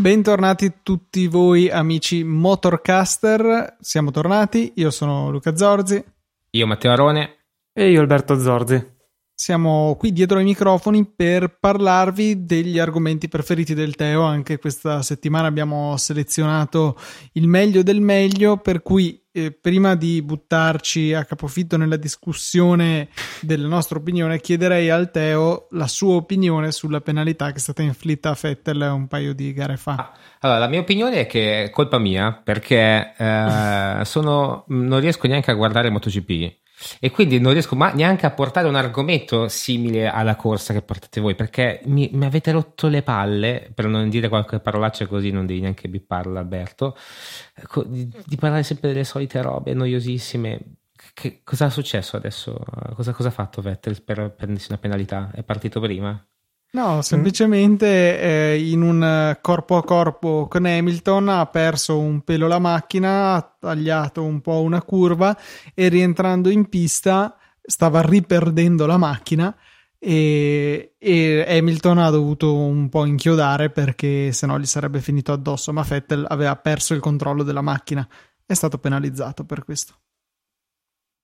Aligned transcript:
Bentornati 0.00 0.72
tutti 0.82 1.26
voi 1.26 1.70
amici 1.70 2.24
Motorcaster, 2.24 3.76
siamo 3.80 4.10
tornati, 4.10 4.72
io 4.76 4.90
sono 4.90 5.30
Luca 5.30 5.54
Zorzi. 5.54 6.02
Io 6.50 6.66
Matteo 6.66 6.90
Arone. 6.90 7.36
E 7.72 7.90
io 7.90 8.00
Alberto 8.00 8.38
Zorzi. 8.38 8.99
Siamo 9.40 9.96
qui 9.98 10.12
dietro 10.12 10.36
ai 10.36 10.44
microfoni 10.44 11.10
per 11.16 11.56
parlarvi 11.58 12.44
degli 12.44 12.78
argomenti 12.78 13.26
preferiti 13.26 13.72
del 13.72 13.94
Teo. 13.94 14.20
Anche 14.20 14.58
questa 14.58 15.00
settimana 15.00 15.46
abbiamo 15.46 15.96
selezionato 15.96 16.94
il 17.32 17.48
meglio 17.48 17.82
del 17.82 18.02
meglio, 18.02 18.58
per 18.58 18.82
cui 18.82 19.18
eh, 19.32 19.50
prima 19.50 19.94
di 19.94 20.20
buttarci 20.20 21.14
a 21.14 21.24
capofitto 21.24 21.78
nella 21.78 21.96
discussione 21.96 23.08
della 23.40 23.66
nostra 23.66 23.96
opinione, 23.96 24.42
chiederei 24.42 24.90
al 24.90 25.10
Teo 25.10 25.68
la 25.70 25.86
sua 25.86 26.16
opinione 26.16 26.70
sulla 26.70 27.00
penalità 27.00 27.46
che 27.46 27.56
è 27.56 27.60
stata 27.60 27.80
inflitta 27.80 28.28
a 28.28 28.34
Fettel 28.34 28.90
un 28.92 29.08
paio 29.08 29.32
di 29.32 29.54
gare 29.54 29.78
fa. 29.78 29.94
Ah, 29.94 30.12
allora, 30.40 30.58
la 30.58 30.68
mia 30.68 30.80
opinione 30.80 31.20
è 31.20 31.26
che 31.26 31.62
è 31.62 31.70
colpa 31.70 31.96
mia 31.96 32.38
perché 32.44 33.14
eh, 33.16 34.00
sono, 34.04 34.66
non 34.68 35.00
riesco 35.00 35.26
neanche 35.26 35.50
a 35.50 35.54
guardare 35.54 35.88
MotoGP 35.88 36.58
e 36.98 37.10
quindi 37.10 37.38
non 37.38 37.52
riesco 37.52 37.76
ma 37.76 37.92
neanche 37.92 38.26
a 38.26 38.30
portare 38.30 38.68
un 38.68 38.74
argomento 38.74 39.48
simile 39.48 40.08
alla 40.08 40.36
corsa 40.36 40.72
che 40.72 40.82
portate 40.82 41.20
voi 41.20 41.34
perché 41.34 41.80
mi, 41.84 42.10
mi 42.12 42.24
avete 42.24 42.52
rotto 42.52 42.88
le 42.88 43.02
palle 43.02 43.70
per 43.74 43.86
non 43.86 44.08
dire 44.08 44.28
qualche 44.28 44.60
parolaccia 44.60 45.06
così 45.06 45.30
non 45.30 45.46
devi 45.46 45.60
neanche 45.60 45.88
bipparla 45.88 46.40
Alberto 46.40 46.96
di, 47.86 48.08
di 48.24 48.36
parlare 48.36 48.62
sempre 48.62 48.88
delle 48.88 49.04
solite 49.04 49.42
robe 49.42 49.74
noiosissime 49.74 50.78
che, 51.14 51.40
cosa 51.44 51.66
è 51.66 51.70
successo 51.70 52.16
adesso? 52.16 52.58
Cosa, 52.94 53.12
cosa 53.12 53.28
ha 53.28 53.32
fatto 53.32 53.62
Vettel 53.62 54.02
per 54.02 54.34
prendersi 54.34 54.70
una 54.70 54.78
penalità? 54.78 55.30
È 55.32 55.42
partito 55.42 55.80
prima? 55.80 56.22
No, 56.72 57.02
semplicemente 57.02 58.20
eh, 58.20 58.70
in 58.70 58.82
un 58.82 59.36
corpo 59.40 59.76
a 59.76 59.82
corpo 59.82 60.46
con 60.48 60.66
Hamilton 60.66 61.28
ha 61.28 61.46
perso 61.46 61.98
un 61.98 62.20
pelo 62.22 62.46
la 62.46 62.60
macchina, 62.60 63.34
ha 63.34 63.56
tagliato 63.58 64.22
un 64.22 64.40
po' 64.40 64.60
una 64.60 64.80
curva 64.80 65.36
e 65.74 65.88
rientrando 65.88 66.48
in 66.48 66.68
pista 66.68 67.36
stava 67.60 68.00
riperdendo 68.02 68.86
la 68.86 68.98
macchina 68.98 69.54
e, 69.98 70.94
e 70.98 71.44
Hamilton 71.46 71.98
ha 71.98 72.10
dovuto 72.10 72.56
un 72.56 72.88
po' 72.88 73.04
inchiodare 73.04 73.70
perché 73.70 74.32
sennò 74.32 74.56
gli 74.56 74.64
sarebbe 74.64 75.00
finito 75.00 75.32
addosso, 75.32 75.72
ma 75.72 75.82
Vettel 75.82 76.24
aveva 76.28 76.56
perso 76.56 76.94
il 76.94 77.00
controllo 77.00 77.42
della 77.42 77.60
macchina. 77.60 78.06
È 78.46 78.54
stato 78.54 78.78
penalizzato 78.78 79.44
per 79.44 79.64
questo. 79.64 79.94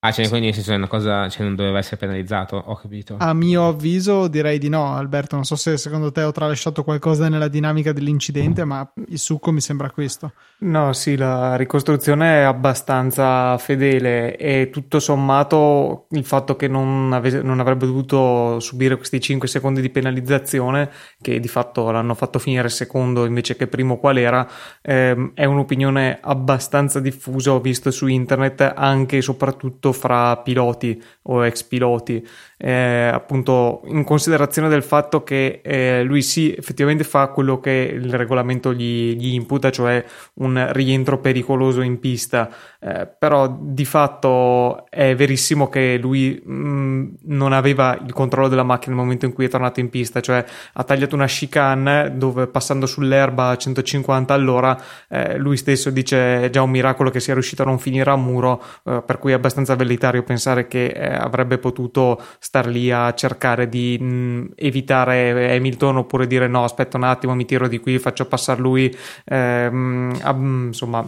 Ah, 0.07 0.13
cioè, 0.13 0.29
quindi 0.29 0.47
nel 0.47 0.55
senso 0.55 0.73
è 0.73 0.77
una 0.77 0.87
cosa, 0.87 1.29
cioè 1.29 1.45
non 1.45 1.57
doveva 1.57 1.79
essere 1.79 1.97
penalizzato, 1.97 2.63
ho 2.65 2.77
capito. 2.77 3.17
A 3.19 3.35
mio 3.35 3.67
avviso 3.67 4.29
direi 4.29 4.59
di 4.59 4.69
no, 4.69 4.95
Alberto. 4.95 5.35
Non 5.35 5.45
so 5.45 5.57
se 5.57 5.77
secondo 5.77 6.13
te 6.13 6.23
ho 6.23 6.31
tralasciato 6.31 6.85
qualcosa 6.85 7.29
nella 7.29 7.49
dinamica 7.49 7.93
dell'incidente, 7.93 8.65
ma 8.65 8.89
il 9.09 9.19
succo 9.19 9.51
mi 9.51 9.61
sembra 9.61 9.91
questo. 9.91 10.33
No, 10.59 10.93
sì, 10.93 11.17
la 11.17 11.57
ricostruzione 11.57 12.41
è 12.41 12.43
abbastanza 12.43 13.59
fedele 13.59 14.37
e 14.37 14.71
tutto 14.71 15.01
sommato 15.01 16.07
il 16.11 16.25
fatto 16.25 16.55
che 16.55 16.69
non, 16.69 17.13
ave- 17.13 17.43
non 17.43 17.59
avrebbe 17.59 17.87
dovuto 17.87 18.61
subire 18.61 18.97
questi 18.97 19.21
5 19.21 19.49
secondi 19.49 19.81
di 19.81 19.91
penalizzazione, 19.91 20.89
che 21.21 21.41
di 21.41 21.49
fatto 21.49 21.91
l'hanno 21.91 22.15
fatto 22.15 22.39
finire 22.39 22.69
secondo 22.69 23.25
invece 23.25 23.57
che 23.57 23.67
primo 23.67 23.99
qual 23.99 24.19
era, 24.19 24.49
ehm, 24.83 25.33
è 25.35 25.45
un'opinione 25.45 26.21
abbastanza 26.23 27.01
diffusa, 27.01 27.53
ho 27.53 27.61
visto 27.61 27.91
su 27.91 28.07
internet 28.07 28.73
anche 28.75 29.17
e 29.17 29.23
soprattutto 29.23 29.93
fra 29.97 30.37
piloti 30.45 30.93
o 31.33 31.43
ex 31.43 31.65
piloti, 31.65 32.21
eh, 32.59 33.11
appunto 33.13 33.83
in 33.87 34.05
considerazione 34.05 34.69
del 34.69 34.83
fatto 34.83 35.23
che 35.23 35.61
eh, 35.63 36.03
lui 36.03 36.23
sì, 36.23 36.55
effettivamente 36.55 37.05
fa 37.05 37.29
quello 37.29 37.61
che 37.61 37.91
il 37.93 38.15
regolamento 38.15 38.73
gli, 38.73 39.15
gli 39.17 39.35
imputa, 39.35 39.71
cioè 39.71 40.05
un 40.35 40.69
rientro 40.73 41.21
pericoloso 41.21 41.83
in 41.83 41.99
pista, 41.99 42.49
eh, 42.81 43.07
però 43.07 43.55
di 43.61 43.85
fatto 43.85 44.87
è 44.89 45.15
verissimo 45.15 45.69
che 45.69 45.99
lui 45.99 46.41
mh, 46.43 46.53
mm, 46.53 47.07
non 47.25 47.53
aveva 47.53 47.99
il 48.05 48.13
controllo 48.13 48.49
della 48.49 48.63
macchina 48.63 48.95
nel 48.95 49.05
momento 49.05 49.27
in 49.27 49.33
cui 49.33 49.45
è 49.45 49.49
tornato 49.49 49.81
in 49.81 49.91
pista, 49.91 50.21
cioè 50.21 50.45
ha 50.73 50.85
tagliato 50.85 51.15
una 51.15 51.27
chicane 51.27 52.17
dove 52.17 52.47
passando 52.47 52.87
sull'erba 52.87 53.49
a 53.49 53.57
150 53.57 54.33
all'ora 54.33 54.77
eh, 55.09 55.37
lui 55.37 55.57
stesso 55.57 55.91
dice 55.91 56.43
è 56.43 56.51
già 56.51 56.63
un 56.63 56.71
miracolo 56.71 57.11
che 57.11 57.21
sia 57.21 57.35
riuscito 57.35 57.63
a 57.63 57.67
non 57.67 57.79
finire 57.79 58.11
a 58.11 58.17
muro, 58.17 58.63
eh, 58.85 59.03
per 59.05 59.19
cui 59.19 59.33
è 59.33 59.35
abbastanza 59.35 59.75
velitario 59.75 60.23
pensare 60.23 60.67
che 60.67 60.87
eh, 60.87 61.15
avrebbe 61.15 61.59
potuto 61.59 62.23
star 62.47 62.69
lì 62.69 62.93
a 62.93 63.13
cercare 63.13 63.69
di 63.69 63.99
mh, 63.99 64.53
evitare 64.55 65.57
Hamilton 65.57 65.97
oppure 65.97 66.29
dire 66.29 66.47
no 66.47 66.63
aspetta 66.63 66.97
un 66.97 67.03
attimo 67.03 67.35
mi 67.35 67.45
tiro 67.45 67.67
di 67.67 67.81
qui 67.81 67.99
faccio 67.99 68.27
passare 68.27 68.61
lui. 68.61 68.97
Ehm, 69.25 70.17
ab, 70.23 70.41
insomma 70.41 71.05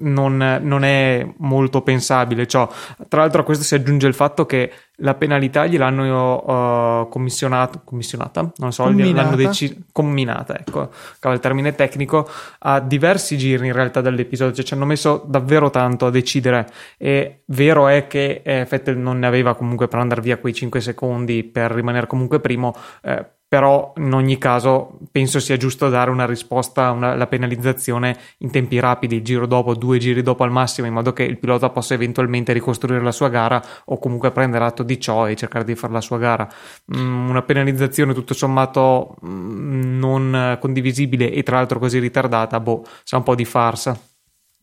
non, 0.00 0.60
non, 0.62 0.84
è 0.84 1.26
molto 1.38 1.80
pensabile 1.80 2.46
ciò. 2.46 2.70
Tra 3.08 3.20
l'altro 3.22 3.40
a 3.40 3.44
questo 3.44 3.64
si 3.64 3.74
aggiunge 3.74 4.06
il 4.06 4.12
fatto 4.12 4.44
che 4.44 4.70
la 4.98 5.14
penalità 5.14 5.66
gliel'hanno 5.66 7.02
uh, 7.02 7.08
commissionata, 7.08 7.80
commissionata, 7.82 8.52
non 8.56 8.72
so, 8.72 8.84
comminata. 8.84 9.22
l'hanno 9.22 9.36
deciso, 9.36 9.74
comminata, 9.90 10.58
ecco, 10.58 10.90
il 11.32 11.40
termine 11.40 11.74
tecnico, 11.74 12.28
a 12.60 12.80
diversi 12.80 13.36
giri 13.36 13.66
in 13.66 13.72
realtà 13.72 14.00
dall'episodio, 14.00 14.54
cioè 14.54 14.64
ci 14.64 14.74
hanno 14.74 14.84
messo 14.84 15.24
davvero 15.26 15.70
tanto 15.70 16.06
a 16.06 16.10
decidere. 16.10 16.68
E 16.96 17.42
vero 17.46 17.88
è 17.88 18.06
che 18.06 18.42
eh, 18.44 18.66
Vettel 18.68 18.96
non 18.96 19.18
ne 19.18 19.26
aveva 19.26 19.54
comunque 19.54 19.88
per 19.88 19.98
andare 19.98 20.20
via 20.20 20.38
quei 20.38 20.54
5 20.54 20.80
secondi 20.80 21.42
per 21.42 21.72
rimanere 21.72 22.06
comunque 22.06 22.38
primo, 22.38 22.74
eh, 23.02 23.26
però 23.54 23.92
in 23.98 24.12
ogni 24.12 24.36
caso 24.36 24.98
penso 25.12 25.38
sia 25.38 25.56
giusto 25.56 25.88
dare 25.88 26.10
una 26.10 26.26
risposta 26.26 26.88
alla 26.88 27.28
penalizzazione 27.28 28.18
in 28.38 28.50
tempi 28.50 28.80
rapidi, 28.80 29.14
il 29.14 29.22
giro 29.22 29.46
dopo, 29.46 29.76
due 29.76 29.98
giri 29.98 30.22
dopo 30.22 30.42
al 30.42 30.50
massimo, 30.50 30.88
in 30.88 30.92
modo 30.92 31.12
che 31.12 31.22
il 31.22 31.38
pilota 31.38 31.70
possa 31.70 31.94
eventualmente 31.94 32.52
ricostruire 32.52 33.00
la 33.00 33.12
sua 33.12 33.28
gara 33.28 33.64
o 33.84 34.00
comunque 34.00 34.32
prendere 34.32 34.64
atto 34.64 34.82
di 34.82 34.98
ciò 34.98 35.28
e 35.28 35.36
cercare 35.36 35.64
di 35.64 35.76
fare 35.76 35.92
la 35.92 36.00
sua 36.00 36.18
gara. 36.18 36.52
Mm, 36.96 37.28
una 37.28 37.42
penalizzazione 37.42 38.12
tutto 38.12 38.34
sommato 38.34 39.14
mm, 39.24 40.00
non 40.00 40.58
condivisibile 40.60 41.30
e 41.30 41.44
tra 41.44 41.58
l'altro 41.58 41.78
così 41.78 42.00
ritardata, 42.00 42.58
boh, 42.58 42.84
sa 43.04 43.18
un 43.18 43.22
po' 43.22 43.36
di 43.36 43.44
farsa. 43.44 43.96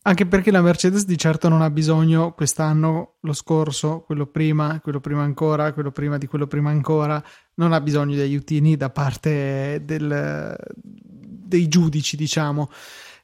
Anche 0.03 0.25
perché 0.25 0.49
la 0.49 0.61
Mercedes 0.61 1.05
di 1.05 1.15
certo 1.15 1.47
non 1.47 1.61
ha 1.61 1.69
bisogno 1.69 2.33
quest'anno, 2.33 3.17
lo 3.19 3.33
scorso, 3.33 4.01
quello 4.01 4.25
prima, 4.25 4.79
quello 4.81 4.99
prima 4.99 5.21
ancora, 5.21 5.73
quello 5.73 5.91
prima 5.91 6.17
di 6.17 6.25
quello 6.25 6.47
prima 6.47 6.71
ancora, 6.71 7.23
non 7.55 7.71
ha 7.71 7.79
bisogno 7.81 8.15
di 8.15 8.21
aiutini 8.21 8.75
da 8.75 8.89
parte 8.89 9.83
del, 9.85 10.55
dei 10.75 11.67
giudici, 11.67 12.17
diciamo 12.17 12.69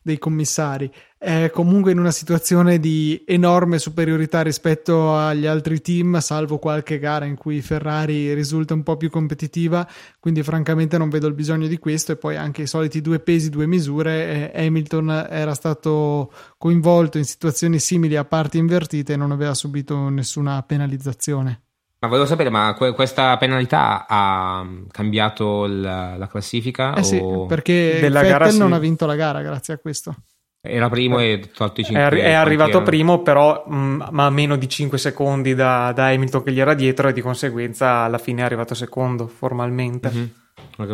dei 0.08 0.18
commissari. 0.20 0.90
È 1.20 1.50
comunque 1.52 1.92
in 1.92 1.98
una 1.98 2.12
situazione 2.12 2.80
di 2.80 3.24
enorme 3.26 3.80
superiorità 3.80 4.44
rispetto 4.44 5.16
agli 5.18 5.48
altri 5.48 5.82
team, 5.82 6.20
salvo 6.20 6.60
qualche 6.60 7.00
gara 7.00 7.26
in 7.26 7.36
cui 7.36 7.60
Ferrari 7.62 8.36
risulta 8.36 8.76
un 8.76 8.84
po' 8.84 8.98
più 8.98 9.10
competitiva, 9.10 9.88
quindi 10.20 10.44
francamente 10.44 10.96
non 11.00 11.10
vedo 11.10 11.26
il 11.26 11.34
bisogno 11.34 11.66
di 11.66 11.80
questo 11.80 12.12
e 12.12 12.18
poi 12.18 12.36
anche 12.36 12.62
i 12.62 12.68
soliti 12.68 13.02
due 13.02 13.20
pesi, 13.20 13.50
due 13.50 13.66
misure. 13.66 14.52
Eh, 14.54 14.66
Hamilton 14.68 15.28
era 15.28 15.56
stato 15.56 16.32
coinvolto 16.56 17.18
in 17.18 17.26
situazioni 17.26 17.80
simili 17.80 18.16
a 18.16 18.24
parti 18.24 18.60
invertite 18.60 19.14
e 19.14 19.18
non 19.18 19.32
aveva 19.32 19.56
subito 19.56 20.10
nessuna 20.10 20.62
penalizzazione. 20.62 21.62
Ma 22.00 22.10
volevo 22.10 22.28
sapere, 22.28 22.52
ma 22.52 22.76
que- 22.78 22.94
questa 22.94 23.36
penalità 23.38 24.06
ha 24.08 24.64
cambiato 24.92 25.66
la, 25.66 26.16
la 26.16 26.28
classifica? 26.28 26.94
Eh 26.94 27.02
sì, 27.02 27.20
perché 27.48 27.98
Della 28.00 28.22
Vettel 28.22 28.38
gara, 28.38 28.52
non 28.52 28.70
sì. 28.70 28.74
ha 28.76 28.80
vinto 28.80 29.08
la 29.08 29.16
gara 29.16 29.42
grazie 29.42 29.74
a 29.74 29.78
questo. 29.80 30.16
Era 30.60 30.90
primo 30.90 31.20
e 31.20 31.50
tolto 31.54 31.82
i 31.82 31.84
5 31.84 32.02
È, 32.02 32.06
arri- 32.06 32.20
è 32.22 32.34
arrivato 32.34 32.82
primo, 32.82 33.22
però 33.22 33.64
mh, 33.68 34.08
ma 34.12 34.26
a 34.26 34.30
meno 34.30 34.58
di 34.58 34.68
5 34.68 34.98
secondi 34.98 35.56
da, 35.56 35.92
da, 35.94 36.08
Hamilton 36.08 36.44
che 36.44 36.52
gli 36.52 36.60
era 36.60 36.74
dietro 36.74 37.08
e 37.08 37.14
di 37.14 37.22
conseguenza 37.22 38.00
alla 38.00 38.18
fine 38.18 38.42
è 38.42 38.46
arrivato 38.46 38.74
secondo 38.74 39.28
formalmente. 39.28 40.12
Mm-hmm. 40.14 40.26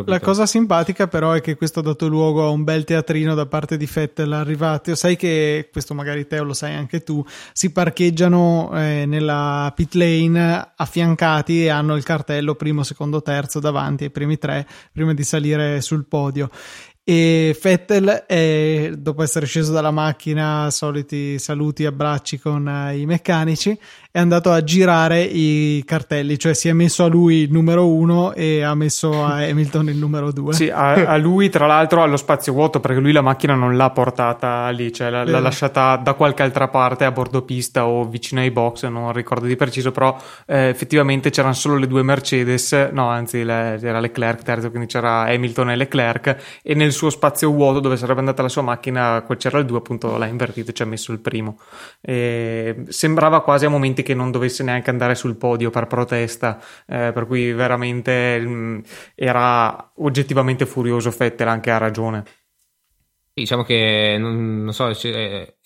La 0.06 0.18
cosa 0.18 0.46
simpatica 0.46 1.08
però 1.08 1.32
è 1.32 1.42
che 1.42 1.56
questo 1.56 1.80
ha 1.80 1.82
dato 1.82 2.08
luogo 2.08 2.46
a 2.46 2.48
un 2.48 2.64
bel 2.64 2.84
teatrino 2.84 3.34
da 3.34 3.44
parte 3.44 3.76
di 3.76 3.86
Fettel 3.86 4.32
arrivati. 4.32 4.96
Sai 4.96 5.14
che 5.14 5.68
questo 5.70 5.92
magari 5.92 6.26
te 6.26 6.38
lo 6.38 6.54
sai 6.54 6.74
anche 6.74 7.02
tu, 7.02 7.22
si 7.52 7.70
parcheggiano 7.70 8.70
eh, 8.74 9.04
nella 9.06 9.70
pit 9.76 9.92
lane 9.94 10.72
affiancati 10.74 11.64
e 11.64 11.68
hanno 11.68 11.96
il 11.96 12.02
cartello 12.02 12.54
primo, 12.54 12.82
secondo, 12.82 13.20
terzo 13.20 13.60
davanti 13.60 14.04
ai 14.04 14.10
primi 14.10 14.38
tre 14.38 14.66
prima 14.90 15.12
di 15.12 15.22
salire 15.22 15.82
sul 15.82 16.06
podio 16.06 16.48
e 17.06 17.54
Vettel 17.60 18.24
è, 18.26 18.92
dopo 18.96 19.22
essere 19.22 19.44
sceso 19.44 19.72
dalla 19.72 19.90
macchina 19.90 20.70
soliti 20.70 21.38
saluti 21.38 21.82
e 21.82 21.86
abbracci 21.86 22.38
con 22.38 22.66
uh, 22.66 22.96
i 22.96 23.04
meccanici 23.04 23.78
è 24.14 24.20
andato 24.20 24.52
a 24.52 24.62
girare 24.62 25.22
i 25.22 25.82
cartelli, 25.84 26.38
cioè 26.38 26.54
si 26.54 26.68
è 26.68 26.72
messo 26.72 27.02
a 27.02 27.08
lui 27.08 27.38
il 27.38 27.50
numero 27.50 27.88
uno 27.88 28.32
e 28.32 28.62
ha 28.62 28.72
messo 28.76 29.24
a 29.24 29.38
Hamilton 29.50 29.88
il 29.88 29.96
numero 29.96 30.30
due. 30.30 30.52
Sì, 30.52 30.70
a, 30.70 30.92
a 30.92 31.16
lui 31.16 31.48
tra 31.48 31.66
l'altro 31.66 32.00
allo 32.00 32.16
spazio 32.16 32.52
vuoto 32.52 32.78
perché 32.78 33.00
lui 33.00 33.10
la 33.10 33.22
macchina 33.22 33.56
non 33.56 33.76
l'ha 33.76 33.90
portata 33.90 34.68
lì, 34.68 34.92
cioè 34.92 35.10
l'ha, 35.10 35.24
l'ha 35.24 35.40
lasciata 35.40 35.96
da 35.96 36.14
qualche 36.14 36.44
altra 36.44 36.68
parte 36.68 37.04
a 37.04 37.10
bordo 37.10 37.42
pista 37.42 37.88
o 37.88 38.04
vicino 38.04 38.40
ai 38.40 38.52
box, 38.52 38.86
non 38.86 39.12
ricordo 39.12 39.46
di 39.46 39.56
preciso, 39.56 39.90
però 39.90 40.16
eh, 40.46 40.68
effettivamente 40.68 41.30
c'erano 41.30 41.54
solo 41.54 41.76
le 41.76 41.88
due 41.88 42.04
Mercedes, 42.04 42.90
no 42.92 43.08
anzi 43.08 43.42
le, 43.42 43.80
era 43.82 43.98
Leclerc 43.98 44.42
terzo, 44.42 44.70
quindi 44.70 44.86
c'era 44.86 45.22
Hamilton 45.22 45.70
e 45.72 45.74
Leclerc 45.74 46.60
e 46.62 46.74
nel 46.76 46.92
suo 46.92 47.10
spazio 47.10 47.50
vuoto 47.50 47.80
dove 47.80 47.96
sarebbe 47.96 48.20
andata 48.20 48.42
la 48.42 48.48
sua 48.48 48.62
macchina 48.62 49.24
c'era 49.36 49.58
il 49.58 49.64
2 49.64 49.76
appunto 49.76 50.16
l'ha 50.16 50.26
invertito 50.26 50.70
e 50.70 50.72
ci 50.72 50.82
ha 50.82 50.86
messo 50.86 51.10
il 51.10 51.18
primo. 51.18 51.58
E 52.00 52.84
sembrava 52.90 53.40
quasi 53.40 53.64
a 53.64 53.68
momenti 53.68 54.02
che 54.04 54.14
non 54.14 54.30
dovesse 54.30 54.62
neanche 54.62 54.90
andare 54.90 55.16
sul 55.16 55.36
podio 55.36 55.70
per 55.70 55.88
protesta, 55.88 56.60
eh, 56.86 57.10
per 57.12 57.26
cui 57.26 57.52
veramente 57.52 58.38
mh, 58.38 58.48
mm, 58.48 58.78
era 59.16 59.92
oggettivamente 59.96 60.66
furioso 60.66 61.10
Fettel, 61.10 61.48
anche 61.48 61.72
ha 61.72 61.78
ragione. 61.78 62.22
Diciamo 63.32 63.64
che 63.64 64.14
non, 64.16 64.62
non 64.62 64.72
so, 64.72 64.94
cioè, 64.94 65.56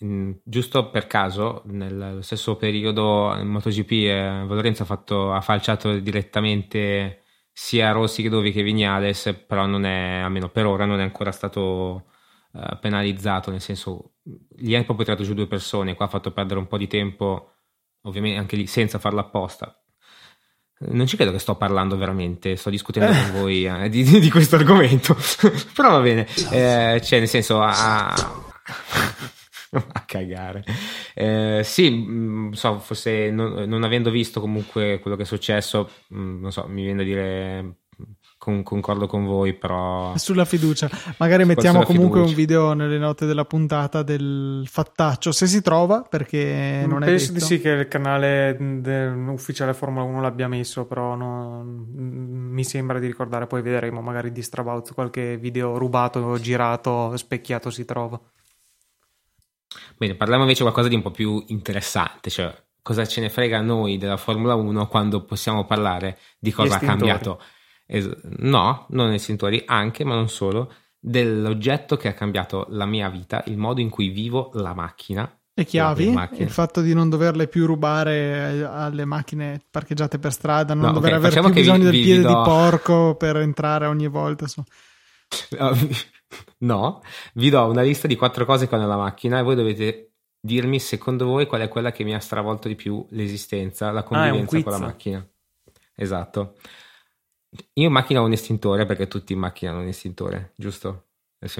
giusto 0.42 0.88
per 0.88 1.06
caso, 1.06 1.62
nello 1.66 2.22
stesso 2.22 2.56
periodo 2.56 3.34
in 3.38 3.46
MotoGP 3.48 3.90
eh, 3.92 4.44
Lorenzo 4.46 4.84
ha, 4.84 4.86
fatto, 4.86 5.32
ha 5.34 5.42
falciato 5.42 5.98
direttamente 5.98 7.24
sia 7.52 7.90
Rossi 7.92 8.22
che 8.22 8.28
Dovi 8.30 8.52
che 8.52 8.62
Vignales, 8.62 9.44
però 9.46 9.66
non 9.66 9.84
è, 9.84 10.20
almeno 10.20 10.48
per 10.48 10.64
ora, 10.64 10.86
non 10.86 11.00
è 11.00 11.02
ancora 11.02 11.32
stato 11.32 12.06
uh, 12.52 12.78
penalizzato, 12.80 13.50
nel 13.50 13.60
senso, 13.60 14.12
gli 14.22 14.74
ha 14.76 14.84
proprio 14.84 15.04
tirato 15.04 15.24
giù 15.24 15.34
due 15.34 15.48
persone, 15.48 15.94
qua 15.94 16.06
ha 16.06 16.08
fatto 16.08 16.30
perdere 16.32 16.60
un 16.60 16.68
po' 16.68 16.78
di 16.78 16.86
tempo, 16.86 17.56
ovviamente 18.08 18.38
anche 18.38 18.56
lì 18.56 18.66
senza 18.66 18.98
farlo 18.98 19.20
apposta, 19.20 19.78
non 20.80 21.06
ci 21.06 21.16
credo 21.16 21.32
che 21.32 21.38
sto 21.38 21.56
parlando 21.56 21.96
veramente, 21.96 22.56
sto 22.56 22.70
discutendo 22.70 23.12
con 23.12 23.32
voi 23.40 23.66
eh, 23.66 23.88
di, 23.88 24.02
di, 24.20 24.30
questo 24.30 24.56
argomento, 24.56 25.16
però 25.74 25.90
va 25.90 26.00
bene, 26.00 26.26
eh, 26.50 27.00
cioè 27.02 27.18
nel 27.18 27.28
senso 27.28 27.60
a, 27.60 28.08
a 29.70 30.04
cagare. 30.06 30.64
Eh, 31.14 31.62
sì, 31.64 31.90
mh, 31.90 32.12
mm, 32.12 32.52
so, 32.52 32.78
forse 32.78 33.30
non, 33.30 33.68
non, 33.68 33.82
avendo 33.82 34.10
visto 34.10 34.40
comunque 34.40 35.00
quello 35.00 35.16
che 35.16 35.24
è 35.24 35.26
successo, 35.26 35.90
mh, 36.08 36.20
mm, 36.20 36.40
non 36.40 36.52
so, 36.52 36.66
mi 36.68 36.82
viene 36.82 36.98
da 36.98 37.04
dire 37.04 37.76
con, 38.38 38.62
concordo 38.62 39.06
con 39.06 39.24
voi, 39.24 39.52
però... 39.52 40.16
Sulla 40.16 40.44
fiducia. 40.44 40.88
Magari 41.18 41.44
mettiamo 41.44 41.82
comunque 41.82 42.20
fiducia. 42.20 42.30
un 42.30 42.34
video 42.34 42.72
nelle 42.72 42.96
note 42.96 43.26
della 43.26 43.44
puntata 43.44 44.02
del 44.02 44.66
fattaccio, 44.70 45.32
se 45.32 45.46
si 45.46 45.60
trova, 45.60 46.02
perché 46.02 46.84
non 46.86 47.00
Penso 47.00 47.04
è 47.04 47.08
Penso 47.08 47.32
di 47.32 47.40
sì 47.40 47.60
che 47.60 47.70
il 47.70 47.88
canale 47.88 48.56
ufficiale 49.28 49.74
Formula 49.74 50.04
1 50.04 50.20
l'abbia 50.20 50.48
messo, 50.48 50.86
però 50.86 51.16
no, 51.16 51.62
mi 51.64 52.64
sembra 52.64 53.00
di 53.00 53.06
ricordare, 53.06 53.46
poi 53.46 53.60
vedremo 53.60 54.00
magari 54.00 54.30
di 54.30 54.40
Strabauz 54.40 54.92
qualche 54.92 55.36
video 55.36 55.76
rubato, 55.76 56.38
girato, 56.38 57.16
specchiato 57.16 57.70
si 57.70 57.84
trova. 57.84 58.18
Bene, 59.96 60.14
parliamo 60.14 60.42
invece 60.42 60.62
di 60.62 60.70
qualcosa 60.70 60.88
di 60.88 60.94
un 60.94 61.02
po' 61.02 61.10
più 61.10 61.42
interessante, 61.48 62.30
cioè 62.30 62.54
cosa 62.80 63.04
ce 63.04 63.20
ne 63.20 63.28
frega 63.28 63.58
a 63.58 63.62
noi 63.62 63.98
della 63.98 64.16
Formula 64.16 64.54
1 64.54 64.86
quando 64.86 65.24
possiamo 65.24 65.66
parlare 65.66 66.18
di 66.38 66.52
cosa 66.52 66.76
ha 66.76 66.78
cambiato 66.78 67.42
es- 67.88 68.16
no, 68.38 68.86
non 68.90 69.12
estintori, 69.12 69.62
anche, 69.66 70.04
ma 70.04 70.14
non 70.14 70.28
solo, 70.28 70.72
dell'oggetto 70.98 71.96
che 71.96 72.08
ha 72.08 72.12
cambiato 72.12 72.66
la 72.70 72.86
mia 72.86 73.08
vita, 73.08 73.42
il 73.46 73.56
modo 73.56 73.80
in 73.80 73.88
cui 73.88 74.08
vivo 74.08 74.50
la 74.54 74.74
macchina. 74.74 75.30
Le 75.54 75.64
chiavi, 75.64 76.14
il 76.36 76.50
fatto 76.50 76.80
di 76.80 76.94
non 76.94 77.08
doverle 77.08 77.48
più 77.48 77.66
rubare 77.66 78.62
alle 78.64 79.04
macchine 79.04 79.60
parcheggiate 79.68 80.20
per 80.20 80.32
strada, 80.32 80.74
non 80.74 80.86
no, 80.86 80.92
dover 80.92 81.14
okay, 81.14 81.26
avere 81.26 81.40
più 81.40 81.52
bisogno 81.52 81.78
vi, 81.78 81.84
del 81.84 81.92
vi, 81.92 82.02
piede 82.02 82.22
do... 82.22 82.28
di 82.28 82.34
porco 82.44 83.16
per 83.16 83.38
entrare 83.38 83.86
ogni 83.86 84.06
volta. 84.06 84.46
So. 84.46 84.64
No, 86.58 87.00
vi 87.34 87.48
do 87.48 87.64
una 87.66 87.80
lista 87.80 88.06
di 88.06 88.14
quattro 88.14 88.44
cose 88.44 88.68
che 88.68 88.74
ho 88.74 88.78
nella 88.78 88.98
macchina 88.98 89.38
e 89.38 89.42
voi 89.42 89.54
dovete 89.54 90.12
dirmi 90.38 90.78
secondo 90.78 91.24
voi 91.24 91.46
qual 91.46 91.62
è 91.62 91.68
quella 91.68 91.90
che 91.90 92.04
mi 92.04 92.14
ha 92.14 92.20
stravolto 92.20 92.68
di 92.68 92.74
più 92.74 93.04
l'esistenza, 93.10 93.90
la 93.90 94.00
ah, 94.00 94.02
convivenza 94.02 94.58
ah, 94.58 94.62
con 94.62 94.72
la 94.72 94.78
macchina. 94.78 95.26
Esatto. 95.94 96.54
Io 97.74 97.86
in 97.86 97.92
macchina 97.92 98.20
ho 98.20 98.24
un 98.24 98.32
estintore 98.32 98.86
perché 98.86 99.08
tutti 99.08 99.32
in 99.32 99.38
macchina 99.38 99.72
hanno 99.72 99.80
un 99.80 99.88
estintore, 99.88 100.52
giusto? 100.56 101.04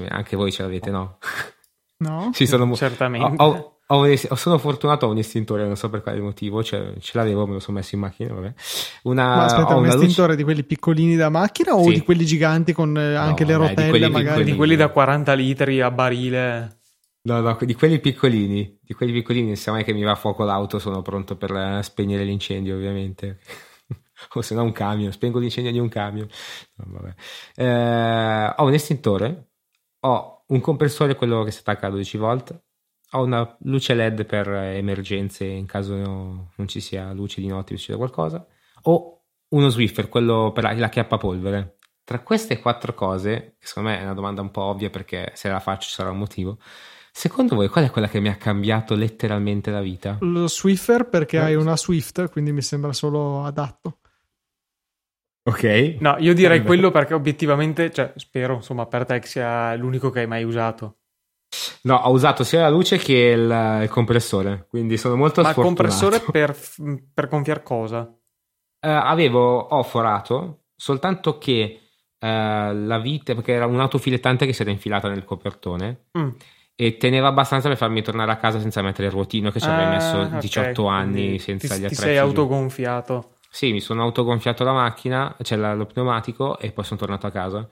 Anche 0.09 0.35
voi 0.35 0.51
ce 0.51 0.63
l'avete, 0.63 0.91
no? 0.91 1.17
No, 2.01 2.29
sì, 2.33 2.47
sono, 2.47 2.73
certamente. 2.75 3.43
Ho, 3.43 3.79
ho, 3.85 4.07
ho 4.07 4.35
sono 4.35 4.57
fortunato, 4.57 5.05
ho 5.05 5.11
un 5.11 5.17
estintore, 5.17 5.65
non 5.65 5.75
so 5.75 5.89
per 5.89 6.01
quale 6.01 6.21
motivo, 6.21 6.63
cioè, 6.63 6.93
ce 6.97 7.11
l'avevo, 7.15 7.45
me 7.45 7.53
lo 7.53 7.59
sono 7.59 7.77
messo 7.77 7.95
in 7.95 8.01
macchina. 8.01 8.33
Vabbè. 8.33 8.53
Una, 9.03 9.35
Ma 9.35 9.43
aspetta, 9.43 9.75
un 9.75 9.85
estintore 9.85 10.27
luce... 10.27 10.37
di 10.37 10.43
quelli 10.43 10.63
piccolini 10.63 11.17
da 11.17 11.29
macchina 11.29 11.75
o 11.75 11.83
sì. 11.83 11.95
di 11.95 12.01
quelli 12.01 12.25
giganti 12.25 12.71
con 12.71 12.97
eh, 12.97 13.15
anche 13.15 13.43
no, 13.43 13.49
le 13.49 13.55
rotelle? 13.57 13.83
Di 13.83 13.89
quelli, 13.89 14.09
magari? 14.09 14.43
di 14.45 14.55
quelli 14.55 14.75
da 14.77 14.87
40 14.87 15.33
litri 15.33 15.81
a 15.81 15.91
barile. 15.91 16.77
No, 17.23 17.41
no, 17.41 17.57
di 17.59 17.73
quelli 17.73 17.99
piccolini, 17.99 18.79
di 18.81 18.93
quelli 18.93 19.11
piccolini, 19.11 19.57
se 19.57 19.71
mai 19.71 19.83
che 19.83 19.91
mi 19.91 20.03
va 20.03 20.11
a 20.11 20.15
fuoco 20.15 20.45
l'auto 20.45 20.79
sono 20.79 21.01
pronto 21.01 21.35
per 21.35 21.51
eh, 21.51 21.83
spegnere 21.83 22.23
l'incendio, 22.23 22.75
ovviamente. 22.75 23.39
o 24.33 24.41
se 24.41 24.53
no 24.53 24.63
un 24.63 24.71
camion, 24.71 25.11
spengo 25.11 25.39
l'incendio 25.39 25.71
di 25.71 25.79
un 25.79 25.89
camion. 25.89 26.27
No, 26.75 27.13
eh, 27.55 28.53
ho 28.55 28.63
un 28.63 28.73
estintore, 28.73 29.51
ho 30.01 30.43
un 30.47 30.59
compressore, 30.61 31.15
quello 31.15 31.43
che 31.43 31.51
si 31.51 31.59
attacca 31.59 31.87
a 31.87 31.89
12 31.89 32.17
volt, 32.17 32.63
ho 33.11 33.23
una 33.23 33.57
luce 33.61 33.93
LED 33.93 34.25
per 34.25 34.47
emergenze 34.47 35.45
in 35.45 35.65
caso 35.65 35.95
non 35.95 36.67
ci 36.67 36.79
sia 36.79 37.11
luce 37.11 37.41
di 37.41 37.47
notte 37.47 37.75
succeda 37.75 37.97
qualcosa, 37.97 38.45
ho 38.83 39.23
uno 39.49 39.69
Swiffer, 39.69 40.09
quello 40.09 40.51
per 40.53 40.77
la 40.77 40.89
chiappapolvere. 40.89 41.77
Tra 42.03 42.21
queste 42.21 42.59
quattro 42.59 42.95
cose, 42.95 43.55
che 43.59 43.67
secondo 43.67 43.89
me 43.89 43.99
è 43.99 44.03
una 44.03 44.15
domanda 44.15 44.41
un 44.41 44.49
po' 44.49 44.63
ovvia 44.63 44.89
perché 44.89 45.31
se 45.35 45.47
la 45.47 45.59
faccio 45.59 45.89
sarà 45.89 46.09
un 46.09 46.17
motivo, 46.17 46.57
Secondo 47.11 47.55
voi 47.55 47.67
qual 47.67 47.85
è 47.85 47.89
quella 47.89 48.07
che 48.07 48.19
mi 48.19 48.29
ha 48.29 48.37
cambiato 48.37 48.95
letteralmente 48.95 49.71
la 49.71 49.81
vita? 49.81 50.17
Lo 50.21 50.47
Swiffer 50.47 51.09
perché 51.09 51.37
eh. 51.37 51.41
hai 51.41 51.55
una 51.55 51.75
Swift, 51.75 52.29
quindi 52.29 52.51
mi 52.51 52.61
sembra 52.61 52.93
solo 52.93 53.43
adatto. 53.43 53.97
Ok. 55.49 55.95
No, 55.99 56.15
io 56.19 56.33
direi 56.33 56.61
quello 56.61 56.91
perché 56.91 57.15
obiettivamente, 57.15 57.91
cioè, 57.91 58.13
spero, 58.15 58.55
insomma, 58.55 58.85
per 58.85 59.05
te 59.05 59.19
che 59.19 59.27
sia 59.27 59.73
l'unico 59.75 60.11
che 60.11 60.19
hai 60.19 60.27
mai 60.27 60.43
usato. 60.43 60.97
No, 61.83 61.95
ho 61.95 62.11
usato 62.11 62.43
sia 62.43 62.61
la 62.61 62.69
luce 62.69 62.97
che 62.97 63.13
il, 63.13 63.79
il 63.83 63.89
compressore, 63.89 64.67
quindi 64.69 64.97
sono 64.97 65.15
molto 65.15 65.41
Ma 65.41 65.51
sfortunato. 65.51 65.81
Ma 65.81 65.87
il 65.87 66.19
compressore 66.19 66.19
per, 66.31 66.55
per 67.11 67.27
gonfiare 67.27 67.63
cosa? 67.63 68.01
Uh, 68.01 68.87
avevo, 68.87 69.57
ho 69.57 69.83
forato, 69.83 70.65
soltanto 70.75 71.39
che 71.39 71.79
uh, 72.19 72.25
la 72.27 72.99
vite, 73.01 73.33
perché 73.33 73.53
era 73.53 73.65
un'autofilettante 73.65 74.45
che 74.45 74.53
si 74.53 74.61
era 74.61 74.71
infilata 74.71 75.09
nel 75.09 75.25
copertone 75.25 76.05
mm. 76.17 76.29
e 76.75 76.97
teneva 76.97 77.27
abbastanza 77.27 77.67
per 77.67 77.77
farmi 77.77 78.03
tornare 78.03 78.31
a 78.31 78.37
casa 78.37 78.59
senza 78.59 78.83
mettere 78.83 79.07
il 79.07 79.13
ruotino 79.13 79.49
che 79.49 79.59
ci 79.59 79.67
avrei 79.67 79.85
ah, 79.85 79.89
messo 79.89 80.25
18 80.39 80.81
okay. 80.83 80.95
anni 80.95 81.13
quindi 81.13 81.39
senza 81.39 81.73
ti, 81.73 81.81
gli 81.81 81.85
attrezzi. 81.85 82.01
Ti 82.01 82.07
sei 82.07 82.17
autogonfiato. 82.17 83.37
Sì, 83.51 83.71
mi 83.71 83.81
sono 83.81 84.03
autogonfiato 84.03 84.63
la 84.63 84.73
macchina, 84.73 85.35
cioè 85.41 85.57
lo 85.73 85.85
pneumatico, 85.85 86.59
e 86.59 86.71
poi 86.71 86.83
sono 86.83 86.99
tornato 86.99 87.25
a 87.27 87.31
casa. 87.31 87.67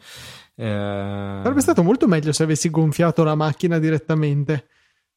Eh... 0.55 1.39
Sarebbe 1.43 1.61
stato 1.61 1.83
molto 1.83 2.07
meglio 2.07 2.31
se 2.31 2.43
avessi 2.43 2.69
gonfiato 2.71 3.23
la 3.23 3.35
macchina 3.35 3.77
direttamente, 3.77 4.67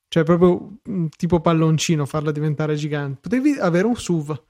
cioè 0.09 0.23
proprio 0.23 0.79
tipo 1.17 1.40
palloncino, 1.40 2.05
farla 2.05 2.31
diventare 2.31 2.75
gigante. 2.75 3.21
Potevi 3.23 3.59
avere 3.59 3.87
un 3.87 3.97
SUV. 3.97 4.43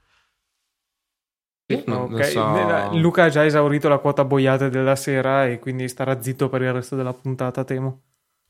Sì, 1.65 1.83
okay. 1.87 2.31
so. 2.31 2.89
Luca 2.97 3.23
ha 3.23 3.29
già 3.29 3.45
esaurito 3.45 3.87
la 3.87 3.99
quota 3.99 4.25
boiate 4.25 4.69
della 4.69 4.97
sera 4.97 5.47
e 5.47 5.59
quindi 5.59 5.87
starà 5.87 6.21
zitto 6.21 6.49
per 6.49 6.61
il 6.61 6.73
resto 6.73 6.97
della 6.97 7.13
puntata, 7.13 7.63
temo. 7.63 8.01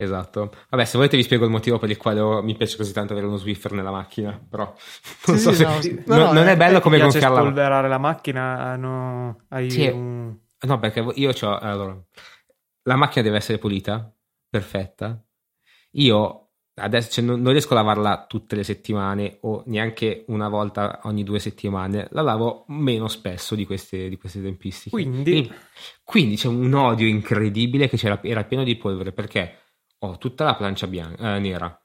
Esatto. 0.01 0.51
Vabbè, 0.69 0.83
se 0.83 0.97
volete 0.97 1.15
vi 1.15 1.21
spiego 1.21 1.45
il 1.45 1.51
motivo 1.51 1.77
per 1.77 1.91
il 1.91 1.97
quale 1.97 2.41
mi 2.41 2.55
piace 2.55 2.75
così 2.75 2.91
tanto 2.91 3.13
avere 3.13 3.27
uno 3.27 3.37
Swiffer 3.37 3.71
nella 3.73 3.91
macchina, 3.91 4.43
però 4.49 4.73
non 5.27 5.37
sì, 5.37 5.43
so 5.43 5.53
se... 5.53 6.03
no, 6.07 6.15
no, 6.17 6.33
non 6.33 6.47
è 6.47 6.57
bello 6.57 6.79
come 6.79 6.97
gonfiarla. 6.99 7.35
Ma 7.35 7.41
spolverare 7.41 7.87
la 7.87 7.99
macchina, 7.99 8.75
no, 8.77 9.43
hai 9.49 9.69
sì. 9.69 9.85
un... 9.85 10.35
No, 10.61 10.79
perché 10.79 11.05
io 11.15 11.31
ho... 11.39 11.57
Allora, 11.57 11.95
la 12.83 12.95
macchina 12.95 13.23
deve 13.23 13.37
essere 13.37 13.59
pulita, 13.59 14.11
perfetta. 14.49 15.23
Io 15.91 16.49
adesso 16.75 17.11
cioè, 17.11 17.23
non, 17.23 17.43
riesco 17.51 17.73
a 17.73 17.75
lavarla 17.75 18.25
tutte 18.27 18.55
le 18.55 18.63
settimane 18.63 19.37
o 19.41 19.61
neanche 19.67 20.23
una 20.29 20.49
volta 20.49 21.01
ogni 21.03 21.23
due 21.23 21.37
settimane, 21.37 22.07
la 22.09 22.23
lavo 22.23 22.65
meno 22.69 23.07
spesso 23.07 23.53
di 23.53 23.65
queste, 23.67 24.09
di 24.09 24.17
queste 24.17 24.41
tempistiche. 24.41 24.89
Quindi... 24.89 25.47
E, 25.47 25.51
quindi 26.03 26.37
c'è 26.37 26.47
un 26.47 26.73
odio 26.73 27.07
incredibile 27.07 27.87
che 27.87 28.19
era 28.23 28.43
pieno 28.43 28.63
di 28.63 28.75
polvere 28.75 29.11
perché 29.11 29.60
ho 30.03 30.17
tutta 30.17 30.43
la 30.43 30.55
plancia 30.55 30.87
bianca, 30.87 31.35
eh, 31.35 31.39
nera. 31.39 31.75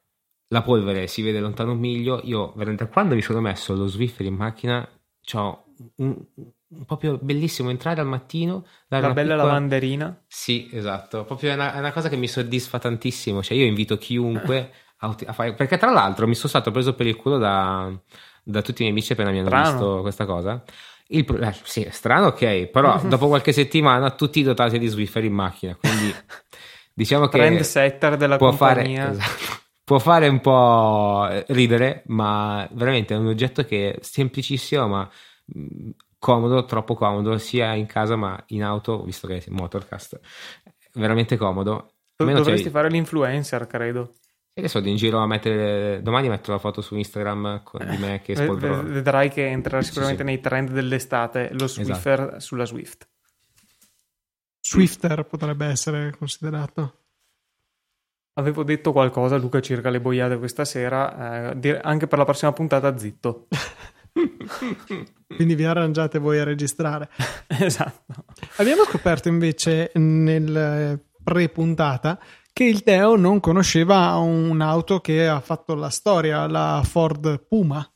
La 0.49 0.63
polvere 0.63 1.07
si 1.07 1.23
vede 1.23 1.41
lontano 1.41 1.73
un 1.73 1.79
miglio. 1.79 2.21
Io, 2.25 2.53
veramente, 2.55 2.89
quando 2.89 3.15
mi 3.15 3.23
sono 3.23 3.41
messo 3.41 3.75
lo 3.75 3.87
Swiffer 3.87 4.27
in 4.27 4.35
macchina, 4.35 4.89
ho 5.35 5.65
un, 5.97 6.17
un, 6.35 6.85
proprio 6.85 7.19
bellissimo 7.21 7.71
entrare 7.71 8.01
al 8.01 8.07
mattino. 8.07 8.65
La 8.89 9.01
bella 9.01 9.13
piccola... 9.13 9.37
lavanderina. 9.37 10.25
Sì, 10.29 10.69
esatto. 10.73 11.25
Proprio 11.25 11.51
è 11.51 11.55
una, 11.55 11.75
è 11.75 11.79
una, 11.79 11.93
cosa 11.93 12.09
che 12.09 12.17
mi 12.17 12.29
soddisfa 12.29 12.79
tantissimo. 12.79 13.43
Cioè, 13.43 13.57
io 13.57 13.65
invito 13.65 13.99
chiunque 13.99 14.73
a, 14.99 15.17
a 15.27 15.33
fare. 15.33 15.55
Perché, 15.55 15.79
tra 15.79 15.91
l'altro, 15.91 16.29
mi 16.29 16.35
sono 16.35 16.49
stato 16.49 16.71
preso 16.71 16.95
per 16.95 17.07
il 17.07 17.17
culo 17.17 17.39
da 17.39 17.93
da 18.49 18.63
tutti 18.63 18.83
i 18.83 18.85
miei 18.85 18.93
amici 18.93 19.13
appena 19.13 19.31
mi 19.31 19.41
hanno 19.41 19.49
Strano. 19.49 19.71
visto 19.71 20.01
questa 20.03 20.25
cosa. 20.25 20.63
Il 21.09 21.25
pro- 21.25 21.39
eh, 21.39 21.55
sì, 21.65 21.83
è 21.83 21.91
strano, 21.91 22.29
ok, 22.29 22.67
però 22.67 23.01
dopo 23.07 23.27
qualche 23.27 23.53
settimana 23.53 24.11
tutti 24.13 24.43
dotati 24.43 24.79
di 24.79 24.87
Swiffer 24.87 25.25
in 25.25 25.33
macchina, 25.33 25.75
quindi 25.75 26.15
diciamo 26.97 27.27
che 27.29 27.37
Trend 27.39 27.61
setter 27.61 28.17
della 28.17 28.39
può 28.39 28.53
fare, 28.53 28.83
compagnia. 28.85 29.11
esatto. 29.11 29.55
può 29.85 29.99
fare 29.99 30.29
un 30.29 30.41
po' 30.41 31.29
ridere, 31.49 32.03
ma 32.07 32.67
veramente 32.73 33.15
è 33.15 33.19
un 33.19 33.27
oggetto 33.27 33.63
che 33.65 33.93
è 33.93 33.99
semplicissimo, 34.01 34.89
ma 34.89 35.09
comodo, 36.19 36.65
troppo 36.65 36.95
comodo, 36.95 37.37
sia 37.39 37.75
in 37.75 37.87
casa 37.87 38.17
ma 38.17 38.43
in 38.49 38.65
auto, 38.65 39.03
visto 39.05 39.27
che 39.29 39.37
è 39.37 39.43
Motorcast, 39.49 40.19
veramente 40.95 41.37
comodo. 41.37 41.71
Do- 42.17 42.25
Almeno 42.25 42.39
Dovresti 42.39 42.65
c'hai- 42.65 42.73
fare 42.73 42.89
l'influencer, 42.89 43.67
credo. 43.67 44.15
e 44.55 44.61
adesso 44.63 44.79
vado 44.79 44.91
in 44.91 44.97
giro 44.97 45.19
a 45.19 45.27
mettere. 45.27 46.01
Domani 46.03 46.31
metto 46.31 46.51
la 46.51 46.59
foto 46.59 46.81
su 46.81 46.97
Instagram 46.97 47.63
con- 47.63 47.87
di 47.87 47.99
me 47.99 48.23
che 48.25 48.33
Ve- 48.33 48.45
spolverò. 48.45 48.83
ve- 48.83 48.91
Vedrai 48.91 49.29
che 49.29 49.47
entrerà 49.49 49.83
Sì, 49.83 49.89
sicuramente 49.89 50.23
sì. 50.23 50.29
nei 50.31 50.41
trend 50.41 50.71
dell'estate 50.71 51.51
lo 51.53 51.67
Swiffer 51.67 52.37
sulla 52.39 52.65
Swift. 52.65 53.07
Swifter 54.69 55.25
potrebbe 55.25 55.67
essere 55.67 56.13
considerato. 56.19 57.05
Avevo 58.35 58.65
detto 58.65 58.91
qualcosa, 58.91 59.37
Luca, 59.37 59.61
circa 59.61 59.91
le 59.91 60.01
boiate 60.01 60.39
questa 60.39 60.65
sera. 60.65 61.53
eh, 61.53 61.81
anche 61.83 62.09
per 62.09 62.19
la 62.19 62.25
prossima 62.25 62.53
puntata, 62.53 62.99
zitto. 62.99 63.47
Quindi 65.37 65.55
vi 65.55 65.65
arrangiate 65.65 66.19
voi 66.19 66.41
a 66.41 66.45
registrare. 66.45 67.09
esatto. 67.47 68.25
Abbiamo 68.57 68.83
scoperto 68.83 69.29
invece 69.29 69.93
nel 69.95 70.57
eh, 70.57 71.05
pre-puntata 71.23 72.19
che 72.53 72.65
il 72.65 72.83
Teo 72.83 73.15
non 73.15 73.39
conosceva 73.39 74.17
un'auto 74.17 75.01
che 75.01 75.29
ha 75.29 75.41
fatto 75.41 75.75
la 75.75 75.91
storia, 75.91 76.49
la 76.49 76.83
Ford 76.85 77.47
Puma. 77.47 77.89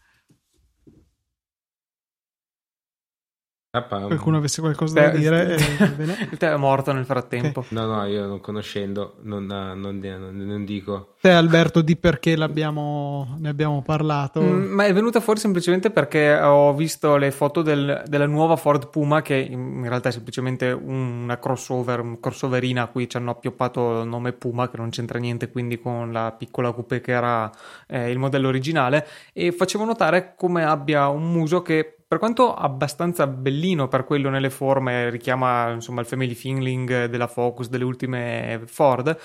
Qualcuno 3.70 4.38
avesse 4.38 4.60
qualcosa 4.60 4.94
da 5.00 5.08
dire? 5.10 5.54
eh. 5.54 6.26
Il 6.32 6.36
tè 6.38 6.50
è 6.52 6.56
morto 6.56 6.92
nel 6.92 7.04
frattempo. 7.04 7.64
No, 7.68 7.86
no, 7.86 8.04
io 8.04 8.26
non 8.26 8.40
conoscendo, 8.40 9.14
non, 9.22 9.46
non- 9.46 9.78
non- 9.78 10.32
non 10.34 10.64
dico. 10.64 11.14
Te 11.20 11.30
Alberto 11.30 11.80
di 11.80 11.96
perché 11.96 12.34
l'abbiamo, 12.34 13.36
ne 13.38 13.48
abbiamo 13.48 13.80
parlato. 13.82 14.40
Mm, 14.40 14.72
ma 14.72 14.86
è 14.86 14.92
venuta 14.92 15.20
fuori 15.20 15.38
semplicemente 15.38 15.90
perché 15.90 16.34
ho 16.40 16.74
visto 16.74 17.16
le 17.16 17.30
foto 17.30 17.62
del- 17.62 18.02
della 18.06 18.26
nuova 18.26 18.56
Ford 18.56 18.88
Puma, 18.88 19.22
che 19.22 19.36
in 19.36 19.86
realtà 19.86 20.08
è 20.08 20.12
semplicemente 20.12 20.72
una 20.72 21.38
crossover, 21.38 22.00
un 22.00 22.18
crossoverina 22.18 22.82
a 22.82 22.86
cui 22.88 23.08
ci 23.08 23.18
hanno 23.18 23.30
appioppato 23.30 24.00
il 24.00 24.08
nome 24.08 24.32
Puma, 24.32 24.68
che 24.68 24.78
non 24.78 24.90
c'entra 24.90 25.20
niente 25.20 25.48
quindi 25.50 25.78
con 25.78 26.10
la 26.10 26.34
piccola 26.36 26.72
coupé 26.72 27.00
che 27.00 27.12
era 27.12 27.48
eh, 27.86 28.10
il 28.10 28.18
modello 28.18 28.48
originale, 28.48 29.06
e 29.32 29.52
facevo 29.52 29.84
notare 29.84 30.34
come 30.36 30.64
abbia 30.64 31.06
un 31.08 31.30
muso 31.30 31.62
che, 31.62 31.98
per 32.10 32.18
quanto 32.18 32.52
abbastanza 32.52 33.28
bellino 33.28 33.86
per 33.86 34.02
quello 34.02 34.30
nelle 34.30 34.50
forme, 34.50 35.10
richiama 35.10 35.70
insomma 35.70 36.00
il 36.00 36.08
family 36.08 36.34
feeling 36.34 37.04
della 37.04 37.28
Focus, 37.28 37.68
delle 37.68 37.84
ultime 37.84 38.62
Ford, 38.66 39.16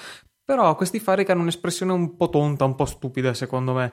però 0.44 0.76
questi 0.76 1.00
fari 1.00 1.26
che 1.26 1.32
hanno 1.32 1.42
un'espressione 1.42 1.92
un 1.92 2.16
po' 2.16 2.30
tonta, 2.30 2.64
un 2.64 2.76
po' 2.76 2.86
stupida 2.86 3.34
secondo 3.34 3.74
me. 3.74 3.92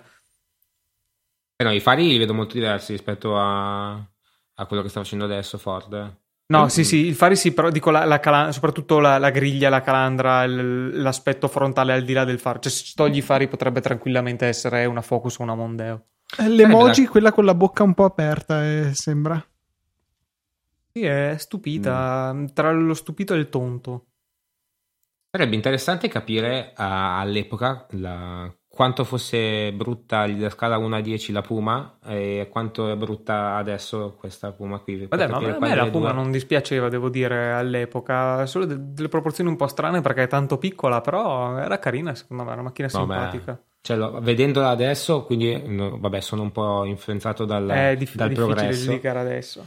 Eh 1.56 1.64
no, 1.64 1.72
i 1.72 1.80
fari 1.80 2.06
li 2.06 2.18
vedo 2.18 2.34
molto 2.34 2.52
diversi 2.52 2.92
rispetto 2.92 3.38
a, 3.38 3.92
a 3.92 4.66
quello 4.66 4.82
che 4.82 4.90
sta 4.90 5.00
facendo 5.00 5.24
adesso 5.24 5.56
Ford. 5.56 6.20
No, 6.48 6.64
Mm. 6.64 6.66
sì, 6.66 6.84
sì, 6.84 6.96
il 7.06 7.14
fari 7.14 7.34
sì, 7.34 7.54
però 7.54 7.70
dico 7.70 7.90
la, 7.90 8.04
la 8.04 8.20
cala- 8.20 8.52
soprattutto 8.52 8.98
la, 8.98 9.16
la 9.16 9.30
griglia, 9.30 9.70
la 9.70 9.80
calandra, 9.80 10.44
il- 10.44 11.00
l'aspetto 11.00 11.48
frontale 11.48 11.94
al 11.94 12.04
di 12.04 12.12
là 12.12 12.24
del 12.24 12.38
faro. 12.38 12.58
Cioè, 12.58 12.70
se 12.70 12.92
togli 12.94 13.16
i 13.16 13.22
fari 13.22 13.48
potrebbe 13.48 13.80
tranquillamente 13.80 14.44
essere 14.44 14.84
una 14.84 15.00
Focus 15.00 15.38
o 15.38 15.44
una 15.44 15.54
Mondeo. 15.54 16.08
Eh, 16.38 16.48
L'emoji, 16.48 17.02
beh, 17.04 17.08
quella 17.08 17.32
con 17.32 17.44
la 17.44 17.54
bocca 17.54 17.82
un 17.82 17.94
po' 17.94 18.04
aperta, 18.04 18.64
eh, 18.64 18.94
sembra. 18.94 19.44
Sì, 20.92 21.04
è 21.04 21.36
stupita, 21.38 22.34
tra 22.52 22.70
lo 22.72 22.94
stupito 22.94 23.34
e 23.34 23.38
il 23.38 23.48
tonto. 23.48 24.06
Sarebbe 25.30 25.54
interessante 25.54 26.08
capire 26.08 26.72
a- 26.74 27.18
all'epoca 27.18 27.86
la- 27.92 28.54
quanto 28.68 29.04
fosse 29.04 29.72
brutta 29.72 30.26
la 30.26 30.50
scala 30.50 30.76
1 30.76 30.96
a 30.96 31.00
10 31.00 31.32
la 31.32 31.40
Puma 31.40 31.98
e 32.04 32.48
quanto 32.50 32.90
è 32.90 32.96
brutta 32.96 33.56
adesso 33.56 34.14
questa 34.18 34.52
Puma 34.52 34.80
qui. 34.80 35.06
Vabbè, 35.06 35.28
ma 35.28 35.36
a 35.38 35.40
me 35.40 35.74
la 35.74 35.88
Puma 35.88 36.10
due- 36.10 36.12
non 36.12 36.30
dispiaceva, 36.30 36.90
devo 36.90 37.08
dire, 37.08 37.52
all'epoca. 37.52 38.44
Solo 38.44 38.66
de- 38.66 38.92
delle 38.92 39.08
proporzioni 39.08 39.48
un 39.48 39.56
po' 39.56 39.66
strane 39.66 40.02
perché 40.02 40.24
è 40.24 40.28
tanto 40.28 40.58
piccola, 40.58 41.00
però 41.00 41.56
era 41.56 41.78
carina, 41.78 42.14
secondo 42.14 42.44
me, 42.44 42.50
è 42.50 42.52
una 42.52 42.62
macchina 42.62 42.88
Vabbè. 42.88 43.14
simpatica. 43.14 43.62
Cioè, 43.82 43.96
vedendola 44.20 44.68
adesso, 44.70 45.24
quindi 45.24 45.60
vabbè, 45.66 46.20
sono 46.20 46.42
un 46.42 46.52
po' 46.52 46.84
influenzato 46.84 47.44
dal, 47.44 47.68
È 47.68 47.96
dif- 47.96 48.14
dal 48.16 48.28
difficile 48.28 48.54
progresso. 48.54 48.90
giudicare 48.90 49.18
adesso. 49.18 49.66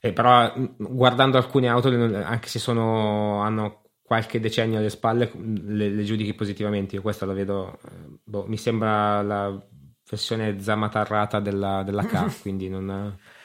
Eh, 0.00 0.12
però 0.12 0.52
guardando 0.76 1.38
alcune 1.38 1.68
auto, 1.68 1.88
anche 1.88 2.48
se 2.48 2.58
sono, 2.58 3.40
hanno 3.42 3.82
qualche 4.02 4.40
decennio 4.40 4.78
alle 4.78 4.90
spalle, 4.90 5.30
le, 5.34 5.88
le 5.88 6.02
giudichi 6.04 6.34
positivamente. 6.34 6.96
Io 6.96 7.02
questa 7.02 7.26
la 7.26 7.32
vedo, 7.32 7.78
eh, 7.84 8.18
boh, 8.24 8.44
mi 8.46 8.56
sembra 8.56 9.22
la 9.22 9.56
versione 10.08 10.60
zamatarrata 10.60 11.40
della, 11.40 11.82
della 11.82 12.04
K, 12.04 12.40
quindi 12.42 12.68
non... 12.68 12.84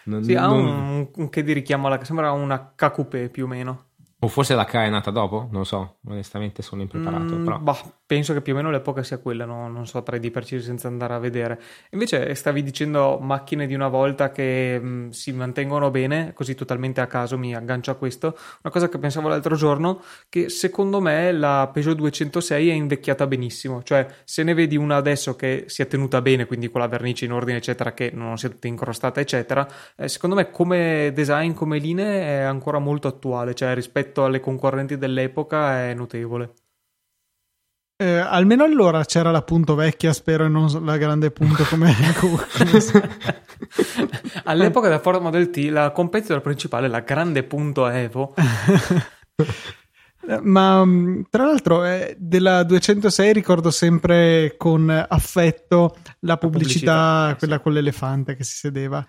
non- 0.05 0.23
Sì, 0.23 0.35
ha 0.35 0.47
non- 0.47 0.57
un, 0.57 1.09
un 1.15 1.29
che 1.29 1.43
di 1.43 1.53
richiamo 1.53 1.87
alla... 1.87 2.03
sembra 2.03 2.31
una 2.31 2.73
K-Coupé 2.75 3.29
più 3.29 3.45
o 3.45 3.47
meno. 3.47 3.91
O 4.19 4.27
forse 4.29 4.55
la 4.55 4.63
K 4.63 4.75
è 4.75 4.89
nata 4.89 5.11
dopo, 5.11 5.47
non 5.51 5.59
lo 5.61 5.63
so, 5.65 5.97
onestamente 6.07 6.61
sono 6.61 6.81
impreparato. 6.81 7.35
Mm, 7.35 7.43
però. 7.43 7.59
bah, 7.59 7.77
penso 8.13 8.33
che 8.33 8.41
più 8.41 8.53
o 8.53 8.55
meno 8.57 8.69
l'epoca 8.69 9.01
sia 9.01 9.17
quella, 9.17 9.43
no- 9.45 9.67
non 9.67 9.87
saprei 9.87 10.19
di 10.19 10.29
preciso 10.29 10.63
senza 10.63 10.87
andare 10.87 11.15
a 11.15 11.19
vedere. 11.19 11.59
Invece 11.91 12.35
stavi 12.35 12.61
dicendo 12.61 13.17
macchine 13.19 13.65
di 13.65 13.73
una 13.73 13.87
volta 13.87 14.31
che 14.31 14.79
mm, 14.79 15.09
si 15.09 15.31
mantengono 15.31 15.89
bene, 15.89 16.31
così 16.33 16.53
totalmente 16.53 17.01
a 17.01 17.07
caso 17.07 17.39
mi 17.39 17.55
aggancio 17.55 17.89
a 17.89 17.95
questo. 17.95 18.37
Una 18.61 18.71
cosa 18.71 18.87
che 18.87 18.99
pensavo 18.99 19.29
l'altro 19.29 19.55
giorno, 19.55 20.03
che 20.29 20.49
secondo 20.49 21.01
me 21.01 21.31
la 21.31 21.69
Peugeot 21.73 21.95
206 21.95 22.69
è 22.69 22.73
invecchiata 22.73 23.25
benissimo, 23.25 23.81
cioè 23.81 24.05
se 24.23 24.43
ne 24.43 24.53
vedi 24.53 24.77
una 24.77 24.97
adesso 24.97 25.35
che 25.35 25.65
si 25.67 25.81
è 25.81 25.87
tenuta 25.87 26.21
bene, 26.21 26.45
quindi 26.45 26.69
con 26.69 26.81
la 26.81 26.87
vernice 26.87 27.25
in 27.25 27.31
ordine 27.31 27.57
eccetera, 27.57 27.93
che 27.93 28.11
non 28.13 28.37
sia 28.37 28.49
tutta 28.49 28.67
incrostata 28.67 29.19
eccetera, 29.21 29.67
eh, 29.97 30.07
secondo 30.07 30.35
me 30.35 30.51
come 30.51 31.11
design, 31.15 31.53
come 31.53 31.79
linee 31.79 32.21
è 32.21 32.41
ancora 32.41 32.77
molto 32.77 33.07
attuale, 33.07 33.55
cioè 33.55 33.73
rispetto 33.73 34.23
alle 34.23 34.39
concorrenti 34.39 34.97
dell'epoca 34.99 35.79
è 35.79 35.93
notevole. 35.95 36.53
Eh, 38.03 38.17
almeno 38.17 38.65
allora 38.65 39.05
c'era 39.05 39.31
la 39.31 39.43
punto 39.43 39.75
vecchia, 39.75 40.11
spero, 40.11 40.43
e 40.43 40.49
non 40.49 40.67
la 40.83 40.97
grande 40.97 41.31
punto 41.31 41.63
come, 41.63 41.95
All'epoca 44.43 44.89
della 44.89 44.99
Ford 44.99 45.21
Model 45.21 45.49
T 45.49 45.69
la 45.69 45.91
competitor 45.91 46.41
principale, 46.41 46.89
la 46.89 46.99
grande 46.99 47.43
punto 47.43 47.87
Evo, 47.87 48.33
Ma 50.41 50.83
mh, 50.83 51.27
tra 51.29 51.45
l'altro 51.45 51.85
eh, 51.85 52.17
della 52.19 52.63
206 52.63 53.31
ricordo 53.31 53.71
sempre 53.71 54.55
con 54.57 54.89
affetto 54.89 55.95
la 56.21 56.35
pubblicità, 56.35 56.47
pubblicità, 56.47 57.29
eh, 57.29 57.37
quella 57.37 57.55
sì. 57.55 57.61
con 57.61 57.71
l'elefante 57.71 58.35
che 58.35 58.43
si 58.43 58.57
sedeva. 58.57 59.07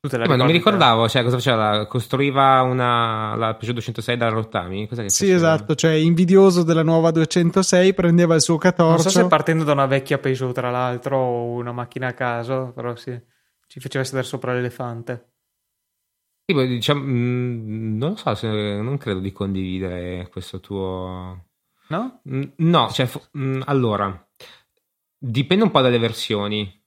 Tu 0.00 0.08
te 0.08 0.16
la 0.16 0.26
ma 0.26 0.36
non 0.36 0.46
mi 0.46 0.52
ricordavo, 0.52 1.08
cioè, 1.08 1.22
cosa 1.22 1.36
faceva? 1.36 1.86
Costruiva 1.86 2.62
una, 2.62 3.34
la 3.34 3.54
Peugeot 3.54 3.72
206 3.74 4.16
da 4.16 4.28
rottami? 4.28 4.86
Cos'è 4.86 5.02
che 5.02 5.10
Sì, 5.10 5.26
faceva? 5.30 5.54
esatto, 5.54 5.74
cioè 5.74 5.92
invidioso 5.92 6.62
della 6.62 6.82
nuova 6.84 7.10
206 7.10 7.94
prendeva 7.94 8.34
il 8.36 8.40
suo 8.40 8.54
Non 8.54 8.62
catorcio. 8.62 9.08
so 9.10 9.10
se 9.10 9.26
partendo 9.26 9.64
da 9.64 9.72
una 9.72 9.86
vecchia 9.86 10.18
Peugeot, 10.18 10.52
tra 10.54 10.70
l'altro, 10.70 11.16
o 11.18 11.52
una 11.54 11.72
macchina 11.72 12.08
a 12.08 12.12
caso, 12.14 12.70
però 12.74 12.94
sì, 12.94 13.20
ci 13.66 13.80
faceva 13.80 14.04
sedere 14.04 14.24
sopra 14.26 14.52
l'elefante. 14.52 15.32
Sì, 16.46 16.54
poi, 16.54 16.68
diciamo, 16.68 17.02
mm, 17.02 17.98
non 17.98 18.10
lo 18.10 18.16
so, 18.16 18.34
se- 18.34 18.46
non 18.80 18.96
credo 18.98 19.18
di 19.20 19.32
condividere 19.32 20.28
questo 20.30 20.60
tuo... 20.60 21.44
No? 21.88 22.20
Mm, 22.30 22.42
No, 22.58 22.88
cioè, 22.90 23.08
mm, 23.36 23.62
allora, 23.66 24.26
dipende 25.18 25.64
un 25.64 25.70
po' 25.70 25.80
dalle 25.80 25.98
versioni. 25.98 26.77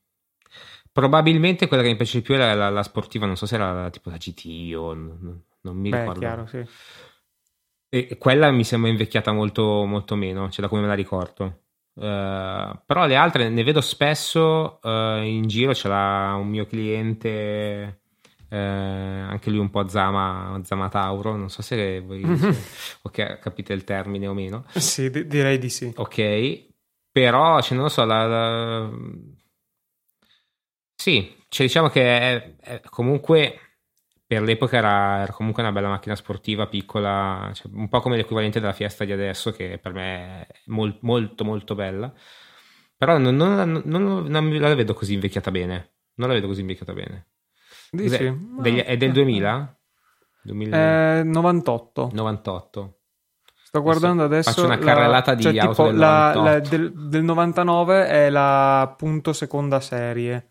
Probabilmente 0.92 1.68
quella 1.68 1.84
che 1.84 1.90
mi 1.90 1.96
piace 1.96 2.18
di 2.18 2.24
più 2.24 2.34
era 2.34 2.54
la, 2.54 2.70
la 2.70 2.84
sportiva, 2.84 3.26
non 3.26 3.38
so 3.38 3.46
se 3.46 3.56
era 3.56 3.72
la- 3.72 3.90
tipo 3.90 4.10
la 4.10 4.18
GT 4.18 4.74
o 4.76 4.94
n- 4.94 5.42
non 5.62 5.78
mi 5.78 5.90
Beh, 5.90 5.98
ricordo. 6.00 6.20
chiaro, 6.20 6.46
sì. 6.48 6.66
E 7.94 8.18
quella 8.18 8.52
mi 8.52 8.64
sembra 8.64 8.90
invecchiata 8.90 9.34
molto, 9.34 9.84
molto 9.86 10.16
meno, 10.16 10.50
cioè 10.50 10.62
da 10.62 10.68
come 10.70 10.82
me 10.82 10.88
la 10.88 10.94
ricordo. 10.94 11.64
Eh, 11.94 12.80
però 12.86 13.06
le 13.06 13.16
altre 13.18 13.50
ne 13.50 13.64
vedo 13.64 13.82
spesso 13.82 14.80
eh, 14.82 15.26
in 15.26 15.48
giro, 15.48 15.74
l'ha 15.84 16.36
un 16.40 16.48
mio 16.48 16.66
cliente, 16.66 18.02
eh, 18.50 18.58
anche 18.58 19.50
lui 19.50 19.60
un 19.60 19.70
po' 19.70 19.88
zama, 19.90 20.58
zama 20.64 20.88
Tauro, 20.88 21.36
non 21.36 21.50
so 21.50 21.62
se 21.62 22.00
voi 22.00 22.24
se- 22.38 22.98
ok, 23.02 23.40
capite 23.40 23.74
il 23.74 23.84
termine 23.84 24.28
o 24.28 24.34
meno. 24.34 24.64
Sì, 24.74 25.10
di- 25.10 25.28
direi 25.28 25.58
di 25.58 25.70
sì. 25.70 25.92
Ok, 25.98 26.68
però 27.12 27.60
cioè, 27.62 27.74
non 27.76 27.84
lo 27.88 27.90
so, 27.92 28.06
la, 28.06 28.26
la- 28.26 28.90
sì, 31.02 31.36
cioè, 31.50 31.66
diciamo 31.66 31.88
che 31.90 32.02
è- 32.20 32.56
è 32.60 32.82
comunque 32.90 33.60
per 34.28 34.44
l'epoca 34.44 34.78
era, 34.78 35.22
era 35.24 35.32
comunque 35.34 35.64
una 35.64 35.72
bella 35.72 35.90
macchina 35.90 36.16
sportiva 36.16 36.68
piccola, 36.68 37.50
cioè, 37.54 37.72
un 37.74 37.90
po' 37.90 38.00
come 38.02 38.18
l'equivalente 38.18 38.60
della 38.60 38.72
Fiesta 38.72 39.04
di 39.04 39.12
adesso, 39.12 39.52
che 39.52 39.80
per 39.82 39.94
me 39.94 40.46
è 40.46 40.48
mol- 40.68 41.00
molto 41.02 41.44
molto 41.44 41.74
bella. 41.76 42.14
Però 42.96 43.18
non, 43.18 43.36
non- 43.36 43.82
non- 43.84 44.26
non 44.28 44.58
la 44.60 44.76
vedo 44.76 44.94
così 44.94 45.14
invecchiata 45.14 45.50
bene. 45.52 45.90
non 46.16 46.28
la 46.28 46.36
vedo 46.36 46.46
così 46.48 46.62
invecchiata 46.62 46.94
bene. 46.94 47.30
Dici? 47.90 48.10
Cos'è? 48.10 48.34
Degli- 48.62 48.80
è 48.82 48.96
del 48.96 49.12
2000? 49.12 49.80
2000? 50.44 51.18
Eh, 51.20 51.24
98. 51.24 52.10
98. 52.14 53.00
Sto 53.64 53.82
guardando 53.82 54.24
adesso. 54.24 54.52
faccio 54.52 54.66
una 54.66 54.78
la- 54.78 54.86
carrellata 54.86 55.34
di 55.34 55.42
cioè, 55.44 55.58
auto 55.58 55.72
tipo 55.72 55.84
del 55.88 55.98
la- 55.98 56.34
98. 56.36 56.44
la- 56.44 56.60
del, 56.70 56.94
del 57.10 57.24
99 57.24 58.08
è 58.08 58.30
la 58.30 58.82
appunto 58.82 59.34
seconda 59.34 59.80
serie. 59.80 60.51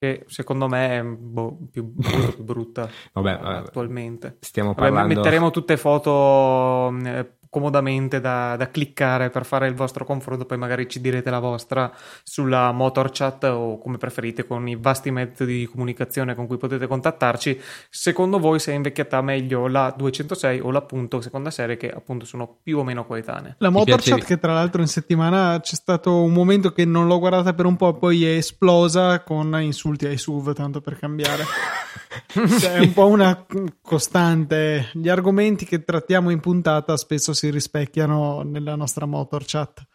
Che 0.00 0.24
secondo 0.28 0.66
me 0.66 0.98
è 0.98 1.02
boh, 1.04 1.58
più, 1.70 1.92
più 1.94 2.42
brutta 2.42 2.88
Vabbè, 3.12 3.38
vabbè, 3.38 3.56
attualmente. 3.58 4.38
stiamo 4.40 4.72
Vabbè, 4.72 4.80
parlando... 4.88 5.14
metteremo 5.14 5.50
tutte 5.50 5.76
foto 5.76 6.88
eh, 7.04 7.32
comodamente 7.50 8.20
da, 8.20 8.54
da 8.56 8.70
cliccare 8.70 9.28
per 9.28 9.44
fare 9.44 9.66
il 9.66 9.74
vostro 9.74 10.04
confronto, 10.04 10.46
poi 10.46 10.56
magari 10.56 10.88
ci 10.88 11.00
direte 11.00 11.30
la 11.30 11.40
vostra 11.40 11.92
sulla 12.22 12.70
motor 12.70 13.10
chat 13.12 13.44
o 13.44 13.76
come 13.78 13.98
preferite 13.98 14.46
con 14.46 14.68
i 14.68 14.76
vasti 14.76 15.10
metodi 15.10 15.58
di 15.58 15.66
comunicazione 15.66 16.36
con 16.36 16.46
cui 16.46 16.56
potete 16.56 16.86
contattarci. 16.86 17.60
Secondo 17.90 18.38
voi 18.38 18.60
se 18.60 18.70
è 18.70 18.76
invecchiata 18.76 19.20
meglio 19.20 19.66
la 19.66 19.92
206 19.94 20.60
o 20.60 20.70
l'appunto 20.70 21.20
seconda 21.20 21.50
serie 21.50 21.76
che 21.76 21.90
appunto 21.90 22.24
sono 22.24 22.58
più 22.62 22.78
o 22.78 22.84
meno 22.84 23.04
coetanee? 23.04 23.56
La 23.58 23.68
Ti 23.68 23.74
Motorchat 23.74 24.04
piace- 24.04 24.24
che 24.24 24.38
tra 24.38 24.52
l'altro 24.52 24.80
in 24.80 24.88
settimana 24.88 25.58
c'è 25.60 25.74
stato 25.74 26.22
un 26.22 26.32
momento 26.32 26.72
che 26.72 26.84
non 26.84 27.08
l'ho 27.08 27.18
guardata 27.18 27.52
per 27.52 27.66
un 27.66 27.76
po', 27.76 27.94
poi 27.94 28.24
è 28.24 28.36
esplosa 28.36 29.22
con 29.24 29.58
insulti 29.60 30.06
ai 30.06 30.18
SUV, 30.18 30.54
tanto 30.54 30.80
per 30.80 30.96
cambiare. 30.98 31.44
Cioè, 32.32 32.74
è 32.74 32.78
un 32.78 32.92
po' 32.92 33.08
una 33.08 33.44
costante. 33.82 34.90
Gli 34.92 35.08
argomenti 35.08 35.64
che 35.64 35.82
trattiamo 35.82 36.30
in 36.30 36.38
puntata 36.38 36.96
spesso 36.96 37.32
si 37.32 37.39
rispecchiano 37.48 38.42
nella 38.42 38.74
nostra 38.74 39.06
Motorchat. 39.06 39.86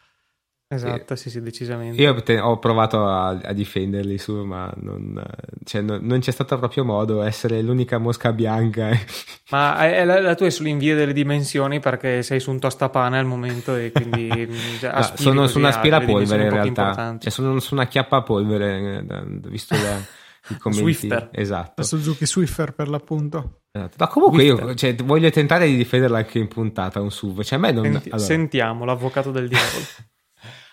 Esatto, 0.68 1.16
sì, 1.16 1.30
sì, 1.30 1.42
decisamente. 1.42 2.02
Io 2.02 2.16
ho 2.44 2.58
provato 2.58 3.06
a, 3.06 3.28
a 3.30 3.54
difenderli 3.54 4.18
su, 4.18 4.34
ma 4.44 4.74
non, 4.78 5.24
cioè, 5.64 5.82
non- 5.82 6.00
non 6.04 6.20
c'è 6.20 6.32
stato 6.32 6.58
proprio 6.58 6.84
modo 6.84 7.22
essere 7.22 7.62
l'unica 7.62 8.00
mosca 8.00 8.34
bianca. 8.34 8.90
Ma 9.52 9.78
è- 9.86 9.98
è 10.00 10.06
la, 10.06 10.20
la 10.20 10.34
tua 10.34 10.48
è 10.48 10.50
sull'invio 10.50 10.96
delle 10.96 11.14
dimensioni 11.14 11.80
perché 11.80 12.24
sei 12.24 12.40
su 12.40 12.50
un 12.50 12.58
tostapane 12.60 13.20
al 13.20 13.26
momento 13.28 13.76
e 13.76 13.92
quindi 13.92 14.28
mm, 14.50 14.86
No, 14.92 15.04
sono 15.16 15.46
su 15.48 15.60
un 15.60 15.66
aspirapolvere 15.66 16.44
in 16.46 16.50
realtà, 16.50 17.18
cioè, 17.20 17.30
sono 17.32 17.60
su 17.60 17.76
una 17.76 17.86
chiappapolvere, 17.86 18.98
eh, 18.98 19.04
da- 19.04 19.24
visto 19.48 19.76
da. 19.76 20.02
Swiffer. 20.72 21.30
Esatto. 21.32 21.74
La 21.78 21.84
Suzuki 21.84 22.26
Swiffer 22.26 22.74
per 22.74 22.88
l'appunto. 22.90 23.62
esatto. 23.72 23.96
Ma 24.00 24.08
comunque 24.08 24.44
io 24.44 24.56
Swiffer. 24.56 24.76
cioè, 24.76 24.96
voglio 24.96 25.30
tentare 25.30 25.68
di 25.68 25.76
difenderla 25.76 26.18
anche 26.18 26.40
in 26.40 26.48
puntata, 26.48 27.02
un 27.02 27.12
SUV. 27.12 27.42
Cioè, 27.44 27.58
a 27.58 27.62
me 27.62 27.72
non... 27.72 27.84
Senti- 27.84 28.10
allora- 28.10 28.28
Sentiamo 28.28 28.86
l'avvocato 28.86 29.32
del 29.32 29.48
diavolo. 29.48 29.84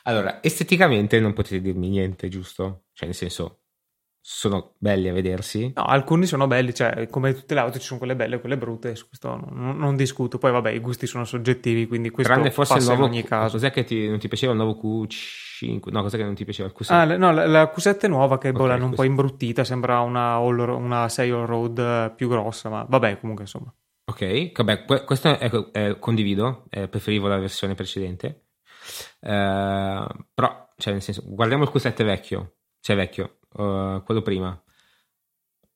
Allora, 0.04 0.42
esteticamente 0.42 1.20
non 1.20 1.32
potete 1.32 1.60
dirmi 1.60 1.88
niente, 1.88 2.26
giusto? 2.28 2.86
Cioè, 2.92 3.06
nel 3.06 3.14
senso, 3.16 3.60
sono 4.20 4.74
belli 4.78 5.08
a 5.08 5.12
vedersi. 5.12 5.72
No, 5.76 5.84
alcuni 5.84 6.26
sono 6.26 6.48
belli, 6.48 6.74
cioè 6.74 7.06
come 7.08 7.32
tutte 7.34 7.54
le 7.54 7.60
auto 7.60 7.78
ci 7.78 7.84
sono 7.86 7.98
quelle 8.00 8.16
belle 8.16 8.34
e 8.34 8.40
quelle 8.40 8.58
brutte, 8.58 8.96
su 8.96 9.06
questo 9.06 9.36
non, 9.52 9.76
non 9.76 9.94
discuto. 9.94 10.38
Poi 10.38 10.50
vabbè, 10.50 10.72
i 10.72 10.80
gusti 10.80 11.06
sono 11.06 11.24
soggettivi, 11.24 11.86
quindi 11.86 12.10
questo 12.10 12.32
Tranne 12.32 12.50
forse 12.50 12.72
il 12.72 12.78
passa 12.80 12.92
nuovo. 12.94 13.06
in 13.06 13.12
ogni 13.12 13.22
caso. 13.22 13.52
Cos'è 13.52 13.70
che 13.70 13.84
ti- 13.84 14.08
non 14.08 14.18
ti 14.18 14.26
piaceva 14.26 14.50
il 14.50 14.58
nuovo 14.58 14.76
Q5? 15.66 15.90
No, 15.90 16.02
cos'è 16.02 16.16
che 16.16 16.24
non 16.24 16.34
ti 16.34 16.44
piaceva 16.44 16.68
il 16.68 16.74
Q7? 16.78 16.92
Ah, 16.92 17.04
no, 17.16 17.32
la, 17.32 17.46
la 17.46 17.72
Q7 17.74 18.00
è 18.00 18.08
nuova 18.08 18.38
che 18.38 18.52
boh, 18.52 18.62
Ok, 18.62 18.68
l'hanno 18.68 18.84
un 18.86 18.94
po' 18.94 19.02
imbruttita, 19.04 19.64
sembra 19.64 20.00
una, 20.00 20.34
all- 20.34 20.58
una 20.68 21.08
6 21.08 21.30
all-road 21.30 21.78
eh, 21.78 22.12
più 22.16 22.28
grossa, 22.28 22.68
ma 22.68 22.84
vabbè, 22.88 23.18
comunque 23.20 23.44
insomma. 23.44 23.72
Ok, 24.04 24.52
vabbè, 24.52 24.84
que- 24.84 25.04
questo 25.04 25.38
è, 25.38 25.50
è- 25.72 25.98
condivido, 25.98 26.64
eh, 26.70 26.88
preferivo 26.88 27.28
la 27.28 27.38
versione 27.38 27.74
precedente. 27.74 28.46
Eh, 29.20 30.06
però, 30.34 30.68
cioè, 30.76 30.92
nel 30.92 31.02
senso, 31.02 31.22
guardiamo 31.26 31.64
il 31.64 31.70
Q7 31.72 32.04
vecchio, 32.04 32.56
cioè 32.80 32.96
vecchio, 32.96 33.38
eh, 33.56 34.02
quello 34.04 34.22
prima. 34.22 34.60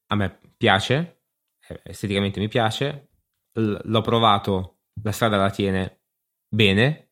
A 0.08 0.14
me 0.14 0.38
piace, 0.56 1.22
eh, 1.68 1.80
esteticamente 1.84 2.40
mi 2.40 2.48
piace, 2.48 3.08
l- 3.54 3.76
l'ho 3.82 4.00
provato, 4.00 4.78
la 5.02 5.12
strada 5.12 5.36
la 5.36 5.50
tiene 5.50 6.00
bene. 6.48 7.05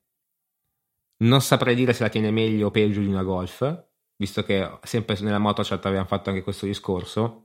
Non 1.18 1.40
saprei 1.40 1.74
dire 1.74 1.92
se 1.92 2.03
la 2.03 2.09
tiene 2.09 2.31
meglio 2.31 2.66
o 2.68 2.70
peggio 2.70 3.00
di 3.00 3.07
una 3.07 3.22
Golf, 3.22 3.87
visto 4.16 4.42
che 4.42 4.79
sempre 4.83 5.16
nella 5.20 5.38
motochat 5.38 5.85
avevamo 5.87 6.07
fatto 6.09 6.31
anche 6.31 6.42
questo 6.42 6.66
discorso. 6.66 7.44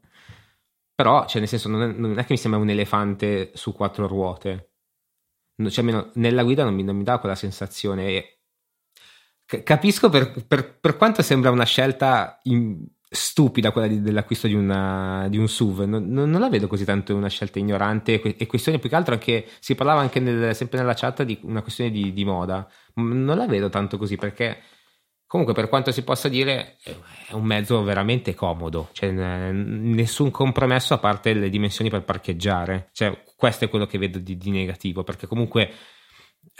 Però, 0.95 1.25
cioè, 1.27 1.39
nel 1.39 1.49
senso, 1.49 1.69
non 1.69 1.82
è, 1.84 1.88
non 1.93 2.17
è 2.19 2.25
che 2.25 2.34
mi 2.34 2.38
sembra 2.38 2.60
un 2.60 2.69
elefante 2.69 3.51
su 3.55 3.73
quattro 3.73 4.08
ruote. 4.08 4.73
No, 5.58 5.69
Cioè, 5.69 5.86
almeno 5.86 6.12
nella 6.15 6.43
guida 6.43 6.63
non 6.63 6.73
mi, 6.75 6.84
non 6.84 6.95
mi 6.97 7.03
dà 7.03 7.19
quella 7.19 7.36
sensazione. 7.36 8.08
E 8.08 8.39
ca- 9.45 9.63
capisco 9.63 10.10
per, 10.10 10.45
per- 10.45 10.79
per 10.79 10.97
quanto 10.97 11.21
sembra 11.21 11.51
una 11.51 11.65
scelta 11.65 12.39
in- 12.43 12.86
stupida 13.09 13.71
quella 13.71 13.87
di- 13.87 14.01
dell'acquisto 14.01 14.47
di, 14.47 14.53
una- 14.53 15.27
di 15.29 15.37
un 15.37 15.47
SUV. 15.47 15.81
Non, 15.85 16.07
non- 16.09 16.31
la 16.31 16.49
vedo 16.49 16.67
così 16.67 16.85
tanto 16.85 17.15
una 17.15 17.27
scelta 17.29 17.59
ignorante 17.59 18.13
e 18.13 18.19
que- 18.19 18.47
questione 18.47 18.79
più 18.79 18.89
che 18.89 18.95
altro 18.95 19.13
anche. 19.15 19.47
Si 19.59 19.75
parlava 19.75 20.01
anche 20.01 20.19
nel- 20.19 20.55
sempre 20.55 20.79
nella 20.79 20.93
chat 20.93 21.23
di 21.23 21.39
una 21.43 21.61
questione 21.61 21.89
di, 21.91 22.13
di 22.13 22.23
moda. 22.25 22.67
Non 22.95 23.35
la 23.37 23.47
vedo 23.47 23.69
tanto 23.69 23.97
così 23.97 24.15
perché. 24.15 24.61
Comunque, 25.25 25.53
per 25.53 25.69
quanto 25.69 25.91
si 25.91 26.01
possa 26.03 26.27
dire, 26.27 26.77
è 27.27 27.33
un 27.33 27.43
mezzo 27.45 27.83
veramente 27.83 28.33
comodo, 28.33 28.89
cioè 28.93 29.11
nessun 29.11 30.31
compromesso 30.31 30.95
a 30.95 30.97
parte 30.97 31.33
le 31.33 31.49
dimensioni 31.49 31.89
per 31.91 32.01
parcheggiare. 32.03 32.89
Cioè, 32.93 33.23
questo 33.35 33.65
è 33.65 33.69
quello 33.69 33.85
che 33.85 33.99
vedo 33.99 34.17
di, 34.17 34.37
di 34.37 34.49
negativo, 34.49 35.03
perché 35.03 35.27
comunque 35.27 35.69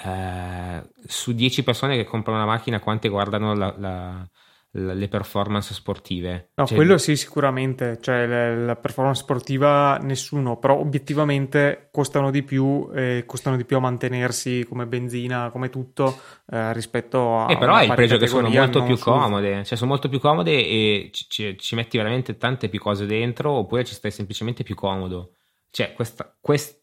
eh, 0.05 0.89
su 1.07 1.33
10 1.33 1.63
persone 1.63 1.95
che 1.95 2.03
comprano 2.03 2.38
una 2.43 2.47
macchina, 2.47 2.79
quante 2.79 3.09
guardano 3.09 3.55
la- 3.55 3.73
la- 3.77 4.29
le 4.71 5.08
performance 5.08 5.73
sportive? 5.73 6.51
No, 6.55 6.65
Cioè, 6.67 6.75
quello 6.75 6.97
sì, 6.97 7.15
sicuramente. 7.15 7.97
Cioè, 7.99 8.55
la, 8.55 8.75
performance 8.75 9.21
sportiva 9.21 9.97
nessuno, 9.97 10.58
però 10.58 10.77
obiettivamente 10.77 11.89
costano 11.91 12.29
di 12.29 12.43
più, 12.43 12.89
e 12.93 13.23
costano 13.25 13.55
di 13.58 13.65
più 13.65 13.77
a 13.77 13.79
mantenersi 13.79 14.65
come 14.69 14.86
benzina, 14.86 15.49
come 15.49 15.69
tutto, 15.69 16.19
eh, 16.51 16.71
rispetto 16.73 17.39
a. 17.39 17.51
Eh, 17.51 17.58
però 17.58 17.73
hai 17.73 17.88
il 17.88 17.93
pregio 17.95 18.17
che 18.17 18.27
sono 18.27 18.49
molto 18.49 18.84
più 18.84 18.95
su- 18.95 19.03
comode, 19.05 19.63
cioè 19.65 19.77
sono 19.77 19.89
molto 19.89 20.08
più 20.10 20.19
comode 20.19 20.51
e 20.51 21.10
ci, 21.13 21.25
ci- 21.29 21.58
ci 21.58 21.75
metti 21.75 21.97
veramente 21.97 22.38
tante 22.38 22.69
più 22.69 22.79
cose 22.79 23.05
dentro 23.08 23.51
oppure 23.51 23.84
ci 23.84 23.93
stai 23.93 24.12
semplicemente 24.12 24.63
più 24.63 24.75
comodo. 24.75 25.32
Cioè 25.71 25.93
questa- 25.93 26.36
questo, 26.39 26.77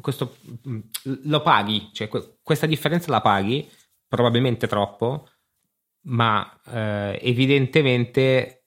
questo 0.00 0.36
mm, 0.68 0.78
lo 1.24 1.40
paghi, 1.42 1.88
cioè 1.92 2.08
que- 2.08 2.38
questa 2.42 2.66
differenza 2.66 3.10
la 3.10 3.20
paghi, 3.20 3.66
probabilmente 4.06 4.66
troppo, 4.66 5.28
ma 6.04 6.60
eh, 6.66 7.18
evidentemente 7.22 8.64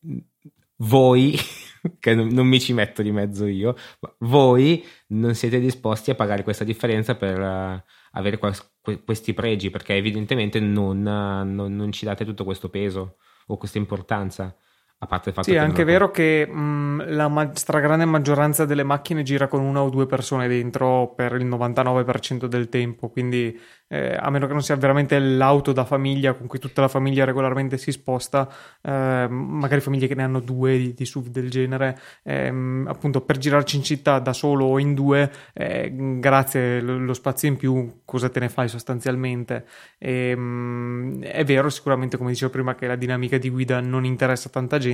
voi, 0.77 1.35
che 1.99 2.13
non, 2.15 2.27
non 2.27 2.47
mi 2.47 2.59
ci 2.59 2.73
metto 2.73 3.01
di 3.01 3.11
mezzo 3.11 3.45
io, 3.45 3.75
voi 4.19 4.83
non 5.07 5.33
siete 5.35 5.59
disposti 5.59 6.11
a 6.11 6.15
pagare 6.15 6.43
questa 6.43 6.63
differenza 6.63 7.15
per 7.15 7.39
eh, 7.39 7.83
avere 8.11 8.37
quas- 8.37 8.73
que- 8.81 9.03
questi 9.03 9.33
pregi, 9.33 9.69
perché 9.69 9.95
evidentemente 9.95 10.59
non, 10.59 10.99
eh, 11.07 11.43
non- 11.43 11.75
non 11.75 11.91
ci 11.91 12.05
date 12.05 12.25
tutto 12.25 12.43
questo 12.43 12.69
peso 12.69 13.17
o 13.47 13.57
questa 13.57 13.77
importanza. 13.77 14.55
A 14.99 15.05
parte 15.05 15.29
il 15.29 15.35
fatto 15.35 15.47
Sì, 15.47 15.53
che 15.53 15.57
è 15.57 15.61
anche 15.63 15.83
vero 15.83 16.09
che 16.09 16.47
mh, 16.47 17.13
la 17.13 17.27
ma- 17.27 17.51
stragrande 17.53 18.05
maggioranza 18.05 18.65
delle 18.65 18.83
macchine 18.83 19.21
gira 19.21 19.47
con 19.47 19.61
una 19.61 19.83
o 19.83 19.89
due 19.89 20.07
persone 20.07 20.47
dentro 20.47 21.13
per 21.15 21.33
il 21.33 21.45
99% 21.45 22.47
del 22.47 22.67
tempo, 22.67 23.09
quindi 23.09 23.55
eh, 23.89 24.15
a 24.19 24.29
meno 24.31 24.47
che 24.47 24.53
non 24.53 24.63
sia 24.63 24.75
veramente 24.75 25.17
l'auto 25.19 25.71
da 25.71 25.85
famiglia 25.85 26.33
con 26.33 26.47
cui 26.47 26.59
tutta 26.59 26.81
la 26.81 26.87
famiglia 26.87 27.25
regolarmente 27.25 27.77
si 27.77 27.91
sposta, 27.91 28.49
eh, 28.81 29.27
magari 29.29 29.81
famiglie 29.81 30.07
che 30.07 30.15
ne 30.15 30.23
hanno 30.23 30.39
due 30.39 30.77
di, 30.77 30.93
di 30.93 31.05
SUV 31.05 31.27
del 31.27 31.49
genere, 31.49 31.97
ehm, 32.23 32.85
appunto 32.89 33.21
per 33.21 33.37
girarci 33.37 33.75
in 33.77 33.83
città 33.83 34.19
da 34.19 34.33
solo 34.33 34.65
o 34.65 34.79
in 34.79 34.93
due, 34.95 35.31
eh, 35.53 35.91
grazie 36.19 36.81
lo, 36.81 36.97
lo 36.97 37.13
spazio 37.13 37.47
in 37.47 37.55
più, 37.55 38.01
cosa 38.03 38.29
te 38.29 38.39
ne 38.39 38.49
fai 38.49 38.67
sostanzialmente? 38.67 39.65
E, 39.97 40.35
mh, 40.35 41.21
è 41.21 41.43
vero 41.43 41.69
sicuramente, 41.69 42.17
come 42.17 42.31
dicevo 42.31 42.51
prima, 42.51 42.75
che 42.75 42.87
la 42.87 42.95
dinamica 42.95 43.37
di 43.37 43.49
guida 43.49 43.79
non 43.79 44.05
interessa 44.05 44.49
tanta 44.49 44.77
gente, 44.77 44.86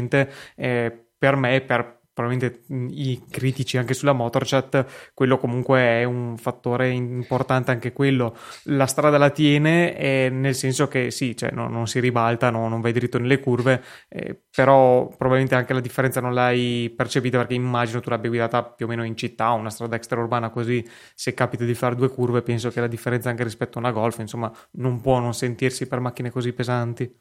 eh, 0.55 1.05
per 1.17 1.35
me, 1.35 1.61
per 1.61 2.01
probabilmente 2.13 2.61
mh, 2.67 2.87
i 2.91 3.23
critici 3.29 3.77
anche 3.77 3.93
sulla 3.95 4.13
motorchat, 4.13 5.11
quello 5.15 5.37
comunque 5.39 5.79
è 5.79 6.03
un 6.03 6.37
fattore 6.37 6.89
importante 6.89 7.71
anche 7.71 7.91
quello. 7.91 8.35
La 8.65 8.85
strada 8.85 9.17
la 9.17 9.29
tiene, 9.31 9.97
eh, 9.97 10.29
nel 10.31 10.53
senso 10.55 10.87
che 10.87 11.09
sì, 11.11 11.35
cioè, 11.35 11.51
no- 11.51 11.67
non 11.67 11.87
si 11.87 11.99
ribalta, 11.99 12.49
no- 12.51 12.67
non 12.67 12.81
vai 12.81 12.91
dritto 12.91 13.17
nelle 13.17 13.39
curve, 13.39 13.81
eh, 14.09 14.39
però 14.49 15.07
probabilmente 15.07 15.55
anche 15.55 15.73
la 15.73 15.79
differenza 15.79 16.21
non 16.21 16.33
l'hai 16.33 16.93
percepita 16.95 17.37
perché 17.39 17.53
immagino 17.55 17.99
tu 17.99 18.09
l'abbia 18.09 18.29
guidata 18.29 18.63
più 18.63 18.85
o 18.85 18.89
meno 18.89 19.03
in 19.03 19.15
città, 19.17 19.49
una 19.51 19.69
strada 19.69 19.95
extraurbana 19.95 20.49
così, 20.49 20.85
se 21.15 21.33
capita 21.33 21.63
di 21.65 21.73
fare 21.73 21.95
due 21.95 22.09
curve, 22.09 22.41
penso 22.41 22.69
che 22.69 22.79
la 22.79 22.87
differenza 22.87 23.29
anche 23.29 23.43
rispetto 23.43 23.77
a 23.77 23.81
una 23.81 23.91
Golf, 23.91 24.19
insomma, 24.19 24.51
non 24.73 25.01
può 25.01 25.19
non 25.19 25.33
sentirsi 25.33 25.87
per 25.87 25.99
macchine 25.99 26.29
così 26.31 26.53
pesanti. 26.53 27.11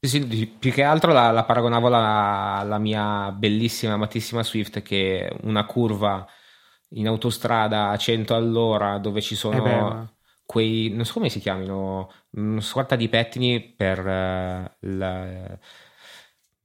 Sì, 0.00 0.08
sì, 0.30 0.46
più 0.46 0.70
che 0.70 0.84
altro 0.84 1.12
la, 1.12 1.32
la 1.32 1.44
paragonavo 1.44 1.88
alla, 1.88 2.54
alla 2.58 2.78
mia 2.78 3.32
bellissima, 3.32 3.94
amatissima 3.94 4.44
Swift 4.44 4.80
che 4.80 5.28
una 5.42 5.66
curva 5.66 6.24
in 6.90 7.08
autostrada 7.08 7.88
a 7.90 7.96
100 7.96 8.34
all'ora 8.36 8.98
dove 8.98 9.20
ci 9.20 9.34
sono 9.34 10.16
quei, 10.46 10.90
non 10.90 11.04
so 11.04 11.14
come 11.14 11.28
si 11.28 11.40
chiamino, 11.40 12.12
una 12.32 12.60
sorta 12.60 12.94
di 12.94 13.08
pettini 13.08 13.60
per, 13.74 13.98
eh, 14.06 14.76
la- 14.80 15.58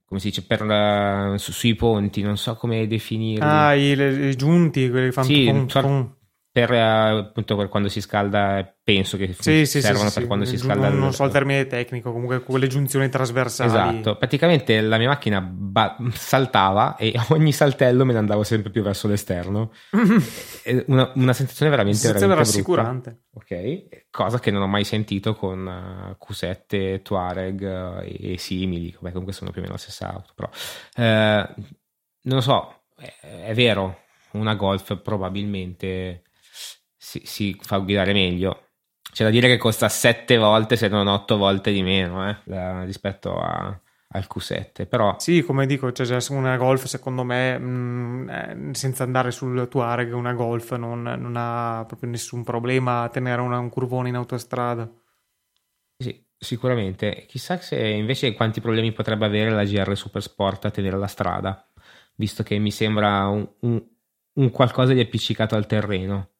come 0.06 0.20
si 0.20 0.28
dice, 0.28 0.44
per, 0.46 0.62
uh, 0.62 1.36
su, 1.38 1.50
sui 1.52 1.74
ponti, 1.74 2.22
non 2.22 2.36
so 2.36 2.54
come 2.56 2.86
definirli. 2.86 3.68
Ah, 3.68 3.74
i 3.74 3.94
le, 3.94 4.28
i 4.30 4.36
giunti, 4.36 4.88
quelli 4.90 5.06
che 5.06 5.12
fanno 5.12 5.30
Sì, 5.30 5.40
pum, 5.40 5.76
pum. 5.78 6.13
Per, 6.54 6.70
uh, 6.70 7.16
appunto, 7.18 7.56
per 7.56 7.68
quando 7.68 7.88
si 7.88 8.00
scalda, 8.00 8.76
penso 8.84 9.16
che 9.16 9.34
Sì, 9.36 9.66
sì, 9.66 9.80
servono 9.80 10.06
sì, 10.06 10.12
per 10.14 10.22
sì, 10.22 10.28
quando 10.28 10.44
si 10.44 10.56
scalda. 10.56 10.88
Non, 10.88 11.00
non 11.00 11.12
so 11.12 11.24
il 11.24 11.32
termine 11.32 11.66
tecnico, 11.66 12.12
comunque 12.12 12.44
quelle 12.44 12.68
giunzioni 12.68 13.08
trasversali. 13.08 13.70
Esatto, 13.98 14.16
praticamente 14.16 14.80
la 14.80 14.96
mia 14.96 15.08
macchina 15.08 15.40
ba- 15.40 15.96
saltava 16.12 16.94
e 16.94 17.12
ogni 17.30 17.50
saltello 17.50 18.04
me 18.04 18.12
ne 18.12 18.20
andavo 18.20 18.44
sempre 18.44 18.70
più 18.70 18.82
verso 18.82 19.08
l'esterno. 19.08 19.72
Una, 20.86 21.10
una 21.16 21.32
sensazione 21.32 21.72
veramente, 21.72 21.98
Sensazione 21.98 22.34
veramente 22.34 22.62
brutta. 22.62 22.82
rassicurante. 22.82 23.22
Ok, 23.32 24.06
cosa 24.10 24.38
che 24.38 24.52
non 24.52 24.62
ho 24.62 24.68
mai 24.68 24.84
sentito 24.84 25.34
con 25.34 25.66
eh, 25.66 26.16
Q7, 26.24 27.02
Touareg 27.02 28.00
eh, 28.04 28.32
e, 28.34 28.38
simili, 28.38 28.92
Vabbè, 28.92 29.08
comunque 29.10 29.32
sono 29.32 29.50
più 29.50 29.58
o 29.58 29.62
meno 29.62 29.74
la 29.74 29.80
stessa 29.80 30.08
auto, 30.12 30.32
però 30.36 30.48
eh, 30.94 31.54
non 32.22 32.36
lo 32.36 32.40
so, 32.40 32.84
è, 32.96 33.46
è 33.46 33.54
vero, 33.54 34.02
una 34.34 34.54
Golf 34.54 35.00
probabilmente 35.02 36.22
si, 37.04 37.22
si 37.24 37.56
fa 37.60 37.78
guidare 37.78 38.12
meglio. 38.12 38.68
C'è 39.12 39.24
da 39.24 39.30
dire 39.30 39.46
che 39.46 39.58
costa 39.58 39.88
7 39.88 40.36
volte, 40.38 40.76
se 40.76 40.88
non 40.88 41.06
8 41.06 41.36
volte 41.36 41.70
di 41.70 41.82
meno 41.82 42.28
eh, 42.28 42.36
la- 42.44 42.82
rispetto 42.84 43.38
a- 43.38 43.78
al 44.08 44.26
Q7, 44.26 44.86
però 44.86 45.16
Sì, 45.18 45.42
come 45.42 45.66
dico, 45.66 45.92
cioè, 45.92 46.18
una 46.30 46.56
Golf 46.56 46.84
secondo 46.84 47.24
me, 47.24 47.58
mh, 47.58 48.28
eh, 48.30 48.74
senza 48.74 49.02
andare 49.04 49.30
sul 49.30 49.66
Touareg, 49.68 50.12
una 50.14 50.32
Golf 50.32 50.74
non, 50.76 51.02
non 51.02 51.34
ha 51.36 51.84
proprio 51.86 52.08
nessun 52.10 52.42
problema 52.44 53.02
a 53.02 53.08
tenere 53.08 53.40
una- 53.42 53.58
un 53.58 53.68
curvone 53.68 54.08
in 54.08 54.16
autostrada. 54.16 54.88
Sì, 55.96 56.24
sicuramente. 56.36 57.24
Chissà 57.26 57.58
se 57.60 57.76
invece 57.86 58.34
quanti 58.34 58.60
problemi 58.60 58.92
potrebbe 58.92 59.26
avere 59.26 59.50
la 59.50 59.64
GR 59.64 59.96
Super 59.96 60.22
Sport 60.22 60.64
a 60.66 60.70
tenere 60.70 60.96
la 60.98 61.06
strada, 61.06 61.68
visto 62.16 62.42
che 62.42 62.58
mi 62.58 62.70
sembra 62.70 63.26
un, 63.28 63.48
un- 63.60 63.84
un 64.34 64.50
qualcosa 64.50 64.92
di 64.92 65.00
appiccicato 65.00 65.54
al 65.54 65.66
terreno. 65.66 66.30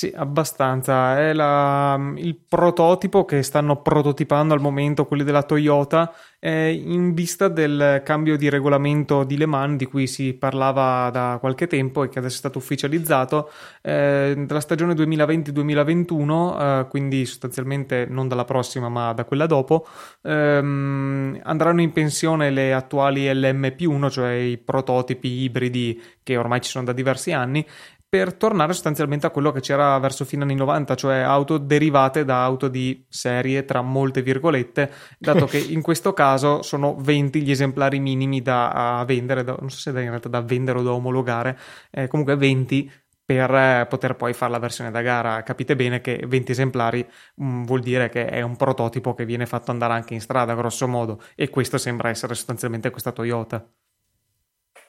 Sì, 0.00 0.10
abbastanza. 0.16 1.18
È 1.18 1.34
la- 1.34 1.94
il 2.16 2.34
prototipo 2.48 3.26
che 3.26 3.42
stanno 3.42 3.82
prototipando 3.82 4.54
al 4.54 4.60
momento 4.60 5.04
quelli 5.04 5.24
della 5.24 5.42
Toyota 5.42 6.10
eh, 6.38 6.72
in 6.72 7.12
vista 7.12 7.48
del 7.48 8.00
cambio 8.02 8.38
di 8.38 8.48
regolamento 8.48 9.24
di 9.24 9.36
Le 9.36 9.44
Mans 9.44 9.76
di 9.76 9.84
cui 9.84 10.06
si 10.06 10.32
parlava 10.32 11.10
da 11.10 11.36
qualche 11.38 11.66
tempo 11.66 12.02
e 12.02 12.08
che 12.08 12.18
adesso 12.18 12.36
è 12.36 12.38
stato 12.38 12.56
ufficializzato 12.56 13.50
eh, 13.82 14.32
della 14.46 14.60
stagione 14.60 14.94
2020-2021, 14.94 16.80
eh, 16.80 16.86
quindi 16.88 17.26
sostanzialmente 17.26 18.06
non 18.08 18.26
dalla 18.26 18.46
prossima 18.46 18.88
ma 18.88 19.12
da 19.12 19.26
quella 19.26 19.44
dopo, 19.44 19.86
ehm, 20.22 21.40
andranno 21.42 21.82
in 21.82 21.92
pensione 21.92 22.48
le 22.50 22.72
attuali 22.72 23.26
LMP1, 23.30 24.08
cioè 24.08 24.30
i 24.32 24.56
prototipi 24.56 25.28
ibridi 25.42 26.00
che 26.22 26.38
ormai 26.38 26.62
ci 26.62 26.70
sono 26.70 26.84
da 26.86 26.92
diversi 26.92 27.32
anni 27.32 27.66
per 28.10 28.34
tornare 28.34 28.72
sostanzialmente 28.72 29.26
a 29.26 29.30
quello 29.30 29.52
che 29.52 29.60
c'era 29.60 29.96
verso 30.00 30.24
fine 30.24 30.42
anni 30.42 30.56
90, 30.56 30.96
cioè 30.96 31.18
auto 31.18 31.58
derivate 31.58 32.24
da 32.24 32.42
auto 32.42 32.66
di 32.66 33.06
serie 33.08 33.64
tra 33.64 33.82
molte 33.82 34.20
virgolette, 34.20 34.90
dato 35.16 35.46
che 35.46 35.58
in 35.58 35.80
questo 35.80 36.12
caso 36.12 36.60
sono 36.62 36.96
20 36.98 37.40
gli 37.40 37.52
esemplari 37.52 38.00
minimi 38.00 38.42
da 38.42 39.04
vendere, 39.06 39.44
da- 39.44 39.56
non 39.60 39.70
so 39.70 39.78
se 39.78 39.90
in 39.90 40.08
realtà 40.08 40.28
da 40.28 40.40
vendere 40.42 40.80
o 40.80 40.82
da 40.82 40.90
omologare, 40.92 41.56
eh, 41.92 42.08
comunque 42.08 42.34
20 42.36 42.90
per 43.24 43.54
eh, 43.54 43.86
poter 43.88 44.16
poi 44.16 44.32
fare 44.32 44.50
la 44.50 44.58
versione 44.58 44.90
da 44.90 45.02
gara. 45.02 45.44
Capite 45.44 45.76
bene 45.76 46.00
che 46.00 46.24
20 46.26 46.50
esemplari 46.50 47.08
mh, 47.36 47.62
vuol 47.64 47.80
dire 47.80 48.08
che 48.08 48.26
è 48.26 48.42
un 48.42 48.56
prototipo 48.56 49.14
che 49.14 49.24
viene 49.24 49.46
fatto 49.46 49.70
andare 49.70 49.92
anche 49.92 50.14
in 50.14 50.20
strada, 50.20 50.54
grosso 50.54 50.88
modo, 50.88 51.22
e 51.36 51.48
questo 51.48 51.78
sembra 51.78 52.08
essere 52.08 52.34
sostanzialmente 52.34 52.90
questa 52.90 53.12
Toyota. 53.12 53.64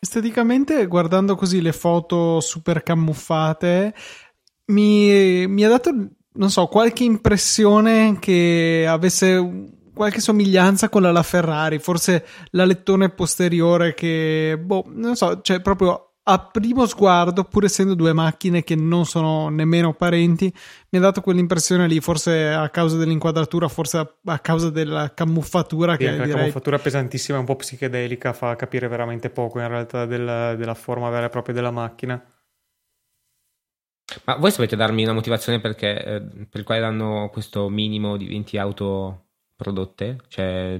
Esteticamente, 0.03 0.87
guardando 0.87 1.35
così 1.35 1.61
le 1.61 1.73
foto 1.73 2.39
super 2.39 2.81
camuffate, 2.81 3.93
mi, 4.71 5.45
mi 5.45 5.63
ha 5.63 5.69
dato, 5.69 5.91
non 6.33 6.49
so, 6.49 6.65
qualche 6.65 7.03
impressione 7.03 8.17
che 8.17 8.83
avesse 8.89 9.69
qualche 9.93 10.19
somiglianza 10.19 10.89
con 10.89 11.03
la, 11.03 11.11
la 11.11 11.21
Ferrari, 11.21 11.77
forse 11.77 12.25
l'alettone 12.49 13.11
posteriore 13.11 13.93
che, 13.93 14.59
boh, 14.59 14.85
non 14.87 15.15
so, 15.15 15.39
cioè 15.41 15.61
proprio 15.61 16.10
a 16.23 16.39
primo 16.39 16.85
sguardo, 16.85 17.43
pur 17.43 17.63
essendo 17.63 17.95
due 17.95 18.13
macchine 18.13 18.63
che 18.63 18.75
non 18.75 19.05
sono 19.05 19.49
nemmeno 19.49 19.93
parenti, 19.93 20.53
mi 20.89 20.99
ha 20.99 21.01
dato 21.01 21.21
quell'impressione 21.21 21.87
lì, 21.87 21.99
forse 21.99 22.47
a 22.47 22.69
causa 22.69 22.97
dell'inquadratura, 22.97 23.67
forse 23.67 23.97
a, 24.25 24.39
causa 24.39 24.69
della 24.69 25.13
camuffatura 25.13 25.93
Sì, 25.93 25.99
che 25.99 26.05
la 26.11 26.25
direi 26.25 26.33
camuffatura 26.33 26.77
pesantissima, 26.77 27.39
un 27.39 27.45
po' 27.45 27.55
psichedelica, 27.55 28.33
fa 28.33 28.55
capire 28.55 28.87
veramente 28.87 29.29
poco 29.29 29.59
in 29.59 29.67
realtà 29.67 30.05
del- 30.05 30.55
della 30.57 30.75
forma 30.75 31.09
vera 31.09 31.25
e 31.25 31.29
propria 31.29 31.55
della 31.55 31.71
macchina. 31.71 32.23
Ma 34.25 34.35
voi 34.35 34.51
sapete 34.51 34.75
darmi 34.75 35.03
una 35.03 35.13
motivazione 35.13 35.59
perché, 35.61 36.03
eh, 36.03 36.21
per 36.21 36.59
il 36.59 36.63
quale 36.63 36.81
danno 36.81 37.29
questo 37.31 37.69
minimo 37.69 38.17
di 38.17 38.27
20 38.27 38.57
auto 38.57 39.27
prodotte? 39.55 40.17
Cioè, 40.27 40.77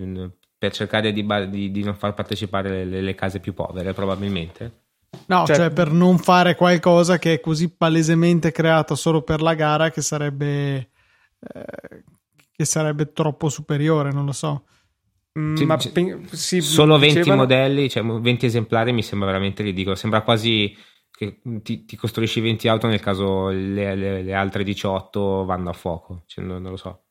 per 0.58 0.74
cercare 0.74 1.14
di, 1.14 1.26
di- 1.50 1.72
di 1.72 1.84
non 1.84 1.96
far 1.96 2.14
partecipare 2.14 2.84
le, 2.84 3.02
le 3.02 3.16
case 3.16 3.40
più 3.40 3.54
povere, 3.54 3.94
probabilmente? 3.94 4.80
No, 5.28 5.46
Cioè- 5.46 5.56
cioè, 5.56 5.72
per 5.72 5.92
non 5.92 6.18
fare 6.18 6.56
qualcosa 6.56 7.18
che 7.20 7.34
è 7.36 7.40
così 7.40 7.70
palesemente 7.74 8.52
creato 8.52 8.96
solo 8.96 9.22
per 9.22 9.42
la 9.42 9.54
gara 9.56 9.90
che 9.92 10.02
sarebbe, 10.02 10.90
eh, 11.40 12.04
che 12.56 12.66
sarebbe 12.66 13.12
troppo 13.12 13.50
superiore, 13.50 14.12
non 14.12 14.26
lo 14.26 14.32
so. 14.32 14.66
Mm, 15.38 15.56
Sì, 15.56 15.66
ma 15.66 15.78
pen- 15.94 16.28
sì, 16.32 16.62
Solo 16.62 16.98
20 16.98 17.20
dicevano- 17.20 17.42
modelli, 17.44 17.90
cioè 17.90 18.04
20 18.04 18.46
esemplari 18.46 18.92
mi 18.94 19.04
sembra 19.04 19.28
veramente 19.28 19.64
ridicolo. 19.64 19.96
Sembra 19.96 20.22
quasi 20.22 20.76
che 21.12 21.40
ti, 21.62 21.86
ti 21.86 21.96
costruisci 21.96 22.42
20 22.42 22.68
auto 22.68 22.88
nel 22.88 23.00
caso 23.00 23.50
le, 23.50 23.96
le- 23.96 24.22
le 24.24 24.34
altre 24.34 24.64
18 24.64 25.46
vanno 25.46 25.70
a 25.70 25.74
fuoco. 25.74 26.24
Cioè, 26.26 26.44
non, 26.44 26.62
non 26.62 26.72
lo 26.72 26.78
so. 26.78 27.04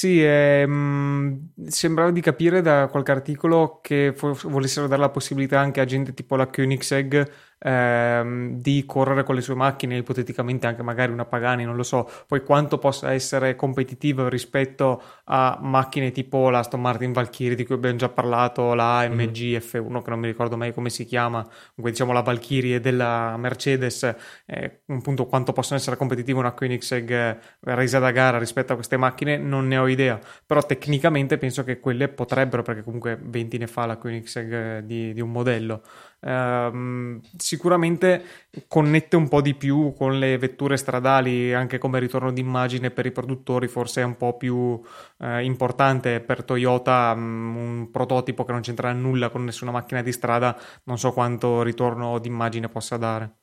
Sì, 0.00 0.22
ehm, 0.24 1.50
sembrava 1.66 2.10
di 2.10 2.22
capire 2.22 2.62
da 2.62 2.88
qualche 2.90 3.10
articolo 3.10 3.80
che 3.82 4.12
fo- 4.16 4.32
volessero 4.48 4.86
dare 4.86 5.00
la 5.02 5.10
possibilità 5.10 5.60
anche 5.60 5.80
a 5.80 5.84
gente 5.84 6.14
tipo 6.14 6.36
la 6.36 6.46
Koenigsegg 6.46 7.22
ehm, 7.60 8.60
di 8.60 8.84
correre 8.86 9.22
con 9.22 9.34
le 9.34 9.40
sue 9.40 9.54
macchine, 9.54 9.96
ipoteticamente 9.96 10.66
anche 10.66 10.82
magari 10.82 11.12
una 11.12 11.24
Pagani, 11.24 11.64
non 11.64 11.76
lo 11.76 11.82
so, 11.82 12.08
poi 12.26 12.42
quanto 12.42 12.78
possa 12.78 13.12
essere 13.12 13.54
competitivo 13.56 14.28
rispetto 14.28 15.02
a 15.24 15.58
macchine 15.60 16.10
tipo 16.10 16.50
la 16.50 16.58
Aston 16.58 16.80
Martin 16.80 17.12
Valkyrie 17.12 17.54
di 17.54 17.64
cui 17.64 17.74
abbiamo 17.74 17.96
già 17.96 18.08
parlato, 18.08 18.74
la 18.74 18.98
AMG 19.00 19.58
F1 19.58 20.02
che 20.02 20.10
non 20.10 20.18
mi 20.18 20.26
ricordo 20.26 20.56
mai 20.56 20.72
come 20.72 20.90
si 20.90 21.04
chiama, 21.04 21.42
comunque 21.42 21.90
diciamo 21.90 22.12
la 22.12 22.22
Valkyrie 22.22 22.80
della 22.80 23.36
Mercedes, 23.36 24.14
eh, 24.46 24.80
appunto 24.86 25.26
quanto 25.26 25.52
possono 25.52 25.78
essere 25.78 25.96
competitive 25.96 26.38
una 26.38 26.52
Koenigsegg 26.52 27.10
eh, 27.10 27.38
resa 27.60 27.98
da 27.98 28.10
gara 28.10 28.38
rispetto 28.38 28.72
a 28.72 28.74
queste 28.76 28.96
macchine 28.96 29.36
non 29.36 29.66
ne 29.66 29.76
ho 29.76 29.86
idea, 29.86 30.18
però 30.46 30.62
tecnicamente 30.62 31.38
penso 31.38 31.64
che 31.64 31.80
quelle 31.80 32.08
potrebbero, 32.08 32.62
perché 32.62 32.82
comunque 32.82 33.18
20 33.20 33.58
ne 33.58 33.66
fa 33.66 33.86
la 33.86 33.96
Koenigsegg 33.96 34.52
eh, 34.52 34.82
di, 34.84 35.12
di 35.12 35.20
un 35.20 35.30
modello. 35.30 35.82
Ehm, 36.22 37.20
sicuramente 37.36 38.22
connette 38.68 39.16
un 39.16 39.28
po' 39.28 39.40
di 39.40 39.54
più 39.54 39.94
con 39.96 40.18
le 40.18 40.36
vetture 40.36 40.76
stradali, 40.76 41.54
anche 41.54 41.78
come 41.78 41.98
ritorno 41.98 42.32
d'immagine 42.32 42.90
per 42.90 43.06
i 43.06 43.12
produttori, 43.12 43.68
forse 43.68 44.02
è 44.02 44.04
un 44.04 44.16
po' 44.16 44.36
più 44.36 44.80
eh, 45.18 45.44
importante 45.44 46.20
per 46.20 46.44
Toyota, 46.44 47.14
mm, 47.14 47.56
un 47.56 47.90
prototipo 47.90 48.44
che 48.44 48.52
non 48.52 48.60
c'entra 48.60 48.92
nulla 48.92 49.30
con 49.30 49.44
nessuna 49.44 49.70
macchina 49.70 50.02
di 50.02 50.12
strada, 50.12 50.58
non 50.84 50.98
so 50.98 51.12
quanto 51.12 51.62
ritorno 51.62 52.18
d'immagine 52.18 52.68
possa 52.68 52.96
dare. 52.96 53.36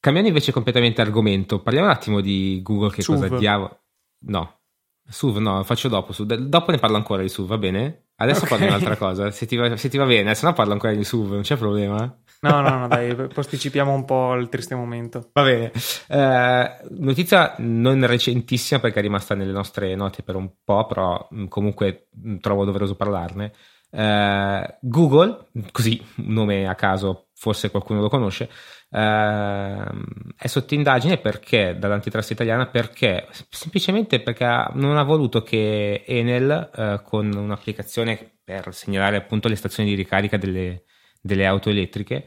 Cambiando 0.00 0.30
invece 0.30 0.52
completamente 0.52 1.00
argomento, 1.00 1.62
parliamo 1.62 1.86
un 1.86 1.94
attimo 1.94 2.20
di 2.20 2.60
Google. 2.62 2.90
Che 2.90 3.02
SUV. 3.02 3.14
cosa 3.14 3.38
diavolo? 3.38 3.80
No, 4.26 4.60
SUV 5.08 5.38
no, 5.38 5.62
faccio 5.62 5.88
dopo. 5.88 6.12
SUV. 6.12 6.34
Dopo 6.34 6.70
ne 6.70 6.78
parlo 6.78 6.96
ancora 6.96 7.22
di 7.22 7.28
SUV, 7.28 7.46
va 7.46 7.58
bene? 7.58 8.03
Adesso 8.16 8.42
Ok. 8.44 8.48
parlo 8.48 8.64
di 8.64 8.70
un'altra 8.70 8.96
cosa. 8.96 9.30
Se 9.30 9.46
ti, 9.46 9.56
va, 9.56 9.76
se 9.76 9.88
ti 9.88 9.96
va 9.98 10.04
bene, 10.06 10.34
se 10.34 10.46
no 10.46 10.52
parlo 10.52 10.72
ancora 10.72 10.92
di 10.94 11.02
SUV, 11.04 11.32
non 11.32 11.42
c'è 11.42 11.56
problema. 11.56 12.16
No, 12.40 12.60
no, 12.60 12.78
no, 12.78 12.88
dai, 12.88 13.14
posticipiamo 13.14 13.92
un 13.92 14.04
po' 14.04 14.34
il 14.34 14.48
triste 14.50 14.74
momento. 14.74 15.30
Va 15.32 15.42
bene. 15.42 15.72
Eh, 16.08 16.76
notizia 16.98 17.54
non 17.58 18.06
recentissima 18.06 18.80
perché 18.80 18.98
è 18.98 19.02
rimasta 19.02 19.34
nelle 19.34 19.52
nostre 19.52 19.94
note 19.94 20.22
per 20.22 20.34
un 20.36 20.50
po', 20.62 20.84
però 20.86 21.26
mh, 21.30 21.46
comunque 21.46 22.08
mh, 22.12 22.36
trovo 22.38 22.64
doveroso 22.64 22.96
parlarne. 22.96 23.52
Eh, 23.96 24.78
Google, 24.80 25.50
così 25.70 26.04
un 26.16 26.32
nome 26.32 26.66
a 26.66 26.74
caso, 26.74 27.28
forse 27.34 27.70
qualcuno 27.70 28.00
lo 28.00 28.08
conosce, 28.08 28.50
ehm, 28.90 30.04
è 30.36 30.46
sotto 30.48 30.74
indagine 30.74 31.18
perché 31.18 31.76
dall'antitrust 31.78 32.32
italiana 32.32 32.66
perché? 32.66 33.28
Semplicemente 33.50 34.20
perché 34.20 34.44
non 34.74 34.96
ha 34.96 35.02
voluto 35.04 35.42
che 35.42 36.02
Enel 36.06 36.70
eh, 36.74 37.00
con 37.04 37.32
un'applicazione 37.32 38.38
per 38.42 38.74
segnalare 38.74 39.16
appunto 39.16 39.48
le 39.48 39.56
stazioni 39.56 39.90
di 39.90 39.94
ricarica 39.94 40.36
delle, 40.36 40.84
delle 41.20 41.46
auto 41.46 41.70
elettriche 41.70 42.26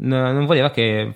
non 0.00 0.46
voleva 0.46 0.70
che 0.70 1.14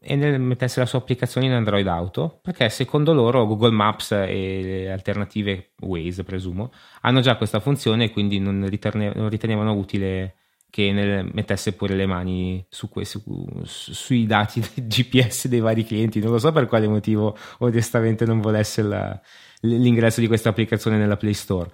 Enel 0.00 0.40
mettesse 0.40 0.80
la 0.80 0.86
sua 0.86 0.98
applicazione 0.98 1.46
in 1.46 1.52
Android 1.52 1.86
Auto 1.86 2.38
perché 2.42 2.68
secondo 2.68 3.12
loro 3.12 3.46
Google 3.46 3.72
Maps 3.72 4.12
e 4.12 4.60
le 4.62 4.92
alternative 4.92 5.72
Waze 5.80 6.22
presumo 6.22 6.70
hanno 7.00 7.20
già 7.20 7.36
questa 7.36 7.60
funzione 7.60 8.04
e 8.04 8.10
quindi 8.10 8.38
non, 8.38 8.66
riterne- 8.68 9.12
non 9.14 9.28
ritenevano 9.28 9.72
utile 9.72 10.34
che 10.74 10.90
nel, 10.90 11.30
mettesse 11.32 11.74
pure 11.74 11.94
le 11.94 12.04
mani 12.04 12.64
su 12.68 12.88
questi, 12.88 13.20
su, 13.20 13.92
sui 13.92 14.26
dati 14.26 14.60
GPS 14.60 15.46
dei 15.48 15.60
vari 15.60 15.84
clienti. 15.84 16.18
Non 16.18 16.32
lo 16.32 16.38
so 16.38 16.50
per 16.50 16.66
quale 16.66 16.88
motivo 16.88 17.36
onestamente 17.58 18.24
non 18.24 18.40
volesse 18.40 18.82
la, 18.82 19.20
l'ingresso 19.60 20.18
di 20.18 20.26
questa 20.26 20.48
applicazione 20.48 20.96
nella 20.96 21.16
Play 21.16 21.32
Store. 21.32 21.70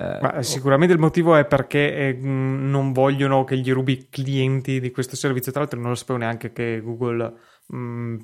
Uh, 0.00 0.42
sicuramente 0.42 0.94
il 0.94 1.00
motivo 1.00 1.34
è 1.34 1.44
perché 1.44 1.92
eh, 1.92 2.12
non 2.20 2.92
vogliono 2.92 3.42
che 3.42 3.56
gli 3.58 3.72
rubi 3.72 4.08
clienti 4.08 4.78
di 4.78 4.92
questo 4.92 5.16
servizio. 5.16 5.50
Tra 5.50 5.62
l'altro, 5.62 5.80
non 5.80 5.88
lo 5.88 5.96
sapevo 5.96 6.20
neanche 6.20 6.52
che 6.52 6.80
Google 6.80 7.34
mh, 7.66 8.16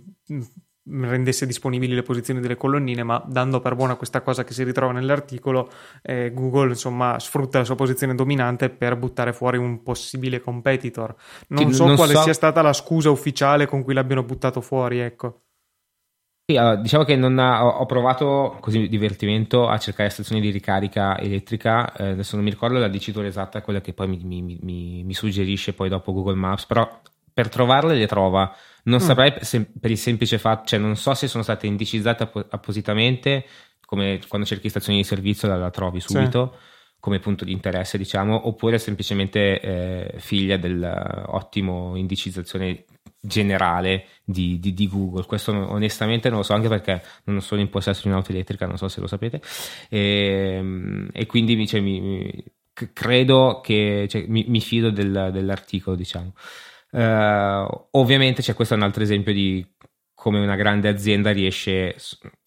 rendesse 0.86 1.46
disponibili 1.46 1.94
le 1.94 2.02
posizioni 2.02 2.40
delle 2.40 2.56
colonnine, 2.56 3.02
ma 3.02 3.24
dando 3.26 3.60
per 3.60 3.74
buona 3.74 3.96
questa 3.96 4.20
cosa 4.20 4.44
che 4.44 4.52
si 4.52 4.62
ritrova 4.62 4.92
nell'articolo, 4.92 5.70
eh, 6.02 6.30
Google 6.32 6.68
insomma 6.68 7.18
sfrutta 7.18 7.58
la 7.58 7.64
sua 7.64 7.74
posizione 7.74 8.14
dominante 8.14 8.68
per 8.70 8.96
buttare 8.96 9.32
fuori 9.32 9.56
un 9.56 9.82
possibile 9.82 10.40
competitor. 10.40 11.14
Non 11.48 11.72
so 11.72 11.86
non 11.86 11.96
quale 11.96 12.14
so... 12.14 12.20
sia 12.20 12.34
stata 12.34 12.62
la 12.62 12.72
scusa 12.72 13.10
ufficiale 13.10 13.66
con 13.66 13.82
cui 13.82 13.94
l'abbiano 13.94 14.22
buttato 14.22 14.60
fuori, 14.60 15.00
ecco. 15.00 15.43
Sì, 16.46 16.58
allora, 16.58 16.76
diciamo 16.76 17.04
che 17.04 17.14
ha, 17.14 17.66
ho 17.66 17.86
provato 17.86 18.58
così 18.60 18.86
divertimento 18.86 19.66
a 19.66 19.78
cercare 19.78 20.10
stazioni 20.10 20.42
di 20.42 20.50
ricarica 20.50 21.18
elettrica, 21.18 21.90
eh, 21.96 22.08
adesso 22.10 22.36
non 22.36 22.44
mi 22.44 22.50
ricordo 22.50 22.78
la 22.78 22.88
dicitura 22.88 23.26
esatta, 23.26 23.62
quella 23.62 23.80
che 23.80 23.94
poi 23.94 24.08
mi, 24.08 24.20
mi, 24.22 24.58
mi, 24.60 25.02
mi, 25.04 25.14
suggerisce 25.14 25.72
poi 25.72 25.88
dopo 25.88 26.12
Google 26.12 26.34
Maps, 26.34 26.66
però 26.66 27.00
per 27.32 27.48
trovarle 27.48 27.94
le 27.94 28.06
trova. 28.06 28.54
Non 28.84 29.00
mm. 29.00 29.02
saprei 29.02 29.32
se, 29.40 29.64
per 29.64 29.90
il 29.90 29.96
semplice 29.96 30.36
fatto, 30.36 30.66
cioè 30.66 30.78
non 30.78 30.96
so 30.96 31.14
se 31.14 31.28
sono 31.28 31.42
state 31.42 31.66
indicizzate 31.66 32.24
app- 32.24 32.52
appositamente, 32.52 33.46
come 33.86 34.20
quando 34.28 34.46
cerchi 34.46 34.68
stazioni 34.68 34.98
di 34.98 35.04
servizio 35.04 35.48
la, 35.48 35.56
la 35.56 35.70
trovi 35.70 36.00
subito. 36.00 36.50
Sì 36.52 36.72
come 37.04 37.18
punto 37.18 37.44
di 37.44 37.52
interesse, 37.52 37.98
diciamo, 37.98 38.48
oppure 38.48 38.78
semplicemente 38.78 39.60
eh, 39.60 40.14
figlia 40.20 40.56
dell'ottimo 40.56 41.96
indicizzazione 41.96 42.86
generale 43.24 44.06
di, 44.22 44.58
di, 44.58 44.74
di, 44.74 44.88
Google. 44.88 45.24
Questo 45.24 45.52
onestamente 45.52 46.28
non 46.28 46.38
lo 46.38 46.44
so, 46.44 46.52
anche 46.52 46.68
perché 46.68 47.02
non 47.24 47.40
sono 47.40 47.60
in 47.60 47.70
possesso 47.70 48.02
di 48.02 48.08
un'auto 48.08 48.30
elettrica, 48.30 48.66
non 48.66 48.76
so 48.76 48.88
se 48.88 49.00
lo 49.00 49.06
sapete. 49.06 49.40
E, 49.88 50.56
ehm, 50.58 51.08
e 51.12 51.26
quindi 51.26 51.66
cioè, 51.66 51.80
mi, 51.80 52.00
mi, 52.00 52.44
credo 52.92 53.60
che 53.62 54.06
cioè, 54.08 54.26
mi, 54.28 54.44
mi, 54.48 54.60
fido 54.60 54.90
del, 54.90 55.30
dell'articolo, 55.32 55.96
diciamo. 55.96 56.32
Uh, 56.90 57.88
ovviamente 57.92 58.40
c'è 58.40 58.54
questo 58.54 58.74
è 58.74 58.76
un 58.76 58.84
altro 58.84 59.02
esempio 59.02 59.32
di 59.32 59.66
come 60.14 60.38
una 60.38 60.54
grande 60.54 60.88
azienda 60.88 61.32
riesce, 61.32 61.96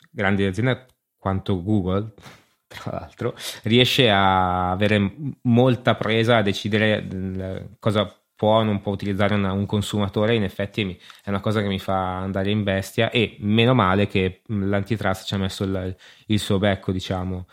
grande 0.10 0.48
azienda 0.48 0.86
quanto 1.18 1.62
Google, 1.62 2.13
tra 2.68 2.92
l'altro, 2.92 3.36
riesce 3.63 4.10
a 4.10 4.72
avere 4.72 5.13
molta 5.44 5.96
presa 5.96 6.38
a 6.38 6.42
decidere 6.42 7.76
cosa 7.80 8.10
può 8.38 8.60
o 8.60 8.63
non 8.63 8.80
può 8.82 8.93
utilizzare 8.93 9.34
una, 9.36 9.52
un 9.52 9.65
consumatore, 9.65 10.36
in 10.36 10.43
effetti 10.43 10.97
è 11.23 11.30
una 11.30 11.41
cosa 11.41 11.62
che 11.62 11.67
mi 11.67 11.80
fa 11.80 12.19
andare 12.19 12.52
in 12.52 12.63
bestia 12.63 13.10
e 13.10 13.36
meno 13.39 13.73
male 13.73 14.08
che 14.08 14.43
l'antitrust 14.47 15.26
ci 15.26 15.34
ha 15.34 15.38
messo 15.38 15.63
il, 15.65 15.95
il 16.28 16.39
suo 16.39 16.60
becco, 16.60 16.91
diciamo. 16.93 17.47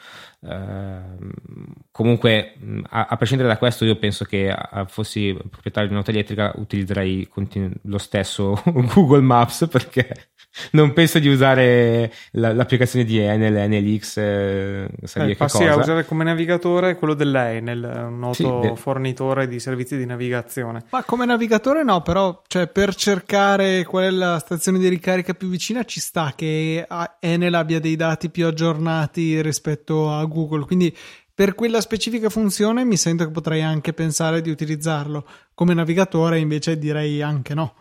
Uh, 0.45 1.81
comunque, 1.91 2.55
a, 2.91 3.07
a, 3.07 3.17
prescindere 3.17 3.49
da 3.49 3.57
questo, 3.57 3.87
io 3.87 3.97
penso 3.97 4.27
che 4.27 4.51
a, 4.51 4.85
fossi 4.87 5.35
proprietario 5.49 5.89
di 5.89 5.95
un'auto 5.95 6.11
elettrica 6.11 6.53
utilizzerei 6.57 7.27
continu- 7.29 7.75
lo 7.85 7.97
stesso 7.97 8.61
Google 8.93 9.23
Maps 9.23 9.67
perché 9.71 10.29
non 10.73 10.93
penso 10.93 11.19
di 11.19 11.29
usare 11.29 12.13
la, 12.33 12.53
l'applicazione 12.53 13.05
di 13.05 13.19
Enel, 13.19 13.69
NLX, 13.69 14.17
eh, 14.19 14.89
eh, 15.15 15.37
passi 15.37 15.65
a 15.65 15.77
usare 15.77 16.05
come 16.05 16.25
navigatore 16.25 16.97
quello 16.97 17.15
dell'Enel, 17.15 18.07
un 18.09 18.19
noto 18.19 18.35
sì, 18.35 18.69
de... 18.69 18.77
fornitore 18.77 19.49
di 19.49 19.59
servizi 19.59 19.97
di 19.97 20.07
navigazione. 20.07 20.85
Ma 20.91 21.03
come 21.03 21.25
navigatore 21.25 21.83
no, 21.83 22.03
però 22.03 22.43
cioè, 22.47 22.69
per 22.69 22.95
cercare 22.95 23.85
qual 23.85 24.05
è 24.05 24.11
la 24.11 24.39
stazione 24.39 24.79
di 24.79 24.89
ricarica 24.89 25.35
più 25.35 25.49
vicina 25.49 25.85
ci 25.85 26.01
sta 26.01 26.33
che 26.37 26.87
Enel 27.21 27.55
abbia 27.55 27.81
dei 27.81 27.97
dati 27.97 28.31
più 28.31 28.47
aggiornati 28.47 29.41
rispetto 29.43 30.11
a 30.11 30.25
Google, 30.25 30.34
quindi 30.67 30.95
per 31.35 31.55
quella 31.55 31.81
specifica 31.81 32.29
funzione 32.29 32.85
mi 32.85 32.97
sento 32.97 33.25
che 33.25 33.31
potrei 33.31 33.63
anche 33.63 33.93
pensare 33.93 34.41
di 34.41 34.51
utilizzarlo. 34.51 35.27
Come 35.55 35.75
navigatore 35.75 36.39
invece 36.39 36.79
direi 36.79 37.23
anche 37.23 37.55
no. 37.55 37.75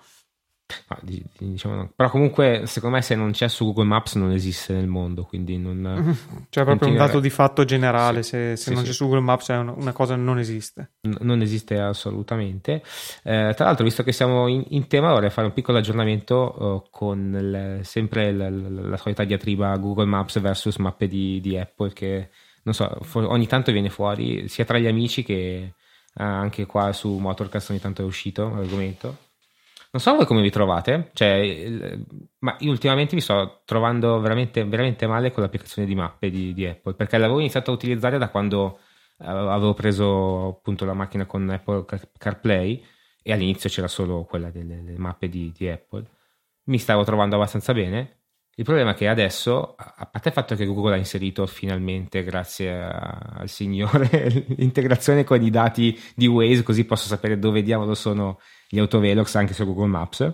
Ah, 0.93 0.99
diciamo. 1.37 1.91
Però 1.95 2.09
comunque, 2.09 2.63
secondo 2.65 2.97
me, 2.97 3.01
se 3.01 3.15
non 3.15 3.31
c'è 3.31 3.47
su 3.47 3.65
Google 3.65 3.85
Maps 3.85 4.15
non 4.15 4.31
esiste 4.31 4.73
nel 4.73 4.87
mondo, 4.87 5.23
quindi 5.23 5.57
non... 5.57 6.15
Cioè 6.49 6.63
proprio 6.63 6.89
un 6.89 6.95
dato 6.95 7.19
di 7.19 7.29
fatto 7.29 7.65
generale, 7.65 8.21
sì, 8.21 8.29
se, 8.29 8.55
se 8.55 8.63
sì, 8.63 8.73
non 8.73 8.83
sì. 8.83 8.89
c'è 8.89 8.93
su 8.93 9.05
Google 9.05 9.21
Maps 9.21 9.49
è 9.49 9.57
una, 9.57 9.91
cosa 9.91 10.15
che 10.15 10.21
non 10.21 10.37
esiste. 10.37 10.91
N- 11.01 11.17
non 11.21 11.41
esiste 11.41 11.79
assolutamente. 11.79 12.83
Eh, 13.23 13.53
tra 13.55 13.65
l'altro, 13.65 13.83
visto 13.83 14.03
che 14.03 14.11
siamo 14.11 14.47
in, 14.47 14.63
in 14.69 14.87
tema, 14.87 15.11
vorrei 15.11 15.29
fare 15.31 15.47
un 15.47 15.53
piccolo 15.53 15.79
aggiornamento 15.79 16.55
uh, 16.57 16.89
con 16.91 17.35
il, 17.39 17.85
sempre 17.85 18.31
la, 18.31 18.49
la, 18.49 18.69
la 18.69 18.97
solita 18.97 19.23
diatriba 19.23 19.75
Google 19.77 20.05
Maps 20.05 20.39
versus 20.39 20.77
mappe 20.77 21.07
di, 21.07 21.39
di 21.41 21.57
Apple 21.57 21.91
che, 21.93 22.29
non 22.63 22.73
so, 22.73 22.99
ogni 23.13 23.47
tanto 23.47 23.71
viene 23.71 23.89
fuori 23.89 24.47
sia 24.47 24.65
tra 24.65 24.77
gli 24.77 24.87
amici 24.87 25.23
che... 25.23 25.73
Uh, 26.15 26.21
anche 26.21 26.67
qua 26.67 26.93
su 26.93 27.17
Motorcast 27.17 27.71
ogni 27.71 27.79
tanto 27.79 28.03
è 28.03 28.05
uscito 28.05 28.47
l'argomento 28.53 29.22
non 29.93 30.01
so 30.01 30.15
voi 30.15 30.25
come 30.25 30.41
vi 30.41 30.49
trovate, 30.49 31.11
cioè, 31.13 31.79
ma 32.39 32.55
io 32.61 32.71
ultimamente 32.71 33.13
mi 33.13 33.21
sto 33.21 33.61
trovando 33.63 34.19
veramente, 34.19 34.65
veramente 34.65 35.05
male 35.05 35.31
con 35.31 35.43
l'applicazione 35.43 35.87
di 35.87 35.93
mappe 35.93 36.31
di, 36.31 36.51
di, 36.51 36.65
Apple, 36.65 36.95
perché 36.95 37.19
l'avevo 37.19 37.37
iniziato 37.37 37.69
a 37.69 37.75
utilizzare 37.75 38.17
da 38.17 38.29
quando 38.29 38.79
eh, 39.19 39.25
avevo 39.27 39.75
preso 39.75 40.47
appunto 40.47 40.85
la 40.85 40.95
macchina 40.95 41.27
con 41.27 41.47
Apple 41.47 41.85
CarPlay 42.17 42.83
e 43.21 43.33
all'inizio 43.33 43.69
c'era 43.69 43.87
solo 43.87 44.23
quella 44.23 44.49
delle, 44.49 44.81
mappe 44.97 45.29
di, 45.29 45.53
di 45.55 45.69
Apple. 45.69 46.03
Mi 46.63 46.79
stavo 46.79 47.03
trovando 47.03 47.35
abbastanza 47.35 47.71
bene. 47.71 48.21
Il 48.55 48.63
problema 48.63 48.91
è 48.91 48.95
che 48.95 49.07
adesso, 49.07 49.75
a 49.75 50.07
parte 50.07 50.29
il 50.29 50.33
fatto 50.33 50.55
che 50.55 50.65
Google 50.65 50.95
ha 50.95 50.97
inserito 50.97 51.45
finalmente, 51.45 52.23
grazie 52.23 52.81
a, 52.81 53.35
al 53.35 53.49
signore, 53.49 54.45
l'integrazione 54.57 55.23
con 55.23 55.39
i 55.39 55.51
dati 55.51 55.95
di 56.15 56.25
Waze, 56.25 56.63
così 56.63 56.83
posso 56.83 57.05
sapere 57.05 57.37
dove 57.37 57.61
diavolo 57.61 57.93
sono 57.93 58.39
gli 58.73 58.79
autovelox 58.79 59.35
anche 59.35 59.53
su 59.53 59.65
Google 59.65 59.85
Maps. 59.85 60.33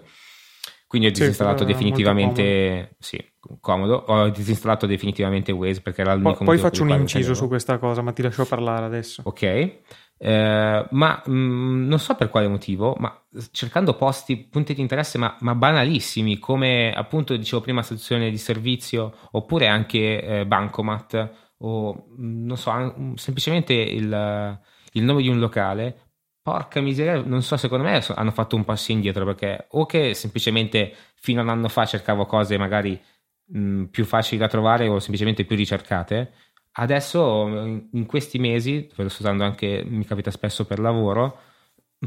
Quindi 0.88 1.08
ho 1.10 1.12
disinstallato 1.12 1.60
sì, 1.60 1.66
definitivamente, 1.66 2.44
comodo. 2.44 2.96
sì, 2.98 3.32
comodo, 3.60 3.96
ho 4.08 4.30
disinstallato 4.30 4.88
definitivamente 4.88 5.52
Waze 5.52 5.82
perché 5.82 6.02
era 6.02 6.16
l'unico 6.16 6.46
Poi 6.46 6.58
faccio 6.58 6.84
un 6.84 6.90
inciso 6.90 7.36
su 7.36 7.48
questa 7.48 7.78
cosa, 7.78 8.02
ma 8.02 8.12
ti 8.12 8.24
lascio 8.24 8.46
parlare 8.46 8.86
adesso. 8.86 9.22
Ok, 9.26 9.44
eh, 9.44 10.88
ma 10.90 11.24
mh, 11.24 11.32
mm, 11.32 11.88
non 11.88 12.00
so 12.00 12.16
per 12.16 12.30
quale 12.30 12.48
motivo, 12.48 12.96
ma 12.98 13.14
cercando 13.52 13.94
posti, 13.94 14.38
punti 14.38 14.74
di 14.74 14.82
interesse, 14.82 15.18
ma, 15.20 15.36
ma 15.42 15.54
banalissimi, 15.54 16.40
come 16.40 16.92
appunto 16.92 17.36
dicevo 17.36 17.62
prima, 17.62 17.84
stazione 17.84 18.32
di 18.32 18.38
servizio, 18.38 19.14
oppure 19.32 19.68
anche 19.68 20.24
eh, 20.24 20.46
bancomat, 20.48 21.54
o 21.60 22.08
mm, 22.20 22.46
non 22.46 22.58
so, 22.58 23.14
semplicemente 23.16 23.74
il, 23.74 24.60
il 24.94 25.04
nome 25.04 25.22
di 25.22 25.30
un 25.30 25.40
locale, 25.40 26.09
Porca 26.42 26.82
miseria, 26.82 27.22
non 27.22 27.44
so, 27.44 27.58
secondo 27.58 27.84
me 27.84 28.02
hanno 28.16 28.32
fatto 28.32 28.56
un 28.56 28.64
passo 28.64 28.92
indietro 28.92 29.26
perché 29.26 29.68
o 29.72 29.86
che 29.86 30.14
semplicemente 30.14 30.96
fino 31.16 31.42
a 31.42 31.44
un 31.44 31.50
anno 31.50 31.68
fa 31.68 31.86
cercavo 31.86 32.26
cose 32.26 32.58
magari 32.58 33.00
mh, 33.46 33.86
più 33.86 34.06
facili 34.06 34.40
da 34.40 34.48
trovare 34.48 34.88
o 34.88 35.00
semplicemente 35.00 35.46
più 35.46 35.56
ricercate, 35.56 36.32
adesso 36.74 37.48
in 37.92 38.06
questi 38.06 38.40
mesi, 38.40 38.90
lo 38.96 39.10
sto 39.10 39.22
usando 39.22 39.44
anche, 39.44 39.84
mi 39.86 40.06
capita 40.06 40.32
spesso 40.32 40.66
per 40.66 40.80
lavoro, 40.80 41.40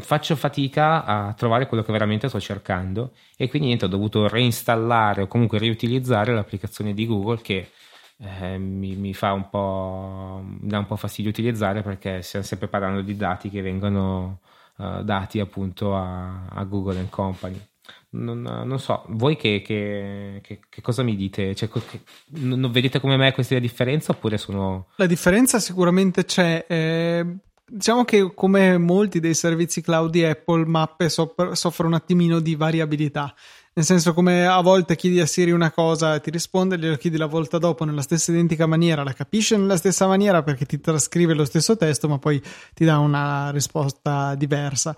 faccio 0.01 0.35
fatica 0.37 1.05
a 1.05 1.35
trovare 1.35 1.67
quello 1.67 1.83
che 1.83 1.93
veramente 1.93 2.29
sto 2.29 2.41
cercando 2.41 3.13
e 3.37 3.49
quindi 3.49 3.69
niente, 3.69 3.85
ho 3.85 3.89
dovuto 3.89 4.27
reinstallare 4.29 5.23
o 5.23 5.27
comunque 5.27 5.59
riutilizzare 5.59 6.35
l'applicazione 6.35 6.95
di 6.95 7.07
Google 7.07 7.43
che 7.43 7.71
eh, 8.25 8.59
mi, 8.59 8.95
mi, 8.95 9.15
fa 9.15 9.33
un 9.33 9.49
po' 9.49 10.45
dà 10.61 10.79
un 10.79 10.87
po' 10.87 10.97
fastidio 10.97 11.31
utilizzare 11.31 11.83
perché 11.83 12.23
stiamo 12.23 12.45
sempre 12.45 12.69
parlando 12.69 13.01
di 13.03 13.17
dati 13.17 13.51
che 13.51 13.63
vengono 13.63 14.41
uh, 14.77 15.03
dati 15.03 15.41
appunto 15.41 15.97
a, 15.97 16.47
a 16.47 16.63
Google 16.65 16.99
and 16.99 17.11
Company. 17.11 17.61
Non, 18.11 18.43
non, 18.43 18.79
so, 18.79 19.05
voi 19.09 19.37
che, 19.37 19.63
che, 19.65 20.41
che, 20.43 20.61
che 20.69 20.81
cosa 20.83 21.03
mi 21.03 21.17
dite? 21.17 21.55
Cioè, 21.55 21.69
non 22.27 22.71
vedete 22.71 23.01
come 23.01 23.17
me 23.17 23.33
questa 23.33 23.59
differenza 23.59 24.13
oppure 24.13 24.37
sono... 24.37 24.89
La 24.97 25.07
differenza 25.07 25.59
sicuramente 25.59 26.27
c'è. 26.27 26.65
Eh, 26.69 27.27
diciamo 27.65 28.05
che 28.05 28.35
come 28.35 28.77
molti 28.77 29.19
dei 29.19 29.33
servizi 29.33 29.81
cloud 29.81 30.11
di 30.11 30.25
Apple, 30.25 30.67
Mappe 30.67 31.09
soffre 31.09 31.87
un 31.87 31.95
attimino 31.95 32.39
di 32.39 32.55
variabilità. 32.55 33.35
Nel 33.75 33.87
senso, 33.87 34.13
come 34.13 34.47
a 34.47 34.61
volte 34.61 34.97
chiedi 34.97 35.19
a 35.19 35.25
Siri 35.25 35.51
una 35.51 35.71
cosa 35.71 36.15
e 36.15 36.21
ti 36.21 36.31
risponde, 36.31 36.79
glielo 36.79 36.97
chiedi 36.97 37.17
la 37.17 37.25
volta 37.25 37.57
dopo 37.57 37.87
nella 37.87 38.03
stessa 38.03 38.31
identica 38.31 38.67
maniera, 38.67 39.03
la 39.03 39.15
capisce 39.15 39.57
nella 39.57 39.79
stessa 39.79 40.07
maniera 40.07 40.43
perché 40.43 40.67
ti 40.67 40.79
trascrive 40.79 41.33
lo 41.33 41.47
stesso 41.47 41.75
testo, 41.75 42.07
ma 42.07 42.19
poi 42.19 42.43
ti 42.75 42.85
dà 42.85 42.99
una 42.99 43.51
risposta 43.51 44.35
diversa. 44.35 44.95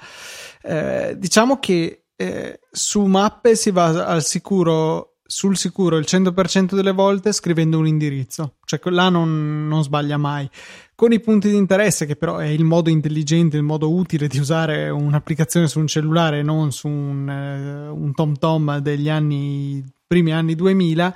Eh, 0.61 1.15
diciamo 1.17 1.61
che 1.61 2.07
eh, 2.17 2.61
su 2.69 3.05
mappe 3.05 3.55
si 3.55 3.71
va 3.71 4.07
al 4.07 4.25
sicuro 4.25 5.14
sul 5.27 5.57
sicuro 5.57 5.97
il 5.97 6.05
100% 6.07 6.75
delle 6.75 6.93
volte 6.93 7.33
scrivendo 7.33 7.79
un 7.79 7.87
indirizzo, 7.87 8.57
cioè 8.65 8.81
là 8.91 9.09
non, 9.09 9.67
non, 9.67 9.83
sbaglia 9.83 10.17
mai. 10.17 10.49
Con 10.95 11.13
i 11.13 11.21
punti 11.21 11.49
di 11.49 11.57
interesse, 11.57 12.07
che 12.07 12.15
però 12.15 12.37
è 12.37 12.47
il 12.47 12.65
modo 12.65 12.91
intelligente, 12.91 13.57
il 13.57 13.63
modo 13.63 13.93
utile 13.93 14.29
di 14.29 14.39
usare 14.39 14.91
un'applicazione 14.91 15.67
su 15.67 15.81
un 15.81 15.87
cellulare 15.87 16.41
e 16.41 16.43
non 16.43 16.73
su 16.73 16.89
un, 16.89 17.29
eh, 17.29 17.89
un 17.89 18.13
TomTom 18.13 18.79
degli 18.79 19.09
anni, 19.09 19.85
primi 20.07 20.33
anni 20.33 20.55
2000, 20.55 21.15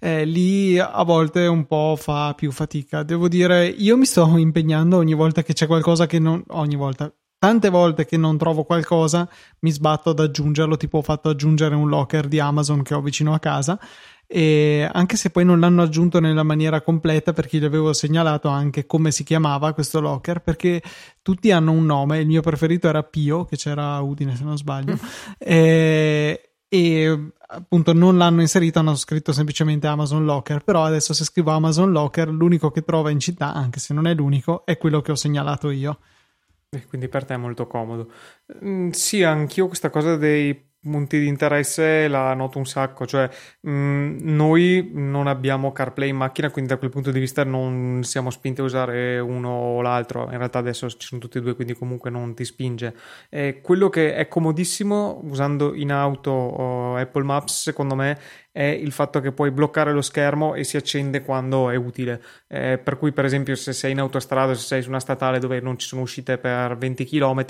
eh, 0.00 0.24
lì 0.24 0.78
a 0.78 1.02
volte 1.02 1.46
un 1.46 1.66
po' 1.66 1.96
fa 1.98 2.32
più 2.34 2.52
fatica. 2.52 3.02
Devo 3.02 3.28
dire, 3.28 3.66
io 3.66 3.96
mi 3.96 4.06
sto 4.06 4.36
impegnando 4.36 4.96
ogni 4.96 5.14
volta 5.14 5.42
che 5.42 5.52
c'è 5.52 5.66
qualcosa 5.66 6.06
che 6.06 6.18
non. 6.18 6.42
ogni 6.48 6.76
volta 6.76 7.12
tante 7.38 7.68
volte 7.68 8.04
che 8.04 8.16
non 8.16 8.36
trovo 8.36 8.64
qualcosa 8.64 9.28
mi 9.60 9.70
sbatto 9.70 10.10
ad 10.10 10.20
aggiungerlo, 10.20 10.76
tipo 10.76 10.98
ho 10.98 11.02
fatto 11.02 11.28
aggiungere 11.28 11.74
un 11.74 11.88
locker 11.88 12.26
di 12.26 12.40
Amazon 12.40 12.82
che 12.82 12.94
ho 12.94 13.00
vicino 13.00 13.32
a 13.32 13.38
casa 13.38 13.78
e 14.30 14.86
anche 14.92 15.16
se 15.16 15.30
poi 15.30 15.46
non 15.46 15.58
l'hanno 15.58 15.80
aggiunto 15.80 16.20
nella 16.20 16.42
maniera 16.42 16.82
completa 16.82 17.32
perché 17.32 17.56
gli 17.56 17.64
avevo 17.64 17.94
segnalato 17.94 18.48
anche 18.48 18.84
come 18.84 19.10
si 19.10 19.24
chiamava 19.24 19.72
questo 19.72 20.00
locker 20.00 20.40
perché 20.40 20.82
tutti 21.22 21.50
hanno 21.50 21.72
un 21.72 21.86
nome, 21.86 22.18
il 22.18 22.26
mio 22.26 22.42
preferito 22.42 22.88
era 22.88 23.02
Pio 23.02 23.46
che 23.46 23.56
c'era 23.56 23.94
a 23.94 24.02
Udine 24.02 24.36
se 24.36 24.44
non 24.44 24.58
sbaglio 24.58 24.98
e, 25.38 26.50
e 26.68 27.30
appunto 27.48 27.94
non 27.94 28.18
l'hanno 28.18 28.42
inserito, 28.42 28.78
hanno 28.78 28.96
scritto 28.96 29.32
semplicemente 29.32 29.86
Amazon 29.86 30.26
Locker, 30.26 30.62
però 30.62 30.84
adesso 30.84 31.14
se 31.14 31.24
scrivo 31.24 31.52
Amazon 31.52 31.90
Locker 31.90 32.28
l'unico 32.28 32.70
che 32.70 32.82
trova 32.82 33.10
in 33.10 33.20
città, 33.20 33.54
anche 33.54 33.80
se 33.80 33.94
non 33.94 34.06
è 34.06 34.14
l'unico, 34.14 34.66
è 34.66 34.76
quello 34.76 35.00
che 35.00 35.12
ho 35.12 35.16
segnalato 35.16 35.70
io. 35.70 35.98
E 36.70 36.84
quindi 36.86 37.08
per 37.08 37.24
te 37.24 37.32
è 37.32 37.36
molto 37.38 37.66
comodo. 37.66 38.12
Mm, 38.62 38.90
sì, 38.90 39.22
anch'io 39.22 39.68
questa 39.68 39.88
cosa 39.88 40.16
dei 40.16 40.66
punti 40.80 41.18
di 41.18 41.26
interesse 41.26 42.08
la 42.08 42.34
noto 42.34 42.58
un 42.58 42.66
sacco, 42.66 43.06
cioè 43.06 43.28
mh, 43.62 43.70
mm, 43.70 44.18
noi 44.20 44.90
non 44.92 45.26
abbiamo 45.28 45.72
CarPlay 45.72 46.10
in 46.10 46.16
macchina, 46.16 46.50
quindi 46.50 46.70
da 46.70 46.78
quel 46.78 46.90
punto 46.90 47.10
di 47.10 47.18
vista 47.20 47.42
non 47.42 48.02
siamo 48.04 48.28
spinti 48.30 48.60
a 48.60 48.64
usare 48.64 49.18
uno 49.18 49.48
o 49.48 49.80
l'altro, 49.80 50.24
in 50.30 50.36
realtà 50.36 50.58
adesso 50.58 50.88
ci 50.90 51.06
sono 51.06 51.20
tutti 51.20 51.38
e 51.38 51.40
due, 51.40 51.54
quindi 51.54 51.72
comunque 51.74 52.10
non 52.10 52.34
ti 52.34 52.44
spinge. 52.44 52.94
E 53.30 53.60
quello 53.62 53.88
che 53.88 54.14
è 54.14 54.28
comodissimo 54.28 55.20
usando 55.24 55.74
in 55.74 55.90
auto 55.90 56.96
Apple 56.96 57.24
Maps, 57.24 57.62
secondo 57.62 57.94
me, 57.94 58.18
è 58.50 58.64
il 58.64 58.92
fatto 58.92 59.20
che 59.20 59.32
puoi 59.32 59.50
bloccare 59.50 59.92
lo 59.92 60.02
schermo 60.02 60.54
e 60.54 60.64
si 60.64 60.76
accende 60.76 61.22
quando 61.22 61.70
è 61.70 61.76
utile. 61.76 62.22
Eh, 62.48 62.78
per 62.78 62.96
cui, 62.98 63.12
per 63.12 63.24
esempio, 63.24 63.54
se 63.54 63.72
sei 63.72 63.92
in 63.92 64.00
autostrada, 64.00 64.54
se 64.54 64.66
sei 64.66 64.82
su 64.82 64.88
una 64.88 65.00
statale 65.00 65.38
dove 65.38 65.60
non 65.60 65.78
ci 65.78 65.86
sono 65.86 66.02
uscite 66.02 66.38
per 66.38 66.76
20 66.76 67.04
km, 67.04 67.44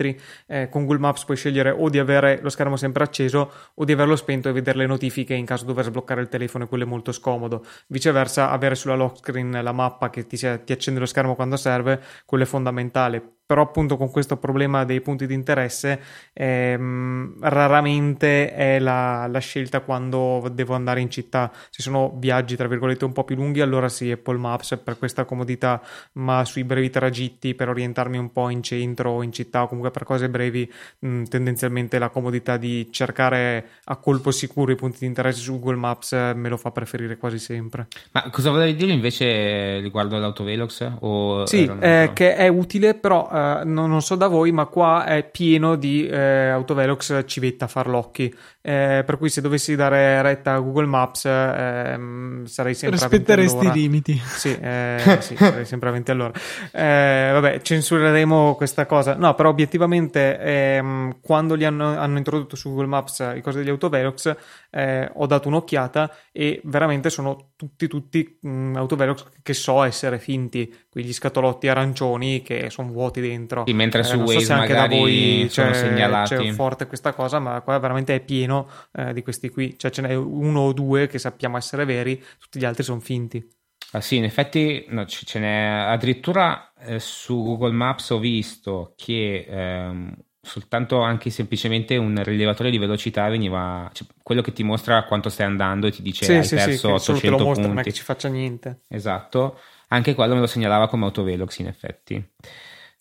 eh, 0.47 0.69
con 0.69 0.83
Google 0.83 0.99
Maps 0.99 1.25
puoi 1.25 1.37
scegliere 1.37 1.71
o 1.71 1.89
di 1.89 1.99
avere 1.99 2.41
lo 2.43 2.49
schermo 2.49 2.77
sempre 2.77 3.05
acceso 3.05 3.53
o 3.75 3.85
di 3.85 3.93
averlo 3.93 4.17
spento 4.17 4.49
e 4.49 4.53
vedere 4.53 4.79
le 4.79 4.87
notifiche 4.87 5.35
in 5.35 5.47
caso 5.47 5.65
dovesse 5.65 5.91
bloccare 5.91 6.21
il 6.21 6.29
telefono 6.29 6.65
e 6.65 6.69
quello 6.69 6.85
è 6.85 6.87
molto 6.87 7.13
scomodo. 7.13 7.65
Viceversa, 7.87 8.51
avere 8.51 8.75
sulla 8.75 8.95
lock 8.95 9.19
screen 9.19 9.59
la 9.63 9.73
mappa 9.73 10.11
che 10.11 10.27
ti, 10.27 10.37
ti 10.37 10.73
accende 10.73 11.01
lo 11.01 11.07
schermo 11.07 11.35
quando 11.35 11.57
serve, 11.57 12.03
quello 12.25 12.45
è 12.45 12.47
fondamentale 12.47 13.38
però 13.49 13.63
appunto 13.63 13.97
con 13.97 14.11
questo 14.11 14.37
problema 14.37 14.85
dei 14.85 15.01
punti 15.01 15.27
di 15.27 15.33
interesse 15.33 15.99
ehm, 16.35 17.37
raramente 17.41 18.53
è 18.53 18.79
la, 18.79 19.27
la, 19.27 19.39
scelta 19.39 19.81
quando 19.81 20.51
devo 20.53 20.75
andare 20.75 21.01
in 21.01 21.09
città. 21.09 21.51
Se 21.71 21.81
sono 21.81 22.13
viaggi 22.15 22.57
tra 22.57 22.69
virgolette 22.69 23.07
un 23.07 23.13
po' 23.13 23.25
più 23.25 23.37
lunghi 23.37 23.63
allora 23.63 23.89
sì 23.89 24.11
Apple 24.11 24.37
Maps 24.37 24.79
per 24.85 24.99
questa 24.99 25.25
comodità 25.25 25.81
ma 26.13 26.45
sui 26.45 26.63
brevi 26.63 26.91
tragitti 26.91 27.55
per 27.55 27.71
orientarmi 27.71 28.19
un 28.19 28.31
po' 28.33 28.51
in 28.51 28.63
centro 28.63 29.13
o 29.13 29.23
in 29.23 29.33
città 29.33 29.63
o 29.63 29.67
comunque 29.67 29.93
per 29.93 30.05
cose 30.05 30.29
brevi 30.29 30.71
mh, 30.99 31.23
tendenzialmente 31.23 31.99
la 31.99 32.11
comodità 32.11 32.59
di 32.59 32.89
cercare 32.91 33.69
a 33.85 33.97
colpo 33.97 34.31
sicuro 34.31 34.73
i 34.73 34.77
punti 34.77 34.99
di 35.01 35.07
interesse 35.07 35.41
su 35.41 35.59
Google 35.59 35.77
Maps 35.77 36.13
eh, 36.13 36.35
me 36.35 36.51
lo 36.51 36.59
fa 36.59 36.71
preferire 36.71 37.17
quasi 37.17 37.39
sempre. 37.39 37.87
Ma 38.13 38.29
cosa 38.29 38.51
volevi 38.51 38.75
dire 38.75 38.93
invece 38.93 39.81
riguardo 39.81 40.17
all'autovelox? 40.17 40.97
O 41.01 41.47
sì 41.47 41.71
eh, 41.81 42.11
che 42.13 42.37
è 42.37 42.49
utile 42.49 42.93
però 42.93 43.37
Uh, 43.39 43.63
non, 43.65 43.89
non, 43.89 44.03
so 44.03 44.17
da 44.17 44.27
voi, 44.27 44.51
ma 44.51 44.67
qua 44.67 45.05
è 45.05 45.29
pieno 45.29 45.77
di 45.77 46.07
eh, 46.07 46.49
autovelox 46.49 47.25
civetta 47.25 47.69
farlocchi. 47.69 48.35
Eh, 48.69 49.03
per 49.03 49.17
cui 49.17 49.31
se 49.31 49.41
dovessi 49.41 49.75
dare 49.77 50.21
retta 50.21 50.53
a 50.53 50.59
Google 50.59 50.85
Maps 50.85 51.25
eh, 51.25 51.99
sarei 52.45 52.75
sempre 52.75 52.99
rispetteresti 52.99 53.65
i 53.65 53.73
limiti. 53.73 54.21
Sì, 54.23 54.55
eh, 54.61 55.17
sì, 55.21 55.37
sarei 55.37 55.65
sempre 55.65 55.89
a 55.89 55.93
20 55.93 56.11
all'ora. 56.11 56.33
Eh, 56.71 57.31
vabbè, 57.33 57.63
censureremo 57.63 58.55
questa 58.57 58.85
cosa. 58.85 59.15
No, 59.15 59.35
però 59.35 59.49
obiettivamente 59.49 60.39
ehm, 60.39 61.17
quando 61.23 61.55
li 61.55 61.65
hanno, 61.65 61.97
hanno, 61.97 62.19
introdotto 62.19 62.57
su 62.57 62.69
Google 62.69 62.89
Maps 62.89 63.33
i 63.35 63.41
cose 63.41 63.61
degli 63.61 63.71
autovelox 63.71 64.37
eh, 64.69 65.11
ho 65.15 65.25
dato 65.25 65.49
un'occhiata 65.49 66.15
e 66.31 66.61
veramente 66.65 67.09
sono 67.09 67.53
tutti 67.57 67.89
tutti 67.89 68.39
mh, 68.39 68.75
autovelox 68.77 69.25
che 69.43 69.55
so 69.55 69.83
essere 69.83 70.19
finti, 70.19 70.73
quegli 70.91 71.15
scatolotti 71.15 71.69
arancioni 71.69 72.43
che 72.43 72.69
sono 72.69 72.91
vuoti 72.91 73.23
dentro. 73.23 73.65
Sì, 73.67 73.73
mentre 73.73 74.03
su 74.03 74.19
Waze 74.19 74.41
so 74.41 74.55
magari 74.55 74.89
da 74.91 74.95
voi 74.95 75.47
sono 75.49 75.71
c'è, 75.71 75.75
segnalati. 75.75 76.37
C'è 76.37 76.53
forte 76.53 76.87
questa 76.87 77.15
cosa, 77.15 77.39
ma 77.39 77.63
qua 77.63 77.79
veramente 77.79 78.15
è 78.15 78.21
pieno 78.21 78.58
eh, 78.93 79.13
di 79.13 79.23
questi 79.23 79.49
qui. 79.49 79.79
Cioè 79.79 79.91
ce 79.91 80.03
n'è 80.03 80.15
uno 80.15 80.61
o 80.61 80.73
due 80.73 81.07
che 81.07 81.19
sappiamo 81.19 81.57
essere 81.57 81.85
veri, 81.85 82.23
tutti 82.39 82.59
gli 82.59 82.65
altri 82.65 82.83
sono 82.83 83.01
finti. 83.01 83.47
Ah, 83.93 84.01
sì, 84.01 84.17
in 84.17 84.25
effetti 84.25 84.85
no, 84.89 85.07
ce 85.07 85.39
n'è 85.39 85.67
addirittura 85.89 86.73
eh, 86.81 86.99
su 86.99 87.43
Google 87.43 87.73
Maps 87.73 88.11
ho 88.11 88.19
visto 88.19 88.93
che 88.97 89.47
ehm, 89.49 90.15
soltanto 90.43 91.01
anche 91.01 91.31
semplicemente 91.31 91.97
un 91.97 92.23
rilevatore 92.23 92.71
di 92.71 92.79
velocità 92.79 93.29
veniva 93.29 93.89
cioè, 93.93 94.07
quello 94.23 94.43
che 94.43 94.53
ti 94.53 94.63
mostra 94.63 95.05
quanto 95.05 95.31
stai 95.31 95.47
andando 95.47 95.87
e 95.87 95.91
ti 95.91 96.03
dice 96.03 96.25
sì, 96.25 96.33
hai 96.33 96.45
sì, 96.45 96.55
perso 96.57 96.99
sì, 96.99 97.13
800 97.13 97.45
punti. 97.45 97.61
Non 97.61 97.79
è 97.79 97.83
che 97.83 97.93
ci 97.93 98.03
faccia 98.03 98.29
niente. 98.29 98.83
Esatto, 98.89 99.59
anche 99.89 100.15
quello 100.15 100.35
me 100.35 100.41
lo 100.41 100.47
segnalava 100.47 100.89
come 100.89 101.07
autovelox 101.07 101.59
in 101.59 101.67
effetti. 101.69 102.31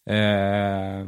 Uh, 0.08 1.06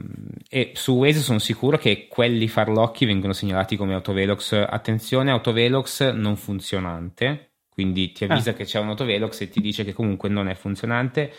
e 0.50 0.72
su 0.74 0.92
Waze 0.96 1.22
sono 1.22 1.40
sicuro 1.40 1.78
che 1.78 2.08
quelli 2.10 2.50
farlocchi 2.50 3.06
vengono 3.06 3.32
segnalati 3.32 3.78
come 3.78 3.94
autovelox. 3.94 4.66
Attenzione, 4.68 5.32
autovelox 5.32 6.12
non 6.12 6.36
funzionante, 6.36 7.54
quindi 7.70 8.12
ti 8.12 8.26
avvisa 8.26 8.50
ah. 8.50 8.54
che 8.54 8.66
c'è 8.66 8.78
un 8.78 8.90
autovelox 8.90 9.40
e 9.40 9.48
ti 9.48 9.62
dice 9.62 9.86
che 9.86 9.94
comunque 9.94 10.28
non 10.28 10.50
è 10.50 10.54
funzionante. 10.54 11.32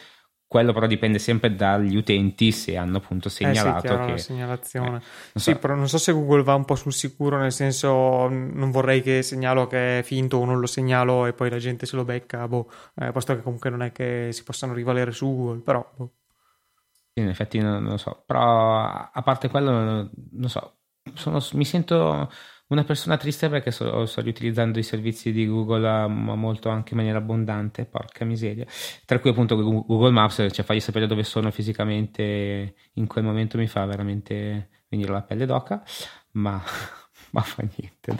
Quello 0.47 0.73
però 0.73 0.87
dipende 0.87 1.19
sempre 1.19 1.55
dagli 1.55 1.95
utenti 1.95 2.51
se 2.51 2.77
hanno 2.79 2.97
appunto 2.97 3.29
segnalato 3.29 3.87
eh 3.87 3.91
sì, 3.91 4.05
che... 4.05 4.11
la 4.11 4.17
segnalazione. 4.17 4.89
Eh, 4.89 4.91
non 4.93 5.01
sì, 5.35 5.53
so. 5.53 5.59
però 5.59 5.75
non 5.75 5.87
so 5.87 5.99
se 5.99 6.13
Google 6.13 6.43
va 6.43 6.55
un 6.55 6.65
po' 6.65 6.77
sul 6.77 6.95
sicuro, 6.95 7.39
nel 7.39 7.53
senso 7.53 8.27
non 8.27 8.71
vorrei 8.71 9.03
che 9.03 9.23
segnalo 9.23 9.67
che 9.67 9.99
è 9.99 10.03
finto 10.03 10.39
o 10.39 10.45
non 10.47 10.59
lo 10.59 10.67
segnalo 10.67 11.27
e 11.27 11.35
poi 11.35 11.51
la 11.51 11.59
gente 11.59 11.85
se 11.85 11.95
lo 11.95 12.05
becca, 12.05 12.49
boh, 12.49 12.69
eh, 12.97 13.13
posto 13.13 13.37
che 13.37 13.43
comunque 13.43 13.69
non 13.69 13.83
è 13.83 13.93
che 13.93 14.31
si 14.33 14.43
possano 14.45 14.73
rivalere 14.73 15.13
su 15.13 15.27
Google, 15.27 15.61
però 15.61 15.89
boh 15.95 16.13
in 17.21 17.29
effetti 17.29 17.59
non, 17.59 17.83
non, 17.83 17.93
lo 17.93 17.97
so, 17.97 18.23
però 18.27 18.85
a 19.13 19.23
parte 19.23 19.49
quello, 19.49 20.09
non 20.33 20.49
so, 20.49 20.79
sono, 21.15 21.41
mi 21.53 21.65
sento 21.65 22.29
una 22.69 22.85
persona 22.85 23.17
triste 23.17 23.49
perché 23.49 23.71
sto, 23.71 24.07
sto 24.07 24.21
riutilizzando 24.21 24.79
i 24.79 24.83
servizi 24.83 25.33
di 25.33 25.47
Google 25.47 26.07
molto 26.07 26.69
anche 26.69 26.93
in 26.93 26.99
maniera 26.99 27.19
abbondante, 27.19 27.85
porca 27.85 28.25
miseria. 28.25 28.65
Tra 29.05 29.19
cui 29.19 29.31
appunto 29.31 29.57
Google 29.57 30.11
Maps, 30.11 30.47
cioè 30.51 30.65
fargli 30.65 30.81
sapere 30.81 31.07
dove 31.07 31.25
sono 31.25 31.51
fisicamente 31.51 32.75
in 32.95 33.07
quel 33.07 33.25
momento 33.25 33.59
mi 33.59 33.67
fa 33.67 33.85
veramente 33.87 34.69
venire 34.89 35.11
la 35.11 35.23
pelle 35.23 35.47
d'oca, 35.47 35.83
ma, 36.33 36.63
ma 37.31 37.41
fa 37.41 37.63
niente. 37.63 38.17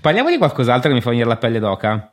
Parliamo 0.00 0.30
di 0.30 0.38
qualcos'altro 0.38 0.88
che 0.88 0.94
mi 0.94 1.02
fa 1.02 1.10
venire 1.10 1.28
la 1.28 1.36
pelle 1.36 1.58
d'oca 1.58 2.12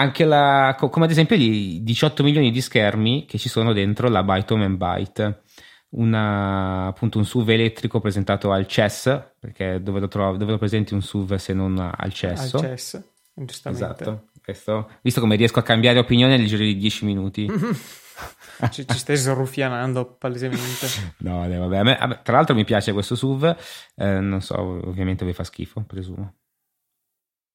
anche 0.00 0.24
la, 0.24 0.74
come 0.78 1.04
ad 1.04 1.10
esempio 1.10 1.36
i 1.36 1.80
18 1.82 2.22
milioni 2.22 2.50
di 2.50 2.60
schermi 2.60 3.26
che 3.26 3.36
ci 3.38 3.48
sono 3.48 3.72
dentro 3.72 4.08
la 4.08 4.22
Byte 4.22 4.54
Home 4.54 4.70
Byte. 4.70 5.42
Una, 5.90 6.86
appunto 6.86 7.18
un 7.18 7.24
SUV 7.24 7.50
elettrico 7.50 7.98
presentato 7.98 8.52
al 8.52 8.68
CES 8.68 9.32
perché 9.40 9.82
dove 9.82 9.98
lo, 9.98 10.06
trovo, 10.06 10.36
dove 10.36 10.52
lo 10.52 10.58
presenti 10.58 10.94
un 10.94 11.02
SUV 11.02 11.34
se 11.34 11.52
non 11.52 11.78
al 11.78 12.12
CES 12.12 12.54
al 12.54 12.60
CES 12.60 13.02
giustamente. 13.34 13.84
Esatto. 13.84 14.24
Questo, 14.42 14.90
visto 15.02 15.20
come 15.20 15.36
riesco 15.36 15.58
a 15.58 15.62
cambiare 15.62 15.98
opinione 15.98 16.36
nel 16.36 16.46
giro 16.46 16.62
di 16.62 16.76
10 16.76 17.04
minuti. 17.04 17.50
Ci, 18.70 18.86
ci, 18.86 18.98
stai 18.98 19.16
sruffianando 19.16 20.16
palesemente. 20.18 20.86
No 21.24 21.38
vabbè, 21.38 21.82
me, 21.82 22.20
tra 22.22 22.36
l'altro 22.36 22.54
mi 22.54 22.64
piace 22.64 22.92
questo 22.92 23.14
SUV 23.14 23.56
eh, 23.96 24.20
non 24.20 24.42
so 24.42 24.60
ovviamente 24.60 25.24
vi 25.24 25.32
fa 25.32 25.42
schifo 25.42 25.82
presumo 25.86 26.39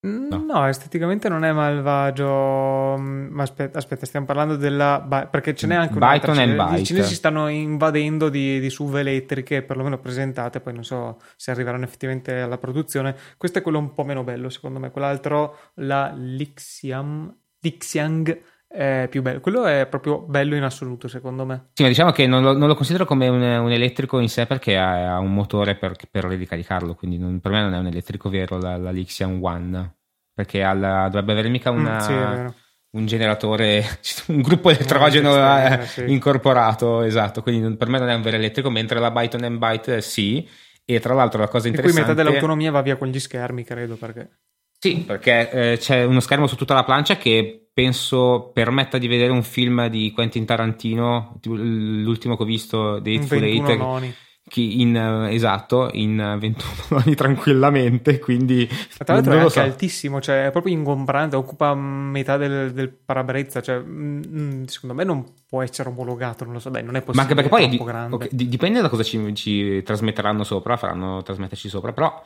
No. 0.05 0.43
no. 0.45 0.67
esteticamente 0.67 1.29
non 1.29 1.43
è 1.43 1.51
malvagio. 1.51 2.95
Mm, 2.97 3.27
ma 3.31 3.43
aspetta, 3.43 3.77
aspetta 3.77 4.05
stiamo 4.05 4.25
parlando 4.25 4.55
della. 4.55 5.27
Perché 5.29 5.55
ce 5.55 5.67
n'è 5.67 5.75
anche 5.75 5.97
una. 5.97 6.11
Byton 6.11 6.37
and 6.37 6.55
Byte. 6.55 6.81
I 6.81 6.83
cinesi 6.83 7.09
si 7.09 7.15
stanno 7.15 7.47
invadendo 7.47 8.29
di, 8.29 8.59
di 8.59 8.69
SUV 8.69 8.97
elettriche, 8.97 9.63
perlomeno 9.63 9.97
presentate. 9.97 10.59
Poi 10.59 10.73
non 10.73 10.83
so 10.83 11.19
se 11.35 11.51
arriveranno 11.51 11.85
effettivamente 11.85 12.39
alla 12.39 12.57
produzione. 12.57 13.15
Questo 13.37 13.59
è 13.59 13.61
quello 13.61 13.79
un 13.79 13.93
po' 13.93 14.03
meno 14.03 14.23
bello, 14.23 14.49
secondo 14.49 14.79
me. 14.79 14.91
Quell'altro, 14.91 15.57
la 15.75 16.13
Lixiam, 16.15 17.35
Lixiang 17.59 18.41
è 18.75 19.07
più 19.09 19.21
bello. 19.21 19.39
Quello 19.39 19.65
è 19.65 19.87
proprio 19.87 20.19
bello 20.19 20.55
in 20.55 20.63
assoluto, 20.63 21.07
secondo 21.07 21.45
me. 21.45 21.69
Sì, 21.73 21.83
ma 21.83 21.87
diciamo 21.87 22.11
che 22.11 22.27
non 22.27 22.43
lo, 22.43 22.57
non 22.57 22.67
lo 22.67 22.75
considero 22.75 23.05
come 23.05 23.27
un, 23.27 23.41
un, 23.41 23.71
elettrico 23.71 24.19
in 24.19 24.29
sé 24.29 24.45
perché 24.45 24.77
ha, 24.77 25.15
ha 25.15 25.19
un 25.19 25.33
motore 25.33 25.75
per, 25.75 25.95
per 26.11 26.25
ricaricarlo, 26.25 26.95
quindi 26.95 27.17
non, 27.17 27.39
per 27.39 27.51
me 27.51 27.61
non 27.61 27.73
è 27.73 27.77
un 27.77 27.87
elettrico 27.87 28.29
vero 28.29 28.57
la, 28.57 28.77
la 28.77 28.91
Lixian 28.91 29.39
One. 29.41 29.95
perché 30.33 30.61
alla, 30.61 31.05
dovrebbe 31.05 31.31
avere 31.31 31.49
mica 31.49 31.71
una, 31.71 31.95
Mm, 31.95 31.99
sì, 31.99 32.53
un 32.95 33.05
generatore, 33.05 33.83
un 34.27 34.41
gruppo 34.41 34.69
elettrogeno 34.69 35.29
esterno, 35.29 35.83
eh, 35.83 35.85
sì. 35.87 36.03
incorporato, 36.11 37.01
esatto, 37.01 37.41
quindi 37.41 37.75
per 37.77 37.87
me 37.87 37.99
non 37.99 38.09
è 38.09 38.13
un 38.13 38.21
vero 38.21 38.37
elettrico, 38.37 38.69
mentre 38.69 38.99
la 38.99 39.11
Byton 39.11 39.43
and 39.43 39.57
Byte 39.57 40.01
sì, 40.01 40.47
e 40.83 40.99
tra 40.99 41.13
l'altro 41.13 41.39
la 41.39 41.47
cosa 41.47 41.67
E 41.67 41.71
qui 41.71 41.79
interessante... 41.79 42.11
metà 42.11 42.23
dell'autonomia 42.23 42.71
va 42.71 42.81
via 42.81 42.97
con 42.97 43.07
gli 43.07 43.19
schermi, 43.19 43.63
credo, 43.63 43.95
perché... 43.95 44.29
Sì, 44.79 44.97
perché 45.05 45.49
eh, 45.73 45.77
c'è 45.77 46.03
uno 46.03 46.19
schermo 46.19 46.47
su 46.47 46.55
tutta 46.55 46.73
la 46.75 46.83
plancia 46.83 47.17
che 47.17 47.67
penso 47.73 48.51
permetta 48.53 48.97
di 48.97 49.07
vedere 49.07 49.31
un 49.31 49.43
film 49.43 49.87
di 49.87 50.11
Quentin 50.11 50.45
Tarantino, 50.45 51.39
l'ultimo 51.43 52.37
che 52.37 52.43
ho 52.43 52.45
visto, 52.45 52.77
Un 52.79 52.97
Hateful 52.97 53.39
21 53.39 53.67
Eight, 53.69 53.77
noni. 53.79 54.15
in, 54.57 54.95
eh, 54.95 55.33
esatto, 55.33 55.89
in 55.93 56.19
eh, 56.19 56.37
21 56.37 56.71
noni 57.03 57.15
tranquillamente, 57.15 58.19
quindi 58.19 58.67
Tra 58.67 59.15
l'altro 59.15 59.33
è 59.33 59.37
anche 59.39 59.49
so. 59.49 59.59
altissimo, 59.61 60.21
cioè 60.21 60.45
è 60.45 60.51
proprio 60.51 60.73
ingombrante, 60.73 61.35
occupa 61.35 61.73
metà 61.73 62.37
del, 62.37 62.71
del 62.71 62.89
parabrezza, 62.93 63.61
cioè 63.61 63.79
mm, 63.79 64.21
mm, 64.27 64.63
secondo 64.65 64.95
me 64.95 65.03
non 65.03 65.25
può 65.47 65.61
essere 65.63 65.89
omologato, 65.89 66.43
non 66.45 66.53
lo 66.53 66.59
so, 66.59 66.69
dai, 66.69 66.83
non 66.83 66.95
è 66.95 66.99
Ma 66.99 67.05
possibile, 67.05 67.21
anche 67.41 67.49
perché 67.49 67.49
è 67.65 67.67
poi 67.67 67.77
di- 67.77 67.83
grande. 67.83 68.15
ok, 68.15 68.27
di- 68.31 68.47
dipende 68.47 68.81
da 68.81 68.89
cosa 68.89 69.03
ci, 69.03 69.33
ci 69.35 69.81
trasmetteranno 69.83 70.43
sopra, 70.43 70.77
faranno 70.77 71.23
trasmetterci 71.23 71.67
sopra, 71.67 71.91
però 71.91 72.23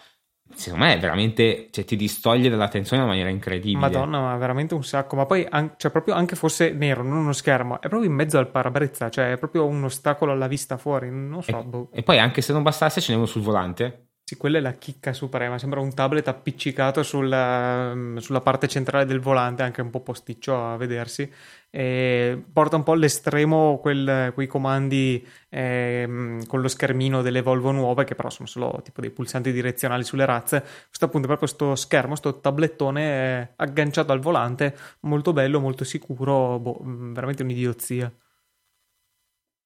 secondo 0.60 0.86
me 0.86 0.94
è 0.94 1.00
veramente, 1.00 1.70
cioè, 1.72 1.86
ti 1.86 1.96
distoglie 1.96 2.50
dall'attenzione 2.50 3.02
in 3.02 3.08
una 3.08 3.16
maniera 3.16 3.34
incredibile. 3.34 3.80
Madonna, 3.80 4.20
ma 4.20 4.38
veramente 4.38 4.74
un 4.74 4.84
sacco. 4.84 5.16
Ma 5.16 5.26
poi, 5.26 5.46
an- 5.50 5.74
cioè, 5.78 5.92
proprio 5.92 6.14
anche 6.14 6.36
fosse 6.36 6.72
nero, 6.72 7.02
non 7.04 7.18
uno 7.18 7.34
schermo, 7.34 7.76
è 7.82 7.88
proprio 7.88 8.10
in 8.10 8.16
mezzo 8.16 8.38
al 8.38 8.50
parabrezza, 8.50 9.10
cioè 9.10 9.32
è 9.32 9.38
proprio 9.38 9.66
un 9.66 9.84
ostacolo 9.84 10.32
alla 10.32 10.48
vista 10.48 10.78
fuori. 10.78 11.10
Non 11.10 11.42
so, 11.42 11.64
boh. 11.64 11.90
E 11.92 12.04
poi 12.04 12.20
anche 12.20 12.42
se 12.42 12.54
non 12.54 12.64
bastasse 12.64 13.02
ce 13.02 13.12
n'è 13.12 13.18
uno 13.18 13.26
sul 13.26 13.42
volante. 13.42 14.10
Sì, 14.30 14.38
quella 14.38 14.60
è 14.60 14.62
la 14.62 14.74
chicca 14.74 15.12
suprema. 15.12 15.58
Sembra 15.58 15.80
un 15.80 15.92
tablet 15.92 16.28
appiccicato 16.28 17.02
sulla, 17.02 17.96
sulla 18.18 18.42
parte 18.42 18.68
centrale 18.68 19.06
del 19.06 19.20
volante, 19.20 19.64
anche 19.64 19.82
un 19.82 19.90
po' 19.90 20.02
posticcio 20.02 20.56
a 20.56 20.78
vedersi. 20.78 21.28
E 21.72 22.44
porta 22.52 22.78
un 22.78 22.84
po' 22.84 22.94
all'estremo 22.94 23.78
quel- 23.80 24.32
quei 24.34 24.48
comandi 24.48 25.26
ehm, 25.50 26.46
con 26.48 26.62
lo 26.62 26.68
schermino 26.68 27.22
delle 27.22 27.42
Volvo 27.42 27.72
nuove, 27.72 28.06
che 28.06 28.16
però 28.16 28.30
sono 28.30 28.48
solo 28.48 28.82
tipo 28.84 29.02
dei 29.02 29.12
pulsanti 29.12 29.52
direzionali 29.52 30.04
sulle 30.04 30.26
razze. 30.26 30.62
Questo 30.88 31.06
appunto 31.06 31.26
è 31.26 31.30
proprio 31.30 31.48
sto 31.48 31.76
schermo, 31.76 32.16
sto 32.16 32.40
tablettone 32.40 33.42
eh, 33.42 33.54
agganciato 33.58 34.12
al 34.12 34.20
volante, 34.20 34.76
molto 35.02 35.32
bello, 35.32 35.60
molto 35.60 35.84
sicuro, 35.84 36.58
boh, 36.60 36.80
mh, 36.82 37.14
veramente 37.14 37.44
un'idiozia. 37.44 38.12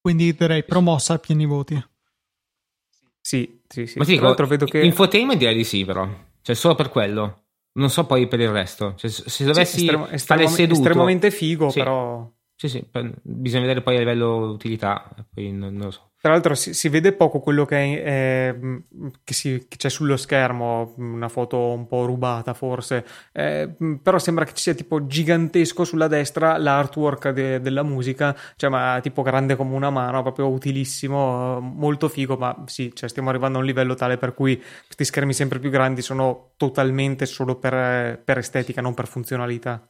Quindi 0.01 0.33
direi 0.33 0.65
promossa 0.65 1.13
a 1.13 1.19
pieni 1.19 1.45
voti. 1.45 1.81
Sì, 3.21 3.61
sì, 3.69 3.87
sì. 3.87 3.97
Ma 3.99 4.03
sì, 4.03 4.17
Tra 4.17 4.25
l'altro 4.25 4.47
vedo 4.47 4.65
che... 4.65 4.81
infotainment 4.81 5.39
direi 5.39 5.55
di 5.55 5.63
sì, 5.63 5.85
però. 5.85 6.05
Cioè, 6.41 6.53
solo 6.53 6.75
per 6.75 6.89
quello. 6.89 7.42
Non 7.73 7.89
so 7.89 8.05
poi 8.05 8.27
per 8.27 8.39
il 8.39 8.51
resto. 8.51 8.93
Cioè, 8.95 9.09
se 9.09 9.43
dovessi 9.45 9.77
Sì, 9.79 9.83
estremo- 9.85 10.03
fare 10.05 10.15
estremam- 10.15 10.53
seduto... 10.53 10.79
estremamente 10.79 11.31
figo, 11.31 11.69
Sì. 11.69 11.79
però... 11.79 12.31
Sì, 12.55 12.69
sì, 12.69 12.87
bisogna 13.23 13.61
vedere 13.61 13.81
poi 13.81 13.95
a 13.95 13.99
livello 13.99 14.51
utilità. 14.51 15.13
Poi 15.33 15.51
non, 15.51 15.73
non 15.73 15.85
lo 15.85 15.91
so. 15.91 16.11
Tra 16.23 16.31
l'altro 16.31 16.55
si, 16.55 16.73
si 16.73 16.87
vede 16.87 17.11
poco 17.11 17.41
quello 17.41 17.65
che, 17.65 18.01
è, 18.01 18.55
eh, 18.57 18.83
che, 19.25 19.33
si- 19.33 19.65
che 19.67 19.75
c'è 19.75 19.89
sullo 19.89 20.15
schermo, 20.15 20.93
una 20.95 21.27
foto 21.27 21.57
un 21.73 21.85
po' 21.85 22.05
rubata 22.05 22.53
forse, 22.53 23.05
eh, 23.33 23.75
mh, 23.77 23.95
però 23.95 24.17
sembra 24.19 24.45
che 24.45 24.53
ci 24.53 24.63
sia 24.63 24.73
tipo 24.73 25.05
gigantesco 25.05 25.83
sulla 25.83 26.07
destra 26.07 26.57
l'artwork 26.57 27.31
de- 27.31 27.59
della 27.59 27.83
musica, 27.83 28.33
cioè 28.55 28.69
ma 28.69 28.99
tipo 29.01 29.21
grande 29.21 29.57
come 29.57 29.75
una 29.75 29.89
mano, 29.89 30.21
proprio 30.21 30.47
utilissimo, 30.47 31.57
eh, 31.57 31.61
molto 31.61 32.07
figo, 32.07 32.37
ma 32.37 32.63
sì, 32.67 32.91
cioè, 32.95 33.09
stiamo 33.09 33.27
arrivando 33.29 33.57
a 33.57 33.59
un 33.61 33.67
livello 33.67 33.93
tale 33.95 34.15
per 34.17 34.33
cui 34.33 34.55
questi 34.85 35.03
schermi 35.03 35.33
sempre 35.33 35.59
più 35.59 35.69
grandi 35.69 36.01
sono 36.01 36.53
totalmente 36.55 37.25
solo 37.25 37.57
per, 37.57 38.21
per 38.23 38.37
estetica, 38.37 38.79
non 38.81 38.93
per 38.93 39.07
funzionalità. 39.07 39.85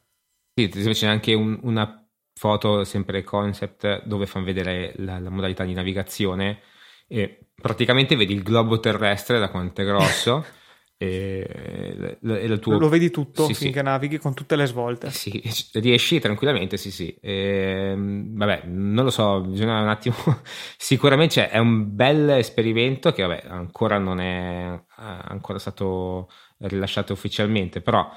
Sì, 0.56 0.68
c'è 0.70 1.08
anche 1.08 1.34
un- 1.34 1.60
una 1.64 2.03
foto 2.34 2.84
sempre 2.84 3.24
concept 3.24 4.04
dove 4.06 4.26
fanno 4.26 4.46
vedere 4.46 4.94
la, 4.98 5.20
la 5.20 5.30
modalità 5.30 5.64
di 5.66 5.74
navigazione 5.74 6.62
e 7.08 7.48
praticamente 7.56 8.16
vedi 8.16 8.34
il 8.34 8.44
globo 8.44 8.80
terrestre 8.80 9.40
da 9.40 9.50
quanto 9.50 9.82
è 9.82 9.86
grosso 9.86 10.46
e, 10.98 12.18
e 12.22 12.60
tuo... 12.60 12.78
Lo 12.78 12.90
vedi 12.90 13.10
tutto 13.12 13.46
Sì, 13.46 13.54
sì. 13.54 13.66
finché 13.66 13.82
navighi 13.82 14.18
con 14.18 14.34
tutte 14.34 14.56
le 14.56 14.66
svolte. 14.66 15.12
Sì, 15.12 15.42
riesci 15.74 16.20
tranquillamente, 16.20 16.78
sì, 16.78 16.90
sì. 16.92 17.16
Ehm, 17.22 18.36
vabbè, 18.36 18.64
non 18.66 19.04
lo 19.04 19.12
so, 19.12 19.42
bisogna 19.42 19.82
un 19.82 19.90
attimo. 19.90 20.16
Sicuramente 20.78 21.34
cioè, 21.36 21.50
è 21.50 21.58
un 21.60 21.94
bel 21.96 22.30
esperimento 22.32 23.12
che, 23.12 23.22
vabbè, 23.24 23.44
ancora 23.48 23.98
non 23.98 24.20
è 24.20 24.82
ancora 24.96 25.60
stato 25.60 26.30
rilasciato 26.60 27.14
ufficialmente, 27.14 27.82
però 27.82 28.10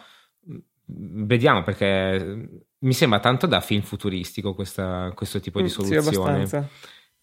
mh, 0.45 0.57
vediamo 1.27 1.63
perché 1.65 2.49
mi 2.87 2.93
sembra 2.95 3.19
tanto 3.21 3.47
da 3.47 3.61
film 3.61 3.83
futuristico 3.83 4.55
questa- 4.55 5.13
questo 5.15 5.41
tipo 5.41 5.59
di 5.61 5.65
Mm, 5.65 5.69
Sì, 5.69 5.73
soluzione. 5.75 6.31
abbastanza. 6.31 6.69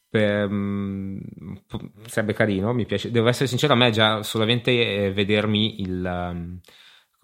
Per- 0.09 0.47
mm, 0.49 1.18
p- 1.66 1.89
sarebbe 2.07 2.34
carino, 2.34 2.72
mi 2.74 2.86
piace. 2.86 3.09
Devo 3.09 3.28
essere 3.30 3.47
sincero, 3.47 3.74
a 3.74 3.76
me 3.76 3.89
già 3.89 4.22
solamente 4.22 5.05
eh, 5.05 5.11
vedermi 5.11 5.82
il, 5.82 6.01
la- 6.01 6.36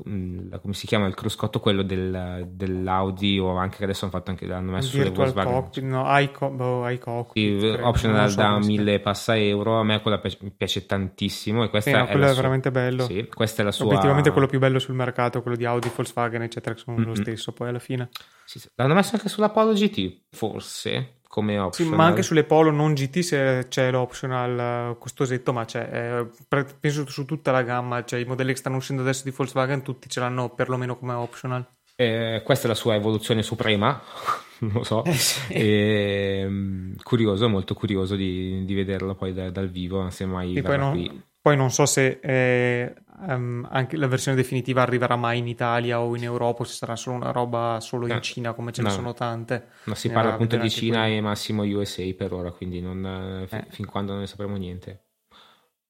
come 0.04 0.74
si 0.74 0.88
chiama 0.88 1.08
il 1.08 1.14
cruscotto, 1.16 1.60
quello 1.60 1.84
del- 1.84 2.48
dell'Audi 2.52 3.40
o 3.40 3.56
anche 3.58 3.78
che 3.78 3.84
adesso 3.84 4.06
hanno 4.06 4.14
fatto 4.14 4.32
anche 4.32 4.46
l'hanno 4.46 4.72
messo 4.72 4.90
sulle 4.90 5.10
Volkswagen. 5.10 5.54
cockpit, 5.54 5.84
no, 5.84 6.04
iCo- 6.20 6.50
boh, 6.50 6.88
iCockpit, 6.90 7.60
Sì, 7.60 7.66
optional 7.82 8.24
lo 8.24 8.30
so 8.30 8.36
da 8.38 8.48
come 8.50 8.62
si 8.62 8.68
chiama. 8.70 8.84
1000 8.84 9.00
passa 9.00 9.38
euro. 9.38 9.80
A 9.80 9.84
me 9.84 10.02
quella 10.02 10.20
piace, 10.20 10.38
mi 10.42 10.52
piace 10.52 10.86
tantissimo. 10.86 11.64
E 11.64 11.70
questa 11.70 11.90
Sì, 11.92 11.96
no, 11.98 12.06
è, 12.06 12.16
la 12.18 12.26
è 12.26 12.28
sua- 12.28 12.36
veramente 12.36 12.72
bello. 12.72 13.04
Sì, 13.04 13.28
questa 13.34 13.62
è 13.62 13.66
la 13.66 13.72
sua. 13.72 13.86
Obiettivamente 13.86 14.32
quello 14.32 14.48
più 14.48 14.60
bello 14.60 14.80
sul 14.80 14.96
mercato, 14.96 15.42
quello 15.42 15.58
di 15.58 15.66
Audi, 15.66 15.90
Volkswagen, 15.94 16.42
eccetera, 16.42 16.74
che 16.76 16.82
sono 16.82 16.98
lo 16.98 17.04
Mm-mm. 17.08 17.14
stesso 17.16 17.52
poi 17.52 17.70
alla 17.70 17.80
fine. 17.80 18.10
Sì. 18.46 18.62
L'hanno 18.76 18.94
messo 18.94 19.16
anche 19.16 19.30
sull'Apollo 19.30 19.74
GT, 19.74 20.22
forse 20.32 21.19
come 21.30 21.54
Sì, 21.54 21.84
optional. 21.84 21.98
ma 21.98 22.06
anche 22.06 22.24
sulle 22.24 22.44
Polo 22.44 22.72
non 22.72 22.94
GT 22.94 23.20
se 23.20 23.66
c'è 23.70 23.92
l'optional 23.92 24.92
eh, 24.94 24.98
costosetto, 24.98 25.54
ma 25.54 25.64
c'è, 25.64 26.28
eh, 26.50 26.66
penso 26.80 27.08
su 27.08 27.24
tutta 27.26 27.52
la 27.52 27.62
gamma, 27.62 28.04
cioè 28.04 28.20
i 28.20 28.26
modelli 28.26 28.52
che 28.52 28.58
stanno 28.58 28.78
uscendo 28.78 29.04
adesso 29.04 29.24
di 29.24 29.32
Volkswagen, 29.32 29.84
tutti 29.84 30.10
ce 30.10 30.20
l'hanno 30.20 30.50
perlomeno 30.50 30.98
come 30.98 31.14
optional. 31.14 31.66
Eh, 31.96 32.42
questa 32.44 32.66
è 32.66 32.68
la 32.70 32.76
sua 32.76 32.96
evoluzione 32.96 33.44
suprema, 33.44 34.02
non 34.60 34.72
lo 34.74 34.84
so. 34.84 35.04
Eh, 35.04 35.14
sì. 35.14 35.54
E, 35.54 36.46
mm, 36.48 36.96
curioso, 37.04 37.48
molto 37.48 37.74
curioso 37.76 38.16
di, 38.16 38.66
di 38.66 38.74
vederlo 38.74 39.16
poi 39.16 39.34
da- 39.34 39.52
dal 39.52 39.70
vivo, 39.70 40.10
se 40.10 40.26
mai 40.26 40.54
Sì, 40.54 40.62
poi, 40.62 40.78
non, 40.78 40.92
qui. 40.92 41.24
Poi 41.42 41.56
non 41.56 41.72
so 41.72 41.86
se 41.86 42.20
eh, 42.22 42.94
ehm, 43.28 43.68
anche 43.72 43.98
la 43.98 44.08
versione 44.08 44.36
definitiva 44.38 44.82
arriverà 44.82 45.16
mai 45.16 45.40
in 45.40 45.48
Italia 45.48 46.02
o 46.02 46.16
in 46.16 46.24
Europa, 46.24 46.62
o 46.64 46.66
se 46.66 46.74
sarà 46.74 46.96
solo 46.96 47.16
una 47.16 47.32
roba 47.32 47.80
solo 47.82 48.08
in 48.08 48.14
Eh, 48.14 48.22
Cina, 48.22 48.54
come 48.54 48.72
ce 48.72 48.82
ne 48.82 48.90
no. 48.90 48.94
sono 48.94 49.14
tante. 49.14 49.68
Ma 49.86 49.96
si 49.96 50.10
parla 50.10 50.34
appunto 50.34 50.58
di 50.58 50.70
Cina 50.70 51.00
quello. 51.02 51.16
e 51.16 51.22
massimo 51.22 51.64
USA 51.64 52.04
per 52.16 52.34
ora, 52.34 52.52
quindi 52.52 52.82
non, 52.82 53.06
eh, 53.06 53.48
Eh. 53.58 53.66
fin 53.70 53.86
quando 53.86 54.12
non 54.12 54.22
ne 54.22 54.28
sapremo 54.28 54.56
niente. 54.58 55.06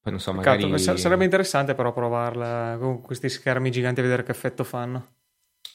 Poi 0.01 0.11
non 0.13 0.19
so, 0.21 0.31
Peccato, 0.31 0.67
magari... 0.67 0.79
sa- 0.79 0.95
sarebbe 0.97 1.23
interessante 1.25 1.75
però 1.75 1.91
provarla 1.91 2.77
con 2.79 3.01
questi 3.01 3.27
schermi 3.29 3.69
giganti 3.71 3.99
a 3.99 4.03
vedere 4.03 4.23
che 4.23 4.31
effetto 4.31 4.63
fanno. 4.63 5.07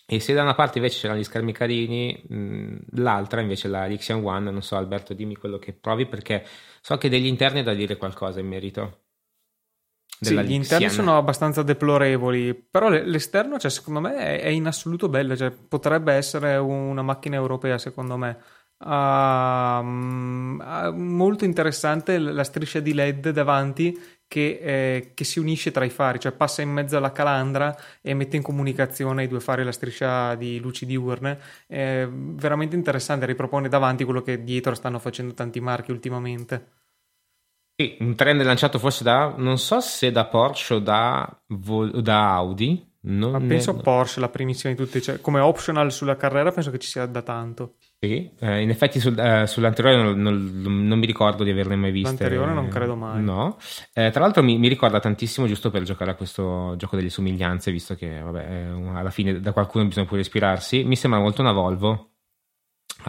E 0.06 0.20
se 0.20 0.32
da 0.34 0.42
una 0.42 0.54
parte 0.54 0.78
invece 0.78 1.00
c'erano 1.00 1.18
gli 1.18 1.24
schermi 1.24 1.52
carini, 1.52 2.24
mh, 2.28 2.76
l'altra 3.02 3.40
invece 3.40 3.68
la 3.68 3.86
Lixian 3.86 4.22
One, 4.24 4.50
non 4.50 4.62
so 4.62 4.76
Alberto, 4.76 5.14
dimmi 5.14 5.36
quello 5.36 5.58
che 5.58 5.72
provi 5.72 6.06
perché 6.06 6.44
so 6.80 6.96
che 6.98 7.08
degli 7.08 7.26
interni 7.26 7.60
è 7.60 7.62
da 7.62 7.74
dire 7.74 7.96
qualcosa 7.96 8.40
in 8.40 8.46
merito. 8.48 9.03
Sì, 10.24 10.38
gli 10.42 10.52
interni 10.52 10.88
sono 10.90 11.16
abbastanza 11.16 11.62
deplorevoli, 11.62 12.54
però 12.54 12.88
le- 12.88 13.04
l'esterno, 13.04 13.58
cioè, 13.58 13.70
secondo 13.70 14.00
me, 14.00 14.16
è, 14.16 14.40
è 14.42 14.48
in 14.48 14.66
assoluto 14.66 15.08
bello, 15.08 15.36
cioè, 15.36 15.50
potrebbe 15.50 16.12
essere 16.12 16.56
una 16.56 17.02
macchina 17.02 17.36
europea, 17.36 17.78
secondo 17.78 18.16
me. 18.16 18.38
Ha 18.78 19.80
molto 19.82 21.44
interessante 21.44 22.18
la 22.18 22.44
striscia 22.44 22.80
di 22.80 22.92
LED 22.92 23.30
davanti 23.30 23.98
che, 24.26 24.58
eh, 24.60 25.12
che 25.14 25.24
si 25.24 25.38
unisce 25.38 25.70
tra 25.70 25.84
i 25.84 25.90
fari, 25.90 26.18
cioè 26.18 26.32
passa 26.32 26.60
in 26.62 26.70
mezzo 26.70 26.96
alla 26.96 27.12
calandra 27.12 27.76
e 28.02 28.14
mette 28.14 28.36
in 28.36 28.42
comunicazione 28.42 29.22
i 29.24 29.28
due 29.28 29.40
fari 29.40 29.62
la 29.64 29.72
striscia 29.72 30.34
di 30.34 30.58
luci 30.58 30.86
diurne. 30.86 31.38
È 31.66 32.06
veramente 32.10 32.74
interessante, 32.76 33.26
ripropone 33.26 33.68
davanti 33.68 34.04
quello 34.04 34.22
che 34.22 34.42
dietro 34.42 34.74
stanno 34.74 34.98
facendo 34.98 35.34
tanti 35.34 35.60
marchi 35.60 35.90
ultimamente. 35.92 36.83
Sì, 37.76 37.96
un 38.00 38.14
trend 38.14 38.40
lanciato 38.42 38.78
forse 38.78 39.02
da, 39.02 39.34
non 39.36 39.58
so 39.58 39.80
se 39.80 40.12
da 40.12 40.26
Porsche 40.26 40.74
o 40.74 40.78
da, 40.78 41.40
da 41.46 42.34
Audi. 42.34 42.92
Non 43.06 43.32
Ma 43.32 43.38
ne- 43.38 43.46
penso 43.48 43.70
a 43.72 43.74
Porsche 43.74 44.18
la 44.20 44.30
primissima 44.30 44.72
di 44.72 44.78
tutte, 44.78 45.00
cioè, 45.02 45.20
come 45.20 45.38
optional 45.40 45.92
sulla 45.92 46.16
carriera 46.16 46.52
penso 46.52 46.70
che 46.70 46.78
ci 46.78 46.88
sia 46.88 47.04
da 47.04 47.20
tanto. 47.20 47.74
Sì, 48.00 48.30
eh, 48.38 48.62
in 48.62 48.70
effetti 48.70 48.98
sul- 48.98 49.18
eh, 49.18 49.46
sull'anteriore 49.46 50.02
non, 50.02 50.20
non- 50.22 50.86
non 50.86 50.98
mi 50.98 51.04
ricordo 51.04 51.42
di 51.44 51.50
averle 51.50 51.76
mai 51.76 51.90
viste. 51.90 52.08
L'anteriore 52.08 52.54
non 52.54 52.68
credo 52.68 52.94
mai. 52.96 53.22
No. 53.22 53.58
Eh, 53.92 54.10
tra 54.10 54.20
l'altro 54.20 54.42
mi, 54.42 54.56
mi 54.56 54.68
ricorda 54.68 55.00
tantissimo 55.00 55.46
giusto 55.46 55.70
per 55.70 55.82
giocare 55.82 56.12
a 56.12 56.14
questo 56.14 56.74
gioco 56.78 56.96
delle 56.96 57.10
somiglianze, 57.10 57.70
visto 57.72 57.94
che 57.94 58.20
vabbè, 58.20 58.68
alla 58.94 59.10
fine 59.10 59.38
da 59.40 59.52
qualcuno 59.52 59.84
bisogna 59.84 60.06
pure 60.06 60.20
ispirarsi. 60.20 60.84
Mi 60.84 60.96
sembra 60.96 61.20
molto 61.20 61.42
una 61.42 61.52
Volvo. 61.52 62.12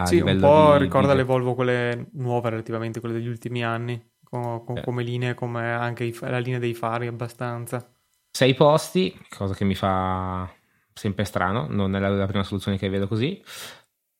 sì, 0.04 0.20
un 0.20 0.36
po' 0.38 0.72
di- 0.76 0.82
ricorda 0.84 1.12
di- 1.12 1.18
le 1.18 1.24
Volvo, 1.24 1.54
quelle 1.54 2.08
nuove 2.14 2.50
relativamente, 2.50 3.00
quelle 3.00 3.14
degli 3.14 3.28
ultimi 3.28 3.64
anni, 3.64 3.98
con, 4.40 4.64
con- 4.64 4.76
Eh. 4.76 4.82
come 4.82 5.02
linee, 5.02 5.34
come 5.34 5.72
anche 5.72 6.04
i 6.04 6.16
la 6.20 6.38
linea 6.38 6.58
dei 6.58 6.74
fari 6.74 7.06
abbastanza. 7.06 7.88
Sei 8.30 8.54
posti, 8.54 9.18
cosa 9.30 9.54
che 9.54 9.64
mi 9.64 9.74
fa 9.74 10.48
sempre 10.92 11.24
strano, 11.24 11.66
non 11.68 11.94
è 11.96 11.98
la, 11.98 12.08
la 12.10 12.26
prima 12.26 12.42
soluzione 12.44 12.76
che 12.76 12.88
vedo 12.90 13.08
così, 13.08 13.42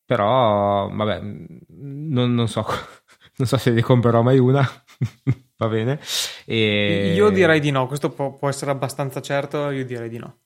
però 0.04 0.88
vabbè, 0.88 1.20
non, 1.20 2.34
non 2.34 2.48
so, 2.48 2.64
non 3.36 3.46
so 3.46 3.56
se 3.58 3.70
ne 3.72 3.82
comprerò 3.82 4.22
mai 4.22 4.38
una. 4.38 4.62
Va 5.58 5.68
bene. 5.68 6.00
E... 6.44 7.12
Io 7.14 7.30
direi 7.30 7.60
di 7.60 7.70
no, 7.70 7.86
questo 7.86 8.10
può, 8.10 8.36
può 8.36 8.48
essere 8.48 8.70
abbastanza 8.70 9.20
certo, 9.22 9.70
io 9.70 9.84
direi 9.84 10.08
di 10.08 10.18
no. 10.18 10.38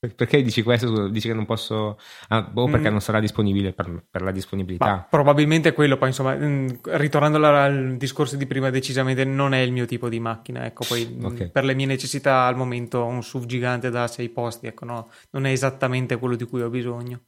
Perché 0.00 0.42
dici 0.42 0.62
questo? 0.62 1.08
Dici 1.08 1.26
che 1.26 1.34
non 1.34 1.44
posso. 1.44 1.98
Ah, 2.28 2.42
boh, 2.42 2.66
perché 2.66 2.88
mm. 2.88 2.92
non 2.92 3.00
sarà 3.00 3.18
disponibile 3.18 3.72
per, 3.72 4.04
per 4.08 4.22
la 4.22 4.30
disponibilità. 4.30 4.84
Ma 4.84 5.06
probabilmente 5.10 5.72
quello, 5.72 5.96
poi 5.96 6.08
insomma, 6.08 6.36
mm, 6.36 6.68
ritornando 6.82 7.44
al 7.44 7.96
discorso 7.96 8.36
di 8.36 8.46
prima, 8.46 8.70
decisamente 8.70 9.24
non 9.24 9.54
è 9.54 9.58
il 9.58 9.72
mio 9.72 9.86
tipo 9.86 10.08
di 10.08 10.20
macchina. 10.20 10.64
Ecco, 10.64 10.84
poi 10.86 11.04
mm, 11.04 11.24
okay. 11.24 11.50
per 11.50 11.64
le 11.64 11.74
mie 11.74 11.86
necessità 11.86 12.46
al 12.46 12.54
momento 12.54 13.04
un 13.04 13.24
SUV 13.24 13.46
gigante 13.46 13.90
da 13.90 14.06
6 14.06 14.28
posti, 14.28 14.68
ecco, 14.68 14.84
no, 14.84 15.10
non 15.30 15.46
è 15.46 15.50
esattamente 15.50 16.16
quello 16.16 16.36
di 16.36 16.44
cui 16.44 16.62
ho 16.62 16.70
bisogno. 16.70 17.22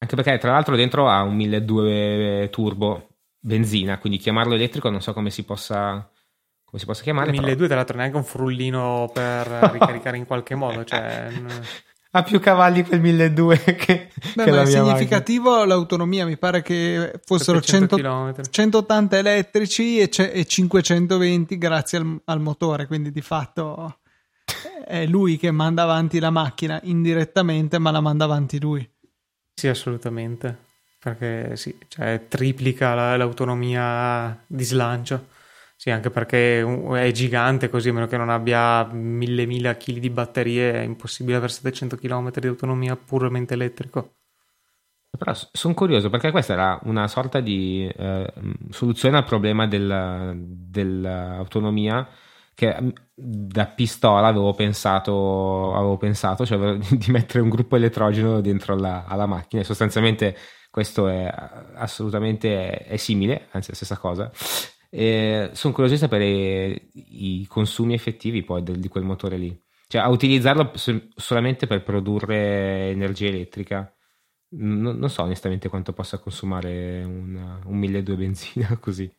Anche 0.00 0.16
perché, 0.16 0.36
tra 0.36 0.52
l'altro, 0.52 0.76
dentro 0.76 1.08
ha 1.08 1.22
un 1.22 1.34
1200 1.34 2.50
turbo 2.50 3.08
benzina, 3.40 3.98
quindi 3.98 4.18
chiamarlo 4.18 4.54
elettrico 4.54 4.90
non 4.90 5.00
so 5.00 5.14
come 5.14 5.30
si 5.30 5.44
possa 5.44 6.10
come 6.68 6.80
si 6.80 6.84
possa 6.84 7.02
chiamare. 7.02 7.30
1200 7.30 7.66
tra 7.66 7.76
l'altro 7.76 7.96
neanche 7.96 8.16
un 8.16 8.24
frullino 8.24 9.10
per 9.12 9.46
ricaricare 9.72 10.18
in 10.18 10.26
qualche 10.26 10.54
modo. 10.54 10.84
Cioè... 10.84 11.28
ha 12.10 12.22
più 12.22 12.40
cavalli 12.40 12.84
quel 12.84 13.00
1200 13.00 13.72
che, 13.76 14.10
Beh, 14.34 14.44
che 14.44 14.50
ma 14.50 14.62
è 14.62 14.66
significativo 14.66 15.50
macchina. 15.50 15.66
l'autonomia. 15.66 16.26
Mi 16.26 16.36
pare 16.36 16.62
che 16.62 17.20
fossero 17.24 17.60
100, 17.60 17.96
180 18.50 19.16
elettrici 19.16 19.98
e, 19.98 20.10
e 20.14 20.44
520 20.44 21.56
grazie 21.56 21.98
al, 21.98 22.20
al, 22.24 22.40
motore. 22.40 22.86
Quindi 22.86 23.10
di 23.12 23.22
fatto 23.22 24.00
è 24.86 25.06
lui 25.06 25.38
che 25.38 25.50
manda 25.50 25.82
avanti 25.82 26.18
la 26.18 26.30
macchina 26.30 26.78
indirettamente, 26.84 27.78
ma 27.78 27.90
la 27.90 28.00
manda 28.00 28.24
avanti 28.24 28.60
lui. 28.60 28.88
Sì, 29.54 29.68
assolutamente. 29.68 30.66
Perché 30.98 31.56
sì, 31.56 31.76
cioè, 31.88 32.26
triplica 32.28 32.94
la, 32.94 33.16
l'autonomia 33.16 34.38
di 34.46 34.64
slancio. 34.64 35.36
Sì, 35.80 35.90
anche 35.90 36.10
perché 36.10 36.60
è 36.60 37.12
gigante 37.12 37.68
così, 37.68 37.90
a 37.90 37.92
meno 37.92 38.08
che 38.08 38.16
non 38.16 38.30
abbia 38.30 38.84
mille 38.92 39.46
mila 39.46 39.76
chili 39.76 40.00
di 40.00 40.10
batterie, 40.10 40.72
è 40.72 40.80
impossibile 40.80 41.36
avere 41.36 41.52
700 41.52 41.94
km 41.96 42.32
di 42.40 42.48
autonomia 42.48 42.96
puramente 42.96 43.54
elettrico. 43.54 44.14
Però 45.16 45.32
sono 45.52 45.74
curioso 45.74 46.10
perché 46.10 46.32
questa 46.32 46.54
era 46.54 46.80
una 46.82 47.06
sorta 47.06 47.38
di 47.38 47.88
eh, 47.96 48.32
soluzione 48.70 49.18
al 49.18 49.24
problema 49.24 49.68
del, 49.68 50.34
dell'autonomia 50.36 52.08
che 52.54 52.92
da 53.14 53.66
pistola 53.66 54.26
avevo 54.26 54.54
pensato, 54.54 55.74
avevo 55.74 55.96
pensato 55.96 56.44
cioè 56.44 56.76
di 56.90 57.12
mettere 57.12 57.38
un 57.40 57.50
gruppo 57.50 57.76
elettrogeno 57.76 58.40
dentro 58.40 58.74
la, 58.74 59.04
alla 59.06 59.26
macchina 59.26 59.62
e 59.62 59.64
sostanzialmente 59.64 60.36
questo 60.70 61.06
è 61.06 61.32
assolutamente 61.76 62.78
è 62.78 62.96
simile, 62.96 63.46
anzi 63.52 63.68
è 63.68 63.70
la 63.70 63.76
stessa 63.76 63.96
cosa 63.96 64.28
eh, 64.90 65.50
sono 65.52 65.72
curioso 65.72 65.94
di 65.94 66.00
sapere 66.00 66.88
i 66.92 67.46
consumi 67.48 67.94
effettivi 67.94 68.42
poi 68.42 68.62
del, 68.62 68.78
di 68.80 68.88
quel 68.88 69.04
motore 69.04 69.36
lì. 69.36 69.62
Cioè, 69.86 70.02
a 70.02 70.08
utilizzarlo 70.08 70.72
so- 70.74 71.08
solamente 71.14 71.66
per 71.66 71.82
produrre 71.82 72.90
energia 72.90 73.26
elettrica. 73.26 73.92
N- 74.50 74.96
non 74.98 75.10
so 75.10 75.22
onestamente 75.22 75.68
quanto 75.68 75.92
possa 75.92 76.18
consumare 76.18 77.02
un, 77.04 77.60
un 77.64 77.76
1200 77.76 78.16
benzina 78.16 78.76
così. 78.80 79.10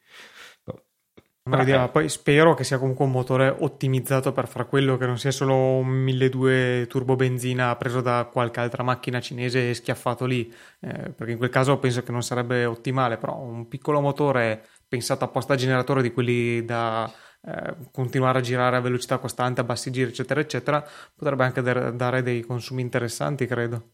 Vediamo, 1.57 1.89
poi 1.89 2.09
spero 2.09 2.53
che 2.53 2.63
sia 2.63 2.78
comunque 2.78 3.05
un 3.05 3.11
motore 3.11 3.49
ottimizzato 3.49 4.32
per 4.32 4.47
far 4.47 4.67
quello, 4.67 4.97
che 4.97 5.07
non 5.07 5.17
sia 5.17 5.32
solo 5.32 5.55
un 5.55 5.88
1200 5.88 6.88
turbo 6.88 7.15
benzina 7.15 7.76
preso 7.76 8.01
da 8.01 8.30
qualche 8.32 8.59
altra 8.59 8.84
macchina 8.84 9.20
cinese 9.20 9.72
e 9.72 9.74
schiaffato 9.74 10.26
lì, 10.26 10.51
eh, 10.82 11.09
perché 11.09 11.32
in 11.32 11.38
quel 11.38 11.49
caso 11.49 11.80
penso 11.80 12.03
che 12.03 12.11
non 12.11 12.22
sarebbe 12.22 12.65
ottimale, 12.65 13.17
però 13.17 13.39
un 13.39 13.67
piccolo 13.67 13.99
motore 13.99 14.67
pensato 14.89 15.23
apposta 15.23 15.53
a 15.53 15.55
generatore 15.55 16.01
di 16.01 16.11
quelli 16.11 16.65
da 16.65 17.09
eh, 17.41 17.75
continuare 17.91 18.39
a 18.39 18.41
girare 18.41 18.75
a 18.75 18.81
velocità 18.81 19.17
costante, 19.17 19.61
a 19.61 19.63
bassi 19.63 19.91
giri, 19.91 20.09
eccetera, 20.09 20.41
eccetera, 20.41 20.85
potrebbe 21.15 21.43
anche 21.43 21.61
dare 21.61 22.21
dei 22.21 22.41
consumi 22.41 22.81
interessanti, 22.81 23.45
credo. 23.45 23.91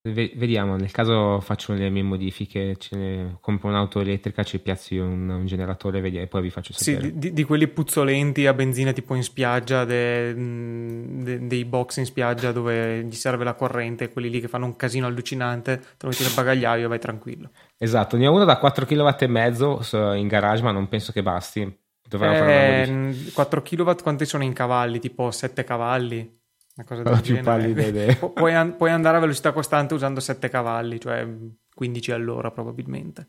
Vediamo, 0.00 0.76
nel 0.76 0.90
caso 0.90 1.40
faccio 1.40 1.74
le 1.74 1.90
mie 1.90 2.02
modifiche, 2.02 2.76
ne, 2.92 3.36
compro 3.40 3.68
un'auto 3.68 4.00
elettrica, 4.00 4.42
ci 4.42 4.58
piazzo 4.58 4.94
un, 4.94 5.28
un 5.28 5.44
generatore 5.44 6.00
e 6.00 6.26
poi 6.28 6.40
vi 6.40 6.50
faccio 6.50 6.72
sapere. 6.72 7.08
Sì, 7.08 7.18
di, 7.18 7.32
di, 7.32 7.42
quelli 7.42 7.66
puzzolenti 7.68 8.46
a 8.46 8.54
benzina 8.54 8.92
tipo 8.92 9.14
in 9.14 9.22
spiaggia, 9.22 9.84
de, 9.84 10.32
de, 10.34 11.46
dei 11.46 11.64
box 11.64 11.98
in 11.98 12.06
spiaggia 12.06 12.52
dove 12.52 13.02
gli 13.02 13.12
serve 13.12 13.44
la 13.44 13.54
corrente, 13.54 14.10
quelli 14.10 14.30
lì 14.30 14.40
che 14.40 14.48
fanno 14.48 14.66
un 14.66 14.76
casino 14.76 15.06
allucinante, 15.06 15.78
te 15.78 16.06
lo 16.06 16.08
metti 16.08 16.22
nel 16.22 16.32
bagagliaio 16.34 16.84
e 16.84 16.88
vai 16.88 17.00
tranquillo. 17.00 17.50
Esatto, 17.78 18.16
ne 18.16 18.26
ho 18.26 18.32
uno 18.32 18.44
da 18.44 18.58
4 18.58 18.84
kW 18.84 19.08
e 19.20 19.26
mezzo 19.28 19.80
in 20.12 20.26
garage, 20.26 20.62
ma 20.62 20.72
non 20.72 20.88
penso 20.88 21.12
che 21.12 21.22
basti. 21.22 21.86
Dovremmo 22.08 22.34
eh, 22.34 22.38
fare 22.38 22.90
una 22.90 23.14
4 23.32 23.62
kW 23.62 23.90
quanti 24.02 24.26
sono 24.26 24.42
in 24.42 24.52
cavalli? 24.52 24.98
Tipo 24.98 25.30
7 25.30 25.62
cavalli? 25.62 26.36
Una 26.76 26.86
cosa 26.86 27.02
del 27.02 27.20
più 27.20 27.40
pallida 27.40 27.82
idea. 27.82 28.14
Pu- 28.18 28.32
puoi, 28.32 28.54
an- 28.54 28.76
puoi, 28.76 28.90
andare 28.90 29.18
a 29.18 29.20
velocità 29.20 29.52
costante 29.52 29.94
usando 29.94 30.18
7 30.20 30.48
cavalli, 30.48 30.98
cioè 30.98 31.26
15 31.74 32.12
all'ora 32.12 32.50
probabilmente. 32.50 33.28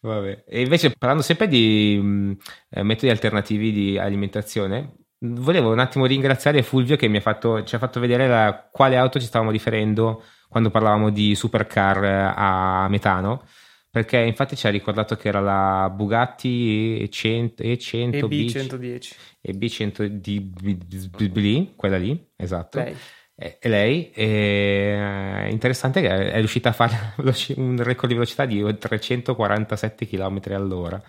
Vabbè. 0.00 0.44
E 0.48 0.62
invece 0.62 0.94
parlando 0.96 1.22
sempre 1.22 1.46
di 1.46 1.98
mh, 2.00 2.06
mm, 2.06 2.32
eh, 2.70 2.82
metodi 2.82 3.10
alternativi 3.10 3.72
di 3.72 3.98
alimentazione, 3.98 4.94
volevo 5.18 5.70
un 5.70 5.78
attimo 5.78 6.06
ringraziare 6.06 6.62
Fulvio 6.62 6.96
che 6.96 7.06
ha 7.14 7.20
fatto, 7.20 7.62
ci 7.64 7.74
ha 7.74 7.78
fatto 7.78 8.00
vedere 8.00 8.26
la, 8.26 8.68
quale 8.72 8.96
auto 8.96 9.20
ci 9.20 9.26
stavamo 9.26 9.50
riferendo 9.50 10.24
quando 10.50 10.70
parlavamo 10.70 11.10
di 11.10 11.34
supercar 11.34 12.04
eh, 12.04 12.32
a 12.36 12.86
metano 12.90 13.42
perché 13.90 14.18
infatti 14.18 14.54
ci 14.54 14.68
ha 14.68 14.70
ricordato 14.70 15.16
che 15.16 15.26
era 15.26 15.40
la 15.40 15.90
Bugatti 15.92 17.08
E100, 17.10 17.54
E100 17.56 18.28
B110 18.28 19.10
e 19.40 19.52
B100D, 19.52 21.74
quella 21.74 21.98
lì, 21.98 22.28
esatto. 22.36 22.78
Lei. 22.78 22.96
E, 23.34 23.58
lei 23.62 24.10
è 24.10 25.48
interessante 25.50 26.02
che 26.02 26.30
è 26.30 26.36
riuscita 26.36 26.68
a 26.68 26.72
fare 26.72 27.14
un 27.56 27.82
record 27.82 28.06
di 28.06 28.14
velocità 28.14 28.44
di 28.44 28.78
347 28.78 30.06
km 30.06 30.40
all'ora. 30.50 31.02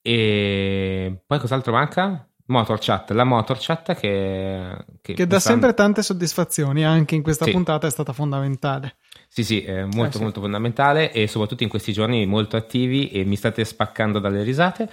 e 0.03 1.23
poi 1.25 1.39
cos'altro 1.39 1.73
manca? 1.73 2.27
Motorchat, 2.47 3.11
la 3.13 3.25
Motorchat 3.25 3.95
che, 3.95 4.77
che, 5.01 5.15
che 5.15 5.27
dà 5.27 5.39
sempre 5.39 5.75
tante 5.75 6.03
soddisfazioni, 6.03 6.85
anche 6.85 7.15
in 7.15 7.23
questa 7.23 7.45
sì. 7.45 7.53
puntata 7.53 7.87
è 7.87 7.91
stata 7.91 8.13
fondamentale. 8.13 8.97
Sì, 9.29 9.45
sì, 9.45 9.63
è 9.63 9.85
molto 9.85 10.17
eh, 10.17 10.19
sì. 10.19 10.23
molto 10.23 10.41
fondamentale 10.41 11.13
e 11.13 11.27
soprattutto 11.27 11.63
in 11.63 11.71
questi 11.71 11.93
giorni 11.93 12.27
molto 12.27 12.57
attivi 12.57 13.09
e 13.09 13.25
mi 13.25 13.37
state 13.37 13.65
spaccando 13.65 14.19
dalle 14.19 14.43
risate 14.43 14.91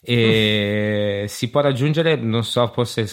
e 0.00 1.22
mm. 1.22 1.26
si 1.26 1.50
può 1.50 1.60
raggiungere, 1.60 2.16
non 2.16 2.44
so, 2.44 2.66
forse 2.68 3.06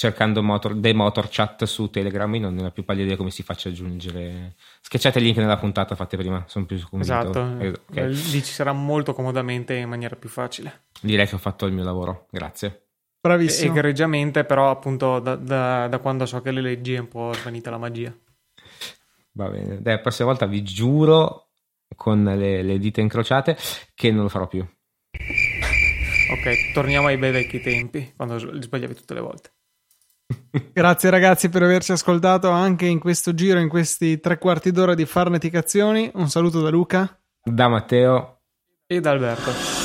cercando 0.00 0.42
motor, 0.42 0.76
dei 0.76 0.94
motor 0.94 1.28
chat 1.28 1.64
su 1.64 1.90
Telegram, 1.90 2.34
non 2.36 2.54
ne 2.54 2.64
ho 2.64 2.70
più 2.70 2.86
pallida 2.86 3.04
idea 3.04 3.16
come 3.18 3.30
si 3.30 3.42
faccia 3.42 3.68
aggiungere. 3.68 4.54
Schiacciate 4.80 5.18
il 5.18 5.26
link 5.26 5.36
nella 5.36 5.58
puntata 5.58 5.94
fatte 5.94 6.16
prima, 6.16 6.42
sono 6.46 6.64
più 6.64 6.80
convinto. 6.88 7.12
Esatto, 7.12 7.58
eh, 7.58 7.68
okay. 7.68 8.08
lì 8.08 8.42
ci 8.42 8.50
sarà 8.50 8.72
molto 8.72 9.12
comodamente 9.12 9.74
in 9.74 9.90
maniera 9.90 10.16
più 10.16 10.30
facile. 10.30 10.84
Direi 11.02 11.26
che 11.26 11.34
ho 11.34 11.38
fatto 11.38 11.66
il 11.66 11.74
mio 11.74 11.84
lavoro, 11.84 12.28
grazie. 12.30 12.86
Bravissimo. 13.20 13.74
Egregiamente, 13.74 14.44
però 14.44 14.70
appunto 14.70 15.18
da, 15.18 15.36
da, 15.36 15.86
da, 15.86 15.98
quando 15.98 16.24
so 16.24 16.40
che 16.40 16.50
le 16.50 16.62
leggi 16.62 16.94
è 16.94 17.00
un 17.00 17.08
po' 17.08 17.34
svanita 17.34 17.68
la 17.68 17.76
magia. 17.76 18.10
Va 19.32 19.50
bene, 19.50 19.82
Dai, 19.82 19.96
la 19.96 20.00
prossima 20.00 20.28
volta 20.28 20.46
vi 20.46 20.62
giuro 20.62 21.50
con 21.94 22.24
le, 22.24 22.62
le 22.62 22.78
dita 22.78 23.02
incrociate 23.02 23.54
che 23.94 24.10
non 24.10 24.22
lo 24.22 24.28
farò 24.30 24.46
più. 24.46 24.66
Ok, 26.30 26.72
torniamo 26.72 27.08
ai 27.08 27.18
bei 27.18 27.32
vecchi 27.32 27.60
tempi, 27.60 28.14
quando 28.16 28.38
li 28.50 28.62
sbagliavi 28.62 28.94
tutte 28.94 29.12
le 29.12 29.20
volte. 29.20 29.50
Grazie 30.72 31.10
ragazzi 31.10 31.48
per 31.48 31.62
averci 31.62 31.92
ascoltato 31.92 32.50
anche 32.50 32.86
in 32.86 32.98
questo 32.98 33.34
giro, 33.34 33.58
in 33.58 33.68
questi 33.68 34.20
tre 34.20 34.38
quarti 34.38 34.70
d'ora 34.72 34.94
di 34.94 35.04
farneticazioni. 35.04 36.10
Un 36.14 36.28
saluto 36.28 36.60
da 36.60 36.70
Luca, 36.70 37.18
da 37.42 37.68
Matteo 37.68 38.40
e 38.86 39.00
da 39.00 39.10
Alberto. 39.10 39.79